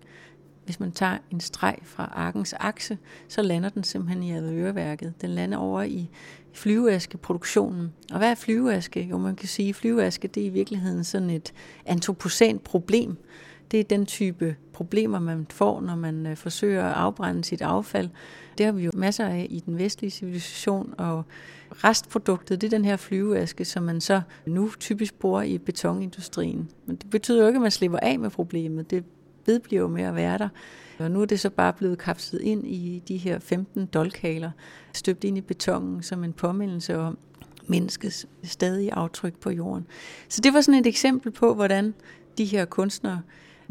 Hvis 0.65 0.79
man 0.79 0.91
tager 0.91 1.17
en 1.31 1.39
streg 1.39 1.77
fra 1.83 2.11
arkens 2.15 2.53
akse, 2.59 2.97
så 3.27 3.41
lander 3.41 3.69
den 3.69 3.83
simpelthen 3.83 4.23
i 4.23 4.31
Adøreværket. 4.31 5.13
Den 5.21 5.29
lander 5.29 5.57
over 5.57 5.81
i 5.81 6.09
flyveaskeproduktionen. 6.53 7.93
Og 8.11 8.17
hvad 8.17 8.31
er 8.31 8.35
flyveaske? 8.35 9.01
Jo, 9.01 9.17
man 9.17 9.35
kan 9.35 9.47
sige, 9.47 9.69
at 9.69 9.75
flyveaske 9.75 10.27
det 10.27 10.43
er 10.43 10.47
i 10.47 10.49
virkeligheden 10.49 11.03
sådan 11.03 11.29
et 11.29 11.53
antropocent 11.85 12.63
problem, 12.63 13.17
det 13.71 13.79
er 13.79 13.83
den 13.83 14.05
type 14.05 14.55
problemer, 14.81 15.19
man 15.19 15.47
får, 15.49 15.81
når 15.81 15.95
man 15.95 16.27
øh, 16.27 16.37
forsøger 16.37 16.85
at 16.85 16.93
afbrænde 16.93 17.43
sit 17.43 17.61
affald. 17.61 18.09
Det 18.57 18.65
har 18.65 18.73
vi 18.73 18.83
jo 18.83 18.91
masser 18.93 19.25
af 19.25 19.47
i 19.49 19.59
den 19.59 19.77
vestlige 19.77 20.11
civilisation, 20.11 20.93
og 20.97 21.23
restproduktet, 21.71 22.61
det 22.61 22.67
er 22.67 22.77
den 22.77 22.85
her 22.85 22.97
flyveaske, 22.97 23.65
som 23.65 23.83
man 23.83 24.01
så 24.01 24.21
nu 24.45 24.71
typisk 24.79 25.15
bruger 25.15 25.41
i 25.41 25.57
betonindustrien. 25.57 26.69
Men 26.85 26.95
det 26.95 27.09
betyder 27.09 27.41
jo 27.41 27.47
ikke, 27.47 27.57
at 27.57 27.61
man 27.61 27.71
slipper 27.71 27.99
af 28.01 28.19
med 28.19 28.29
problemet. 28.29 28.91
Det 28.91 29.03
vedbliver 29.45 29.87
med 29.87 30.03
at 30.03 30.15
være 30.15 30.37
der. 30.37 30.49
Og 30.99 31.11
nu 31.11 31.21
er 31.21 31.25
det 31.25 31.39
så 31.39 31.49
bare 31.49 31.73
blevet 31.73 31.97
kapslet 31.97 32.41
ind 32.41 32.67
i 32.67 33.03
de 33.07 33.17
her 33.17 33.39
15 33.39 33.85
dolkaler, 33.85 34.51
støbt 34.93 35.23
ind 35.23 35.37
i 35.37 35.41
betongen 35.41 36.03
som 36.03 36.23
en 36.23 36.33
påmindelse 36.33 36.97
om 36.97 37.17
menneskets 37.67 38.27
stadige 38.43 38.93
aftryk 38.93 39.39
på 39.39 39.49
jorden. 39.49 39.87
Så 40.29 40.41
det 40.41 40.53
var 40.53 40.61
sådan 40.61 40.79
et 40.79 40.87
eksempel 40.87 41.31
på, 41.31 41.53
hvordan 41.53 41.93
de 42.37 42.45
her 42.45 42.65
kunstnere 42.65 43.21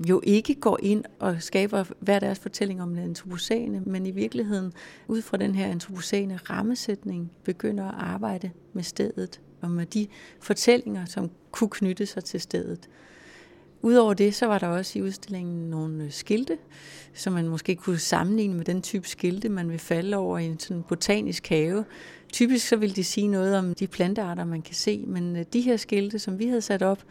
jo 0.08 0.20
ikke 0.24 0.54
går 0.54 0.78
ind 0.82 1.04
og 1.18 1.42
skaber 1.42 1.84
hver 2.00 2.18
deres 2.18 2.38
fortælling 2.38 2.82
om 2.82 2.88
den 2.94 3.04
antropocene, 3.04 3.82
men 3.86 4.06
i 4.06 4.10
virkeligheden 4.10 4.72
ud 5.08 5.22
fra 5.22 5.36
den 5.36 5.54
her 5.54 5.66
antropocene 5.66 6.36
rammesætning 6.36 7.30
begynder 7.44 7.84
at 7.84 7.94
arbejde 7.98 8.50
med 8.72 8.82
stedet 8.82 9.40
og 9.60 9.70
med 9.70 9.86
de 9.86 10.06
fortællinger, 10.40 11.04
som 11.04 11.30
kunne 11.50 11.70
knytte 11.70 12.06
sig 12.06 12.24
til 12.24 12.40
stedet. 12.40 12.88
Udover 13.82 14.14
det, 14.14 14.34
så 14.34 14.46
var 14.46 14.58
der 14.58 14.66
også 14.66 14.98
i 14.98 15.02
udstillingen 15.02 15.70
nogle 15.70 16.10
skilte, 16.10 16.58
som 17.14 17.32
man 17.32 17.48
måske 17.48 17.76
kunne 17.76 17.98
sammenligne 17.98 18.54
med 18.54 18.64
den 18.64 18.82
type 18.82 19.08
skilte, 19.08 19.48
man 19.48 19.70
vil 19.70 19.78
falde 19.78 20.16
over 20.16 20.38
i 20.38 20.44
en 20.44 20.58
sådan 20.58 20.82
botanisk 20.82 21.48
have. 21.48 21.84
Typisk 22.32 22.68
så 22.68 22.76
vil 22.76 22.96
de 22.96 23.04
sige 23.04 23.28
noget 23.28 23.56
om 23.56 23.74
de 23.74 23.86
plantearter, 23.86 24.44
man 24.44 24.62
kan 24.62 24.74
se, 24.74 25.04
men 25.06 25.36
øh, 25.36 25.44
de 25.52 25.60
her 25.60 25.76
skilte, 25.76 26.18
som 26.18 26.38
vi 26.38 26.46
havde 26.46 26.60
sat 26.60 26.82
op, 26.82 27.02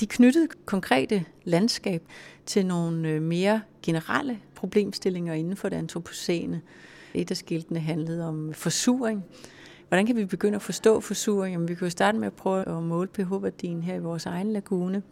de 0.00 0.06
knyttede 0.06 0.48
konkrete 0.64 1.24
landskab 1.44 2.02
til 2.46 2.66
nogle 2.66 3.08
øh, 3.08 3.22
mere 3.22 3.62
generelle 3.82 4.38
problemstillinger 4.54 5.34
inden 5.34 5.56
for 5.56 5.68
det 5.68 5.76
antropocene. 5.76 6.60
Et 7.14 7.30
af 7.30 7.36
skiltene 7.36 7.80
handlede 7.80 8.28
om 8.28 8.52
forsuring. 8.54 9.24
Hvordan 9.88 10.06
kan 10.06 10.16
vi 10.16 10.24
begynde 10.24 10.56
at 10.56 10.62
forstå 10.62 11.00
forsuring? 11.00 11.54
Jamen, 11.54 11.68
vi 11.68 11.74
kan 11.74 11.86
jo 11.86 11.90
starte 11.90 12.18
med 12.18 12.26
at 12.26 12.32
prøve 12.32 12.68
at 12.68 12.82
måle 12.82 13.08
pH-værdien 13.08 13.82
her 13.82 13.94
i 13.94 14.00
vores 14.00 14.26
egen 14.26 14.52
lagune 14.52 15.02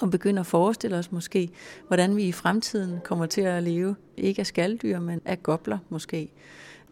og 0.00 0.10
begynde 0.10 0.40
at 0.40 0.46
forestille 0.46 0.96
os 0.96 1.12
måske, 1.12 1.50
hvordan 1.86 2.16
vi 2.16 2.22
i 2.22 2.32
fremtiden 2.32 3.00
kommer 3.04 3.26
til 3.26 3.40
at 3.40 3.62
leve, 3.62 3.96
ikke 4.16 4.40
af 4.40 4.46
skalddyr, 4.46 4.98
men 5.00 5.20
af 5.24 5.42
gobler 5.42 5.78
måske. 5.88 6.32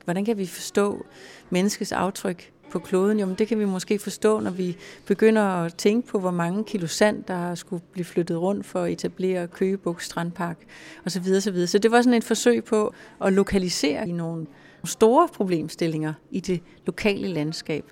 Hvordan 0.04 0.24
kan 0.24 0.38
vi 0.38 0.46
forstå 0.46 1.06
menneskets 1.50 1.92
aftryk 1.92 2.51
på 2.72 2.78
kloden? 2.78 3.20
Jo, 3.20 3.26
men 3.26 3.34
det 3.34 3.48
kan 3.48 3.58
vi 3.58 3.64
måske 3.64 3.98
forstå, 3.98 4.40
når 4.40 4.50
vi 4.50 4.76
begynder 5.06 5.42
at 5.42 5.74
tænke 5.74 6.08
på, 6.08 6.18
hvor 6.18 6.30
mange 6.30 6.64
kilo 6.64 6.86
sand, 6.86 7.24
der 7.24 7.54
skulle 7.54 7.82
blive 7.92 8.04
flyttet 8.04 8.40
rundt 8.40 8.66
for 8.66 8.80
at 8.80 8.92
etablere 8.92 9.46
Køgebuk 9.46 10.00
Strandpark 10.00 10.58
osv. 11.06 11.24
osv. 11.36 11.66
Så 11.66 11.78
det 11.78 11.90
var 11.90 12.02
sådan 12.02 12.14
et 12.14 12.24
forsøg 12.24 12.64
på 12.64 12.94
at 13.24 13.32
lokalisere 13.32 14.08
i 14.08 14.12
nogle 14.12 14.46
store 14.84 15.28
problemstillinger 15.28 16.12
i 16.30 16.40
det 16.40 16.60
lokale 16.86 17.28
landskab. 17.28 17.84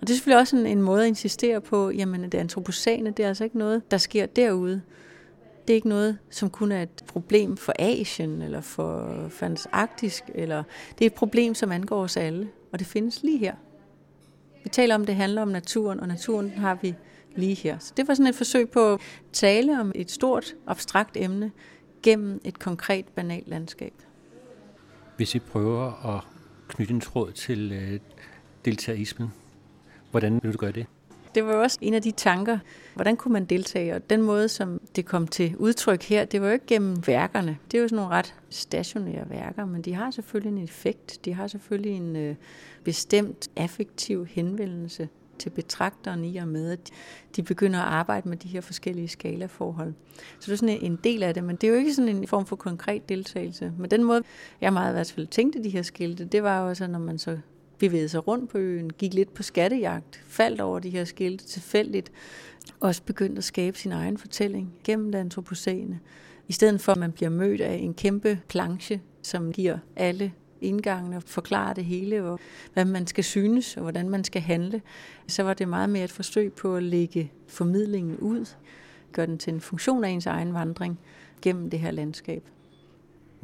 Og 0.00 0.08
det 0.08 0.10
er 0.10 0.14
selvfølgelig 0.14 0.40
også 0.40 0.56
en, 0.56 0.66
en 0.66 0.82
måde 0.82 1.02
at 1.02 1.08
insistere 1.08 1.60
på, 1.60 1.90
jamen 1.90 2.22
det 2.22 2.34
antropocene, 2.34 3.10
det 3.10 3.24
er 3.24 3.28
altså 3.28 3.44
ikke 3.44 3.58
noget, 3.58 3.90
der 3.90 3.98
sker 3.98 4.26
derude. 4.26 4.82
Det 5.66 5.72
er 5.72 5.74
ikke 5.74 5.88
noget, 5.88 6.18
som 6.30 6.50
kun 6.50 6.72
er 6.72 6.82
et 6.82 7.02
problem 7.06 7.56
for 7.56 7.72
Asien 7.78 8.42
eller 8.42 8.60
for 8.60 9.16
Fantastisk, 9.30 10.24
eller 10.34 10.62
det 10.98 11.04
er 11.04 11.06
et 11.06 11.14
problem, 11.14 11.54
som 11.54 11.72
angår 11.72 12.02
os 12.02 12.16
alle, 12.16 12.48
og 12.72 12.78
det 12.78 12.86
findes 12.86 13.22
lige 13.22 13.38
her. 13.38 13.54
Vi 14.62 14.68
taler 14.68 14.94
om, 14.94 15.06
det 15.06 15.14
handler 15.14 15.42
om 15.42 15.48
naturen, 15.48 16.00
og 16.00 16.08
naturen 16.08 16.50
har 16.50 16.78
vi 16.82 16.94
lige 17.36 17.54
her. 17.54 17.78
Så 17.78 17.92
det 17.96 18.08
var 18.08 18.14
sådan 18.14 18.26
et 18.26 18.34
forsøg 18.34 18.70
på 18.70 18.92
at 18.94 19.00
tale 19.32 19.80
om 19.80 19.92
et 19.94 20.10
stort, 20.10 20.54
abstrakt 20.66 21.16
emne 21.16 21.52
gennem 22.02 22.40
et 22.44 22.58
konkret, 22.58 23.04
banalt 23.06 23.48
landskab. 23.48 23.92
Hvis 25.16 25.34
vi 25.34 25.38
prøver 25.38 26.16
at 26.16 26.22
knytte 26.68 26.94
en 26.94 27.00
tråd 27.00 27.32
til 27.32 27.72
øh, 27.72 28.00
deltagerismen, 28.64 29.28
hvordan 30.10 30.40
vil 30.42 30.52
du 30.52 30.58
gøre 30.58 30.72
det? 30.72 30.86
Det 31.34 31.46
var 31.46 31.54
også 31.54 31.78
en 31.80 31.94
af 31.94 32.02
de 32.02 32.10
tanker, 32.10 32.58
hvordan 32.94 33.16
kunne 33.16 33.32
man 33.32 33.44
deltage? 33.44 33.94
Og 33.94 34.10
den 34.10 34.22
måde, 34.22 34.48
som 34.48 34.80
det 34.96 35.06
kom 35.06 35.26
til 35.26 35.56
udtryk 35.56 36.02
her, 36.02 36.24
det 36.24 36.40
var 36.40 36.46
jo 36.46 36.52
ikke 36.52 36.66
gennem 36.66 37.06
værkerne. 37.06 37.58
Det 37.70 37.78
er 37.78 37.82
jo 37.82 37.88
sådan 37.88 37.96
nogle 37.96 38.14
ret 38.16 38.34
stationære 38.50 39.30
værker, 39.30 39.64
men 39.64 39.82
de 39.82 39.94
har 39.94 40.10
selvfølgelig 40.10 40.58
en 40.58 40.64
effekt. 40.64 41.24
De 41.24 41.34
har 41.34 41.46
selvfølgelig 41.46 41.96
en 41.96 42.16
øh, 42.16 42.34
bestemt 42.84 43.48
affektiv 43.56 44.26
henvendelse 44.26 45.08
til 45.38 45.50
betragteren 45.50 46.24
i 46.24 46.36
og 46.36 46.48
med, 46.48 46.70
at 46.70 46.90
de 47.36 47.42
begynder 47.42 47.80
at 47.80 47.86
arbejde 47.86 48.28
med 48.28 48.36
de 48.36 48.48
her 48.48 48.60
forskellige 48.60 49.08
skalaforhold. 49.08 49.94
Så 50.40 50.46
det 50.46 50.52
er 50.52 50.56
sådan 50.56 50.78
en 50.82 50.98
del 51.04 51.22
af 51.22 51.34
det, 51.34 51.44
men 51.44 51.56
det 51.56 51.66
er 51.66 51.72
jo 51.72 51.78
ikke 51.78 51.94
sådan 51.94 52.16
en 52.16 52.28
form 52.28 52.46
for 52.46 52.56
konkret 52.56 53.08
deltagelse. 53.08 53.72
Men 53.78 53.90
den 53.90 54.04
måde, 54.04 54.22
jeg 54.60 54.72
meget 54.72 54.90
i 54.90 54.92
hvert 54.92 55.12
fald 55.12 55.26
tænkte 55.26 55.64
de 55.64 55.68
her 55.68 55.82
skilte, 55.82 56.24
det 56.24 56.42
var 56.42 56.68
jo 56.68 56.74
så, 56.74 56.86
når 56.86 56.98
man 56.98 57.18
så 57.18 57.38
bevægede 57.86 58.08
sig 58.08 58.28
rundt 58.28 58.50
på 58.50 58.58
øen, 58.58 58.92
gik 58.92 59.14
lidt 59.14 59.34
på 59.34 59.42
skattejagt, 59.42 60.24
faldt 60.26 60.60
over 60.60 60.78
de 60.78 60.90
her 60.90 61.04
skilte 61.04 61.44
tilfældigt, 61.44 62.12
og 62.80 62.88
også 62.88 63.02
begyndte 63.02 63.38
at 63.38 63.44
skabe 63.44 63.78
sin 63.78 63.92
egen 63.92 64.18
fortælling 64.18 64.72
gennem 64.84 65.12
det 65.12 65.18
antropocene. 65.18 66.00
I 66.48 66.52
stedet 66.52 66.80
for, 66.80 66.92
at 66.92 66.98
man 66.98 67.12
bliver 67.12 67.30
mødt 67.30 67.60
af 67.60 67.74
en 67.74 67.94
kæmpe 67.94 68.40
planche, 68.48 69.00
som 69.22 69.52
giver 69.52 69.78
alle 69.96 70.32
indgangene 70.60 71.16
og 71.16 71.22
forklarer 71.26 71.74
det 71.74 71.84
hele, 71.84 72.24
og 72.24 72.40
hvad 72.72 72.84
man 72.84 73.06
skal 73.06 73.24
synes 73.24 73.76
og 73.76 73.82
hvordan 73.82 74.08
man 74.08 74.24
skal 74.24 74.42
handle, 74.42 74.82
så 75.26 75.42
var 75.42 75.54
det 75.54 75.68
meget 75.68 75.90
mere 75.90 76.04
et 76.04 76.12
forsøg 76.12 76.52
på 76.52 76.76
at 76.76 76.82
lægge 76.82 77.32
formidlingen 77.48 78.16
ud, 78.16 78.46
gøre 79.12 79.26
den 79.26 79.38
til 79.38 79.52
en 79.52 79.60
funktion 79.60 80.04
af 80.04 80.08
ens 80.08 80.26
egen 80.26 80.54
vandring 80.54 80.98
gennem 81.42 81.70
det 81.70 81.80
her 81.80 81.90
landskab. 81.90 82.42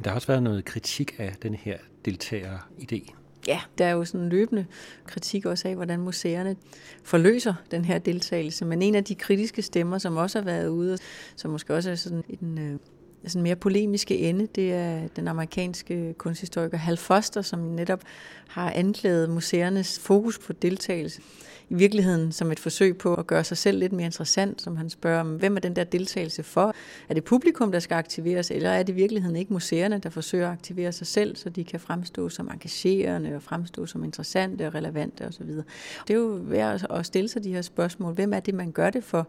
Der 0.03 0.09
har 0.09 0.15
også 0.15 0.27
været 0.27 0.43
noget 0.43 0.65
kritik 0.65 1.15
af 1.17 1.35
den 1.41 1.55
her 1.55 1.77
deltager-idé. 2.05 3.18
Ja, 3.47 3.61
der 3.77 3.85
er 3.85 3.91
jo 3.91 4.05
sådan 4.05 4.21
en 4.21 4.29
løbende 4.29 4.65
kritik 5.05 5.45
også 5.45 5.67
af, 5.67 5.75
hvordan 5.75 5.99
museerne 5.99 6.55
forløser 7.03 7.53
den 7.71 7.85
her 7.85 7.97
deltagelse. 7.97 8.65
Men 8.65 8.81
en 8.81 8.95
af 8.95 9.03
de 9.03 9.15
kritiske 9.15 9.61
stemmer, 9.61 9.97
som 9.97 10.17
også 10.17 10.39
har 10.39 10.45
været 10.45 10.67
ude, 10.67 10.97
som 11.35 11.51
måske 11.51 11.75
også 11.75 11.91
er 11.91 11.95
sådan 11.95 12.23
en 12.41 12.57
øh, 12.57 12.79
sådan 13.27 13.43
mere 13.43 13.55
polemiske 13.55 14.17
ende, 14.17 14.47
det 14.55 14.73
er 14.73 15.07
den 15.07 15.27
amerikanske 15.27 16.13
kunsthistoriker 16.17 16.77
Hal 16.77 16.97
Foster, 16.97 17.41
som 17.41 17.59
netop 17.59 18.01
har 18.47 18.71
anklaget 18.71 19.29
museernes 19.29 19.99
fokus 19.99 20.39
på 20.39 20.53
deltagelse 20.53 21.21
i 21.69 21.73
virkeligheden 21.73 22.31
som 22.31 22.51
et 22.51 22.59
forsøg 22.59 22.97
på 22.97 23.15
at 23.15 23.27
gøre 23.27 23.43
sig 23.43 23.57
selv 23.57 23.79
lidt 23.79 23.93
mere 23.93 24.05
interessant, 24.05 24.61
som 24.61 24.77
han 24.77 24.89
spørger, 24.89 25.19
om, 25.19 25.35
hvem 25.35 25.55
er 25.55 25.59
den 25.59 25.75
der 25.75 25.83
deltagelse 25.83 26.43
for? 26.43 26.73
Er 27.09 27.13
det 27.13 27.23
publikum, 27.23 27.71
der 27.71 27.79
skal 27.79 27.95
aktiveres, 27.95 28.51
eller 28.51 28.69
er 28.69 28.83
det 28.83 28.93
i 28.93 28.95
virkeligheden 28.95 29.35
ikke 29.35 29.53
museerne, 29.53 29.97
der 29.97 30.09
forsøger 30.09 30.47
at 30.47 30.53
aktivere 30.53 30.91
sig 30.91 31.07
selv, 31.07 31.35
så 31.35 31.49
de 31.49 31.63
kan 31.63 31.79
fremstå 31.79 32.29
som 32.29 32.47
engagerende 32.47 33.35
og 33.35 33.41
fremstå 33.41 33.85
som 33.85 34.03
interessante 34.03 34.67
og 34.67 34.75
relevante 34.75 35.27
osv.? 35.27 35.47
Det 35.47 35.65
er 36.09 36.13
jo 36.13 36.39
værd 36.43 36.85
at 36.89 37.05
stille 37.05 37.29
sig 37.29 37.43
de 37.43 37.53
her 37.53 37.61
spørgsmål. 37.61 38.13
Hvem 38.13 38.33
er 38.33 38.39
det, 38.39 38.53
man 38.53 38.71
gør 38.71 38.89
det 38.89 39.03
for? 39.03 39.27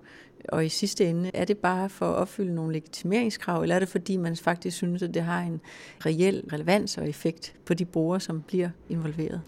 Og 0.49 0.67
i 0.67 0.69
sidste 0.69 1.07
ende, 1.07 1.31
er 1.35 1.45
det 1.45 1.59
bare 1.59 1.89
for 1.89 2.07
at 2.07 2.15
opfylde 2.15 2.55
nogle 2.55 2.73
legitimeringskrav, 2.73 3.63
eller 3.63 3.75
er 3.75 3.79
det 3.79 3.89
fordi, 3.89 4.17
man 4.17 4.37
faktisk 4.37 4.77
synes, 4.77 5.03
at 5.03 5.15
det 5.15 5.23
har 5.23 5.41
en 5.41 5.61
reel 6.07 6.45
relevans 6.53 6.99
og 6.99 7.09
effekt 7.09 7.55
på 7.65 7.75
de 7.75 7.85
brugere, 7.85 8.21
som 8.21 8.43
bliver 8.43 8.71
involveret? 8.89 9.41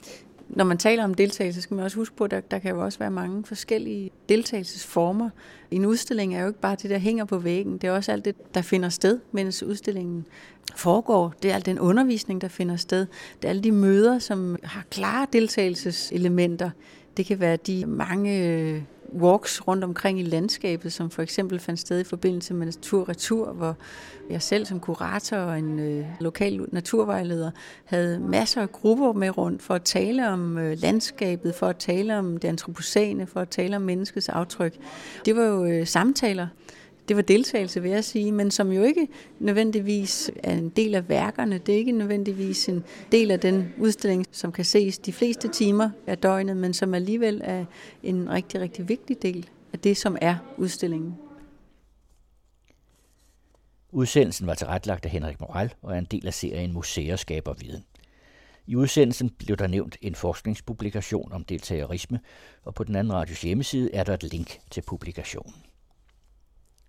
Når 0.52 0.64
man 0.64 0.78
taler 0.78 1.04
om 1.04 1.14
deltagelse, 1.14 1.60
så 1.60 1.62
skal 1.62 1.74
man 1.74 1.84
også 1.84 1.96
huske 1.96 2.16
på, 2.16 2.24
at 2.24 2.30
der, 2.30 2.40
der 2.40 2.58
kan 2.58 2.70
jo 2.70 2.84
også 2.84 2.98
være 2.98 3.10
mange 3.10 3.44
forskellige 3.44 4.10
deltagelsesformer. 4.28 5.30
En 5.70 5.86
udstilling 5.86 6.34
er 6.34 6.40
jo 6.40 6.46
ikke 6.46 6.60
bare 6.60 6.76
det, 6.82 6.90
der 6.90 6.98
hænger 6.98 7.24
på 7.24 7.38
væggen. 7.38 7.78
Det 7.78 7.84
er 7.84 7.92
også 7.92 8.12
alt 8.12 8.24
det, 8.24 8.54
der 8.54 8.62
finder 8.62 8.88
sted, 8.88 9.18
mens 9.32 9.62
udstillingen 9.62 10.26
foregår. 10.76 11.34
Det 11.42 11.50
er 11.50 11.54
al 11.54 11.66
den 11.66 11.78
undervisning, 11.78 12.40
der 12.40 12.48
finder 12.48 12.76
sted. 12.76 13.06
Det 13.36 13.44
er 13.44 13.48
alle 13.48 13.62
de 13.62 13.72
møder, 13.72 14.18
som 14.18 14.56
har 14.62 14.84
klare 14.90 15.26
deltagelseselementer. 15.32 16.70
Det 17.16 17.26
kan 17.26 17.40
være 17.40 17.56
de 17.56 17.86
mange 17.86 18.48
øh, 18.48 18.82
walks 19.14 19.68
rundt 19.68 19.84
omkring 19.84 20.20
i 20.20 20.22
landskabet, 20.22 20.92
som 20.92 21.10
for 21.10 21.22
eksempel 21.22 21.58
fandt 21.58 21.80
sted 21.80 22.00
i 22.00 22.04
forbindelse 22.04 22.54
med 22.54 22.66
Natur 22.66 23.08
Retur, 23.08 23.52
hvor 23.52 23.76
jeg 24.30 24.42
selv 24.42 24.66
som 24.66 24.80
kurator 24.80 25.36
og 25.36 25.58
en 25.58 25.78
øh, 25.78 26.04
lokal 26.20 26.66
naturvejleder 26.72 27.50
havde 27.84 28.20
masser 28.20 28.62
af 28.62 28.72
grupper 28.72 29.12
med 29.12 29.38
rundt 29.38 29.62
for 29.62 29.74
at 29.74 29.82
tale 29.82 30.28
om 30.28 30.58
øh, 30.58 30.78
landskabet, 30.78 31.54
for 31.54 31.66
at 31.66 31.76
tale 31.76 32.18
om 32.18 32.36
det 32.36 32.48
antropocene, 32.48 33.26
for 33.26 33.40
at 33.40 33.48
tale 33.48 33.76
om 33.76 33.82
menneskets 33.82 34.28
aftryk. 34.28 34.76
Det 35.24 35.36
var 35.36 35.42
jo 35.42 35.64
øh, 35.64 35.86
samtaler, 35.86 36.46
det 37.08 37.16
var 37.16 37.22
deltagelse, 37.22 37.82
vil 37.82 37.90
jeg 37.90 38.04
sige, 38.04 38.32
men 38.32 38.50
som 38.50 38.72
jo 38.72 38.82
ikke 38.82 39.08
nødvendigvis 39.38 40.30
er 40.42 40.52
en 40.52 40.68
del 40.68 40.94
af 40.94 41.08
værkerne. 41.08 41.58
Det 41.58 41.74
er 41.74 41.78
ikke 41.78 41.92
nødvendigvis 41.92 42.68
en 42.68 42.84
del 43.12 43.30
af 43.30 43.40
den 43.40 43.74
udstilling, 43.78 44.26
som 44.30 44.52
kan 44.52 44.64
ses 44.64 44.98
de 44.98 45.12
fleste 45.12 45.48
timer 45.48 45.90
af 46.06 46.18
døgnet, 46.18 46.56
men 46.56 46.74
som 46.74 46.94
alligevel 46.94 47.40
er 47.44 47.64
en 48.02 48.30
rigtig, 48.30 48.60
rigtig 48.60 48.88
vigtig 48.88 49.22
del 49.22 49.48
af 49.72 49.78
det, 49.78 49.96
som 49.96 50.16
er 50.20 50.36
udstillingen. 50.56 51.14
Udsendelsen 53.92 54.46
var 54.46 54.54
tilrettelagt 54.54 55.04
af 55.04 55.10
Henrik 55.10 55.40
Moral 55.40 55.74
og 55.82 55.94
er 55.94 55.98
en 55.98 56.04
del 56.10 56.26
af 56.26 56.34
serien 56.34 56.72
Museer 56.72 57.16
skaber 57.16 57.54
viden. 57.54 57.84
I 58.66 58.76
udsendelsen 58.76 59.30
blev 59.30 59.56
der 59.56 59.66
nævnt 59.66 59.96
en 60.02 60.14
forskningspublikation 60.14 61.32
om 61.32 61.44
deltagerisme, 61.44 62.20
og 62.62 62.74
på 62.74 62.84
den 62.84 62.96
anden 62.96 63.12
radios 63.12 63.42
hjemmeside 63.42 63.94
er 63.94 64.04
der 64.04 64.14
et 64.14 64.22
link 64.22 64.58
til 64.70 64.82
publikationen. 64.82 65.54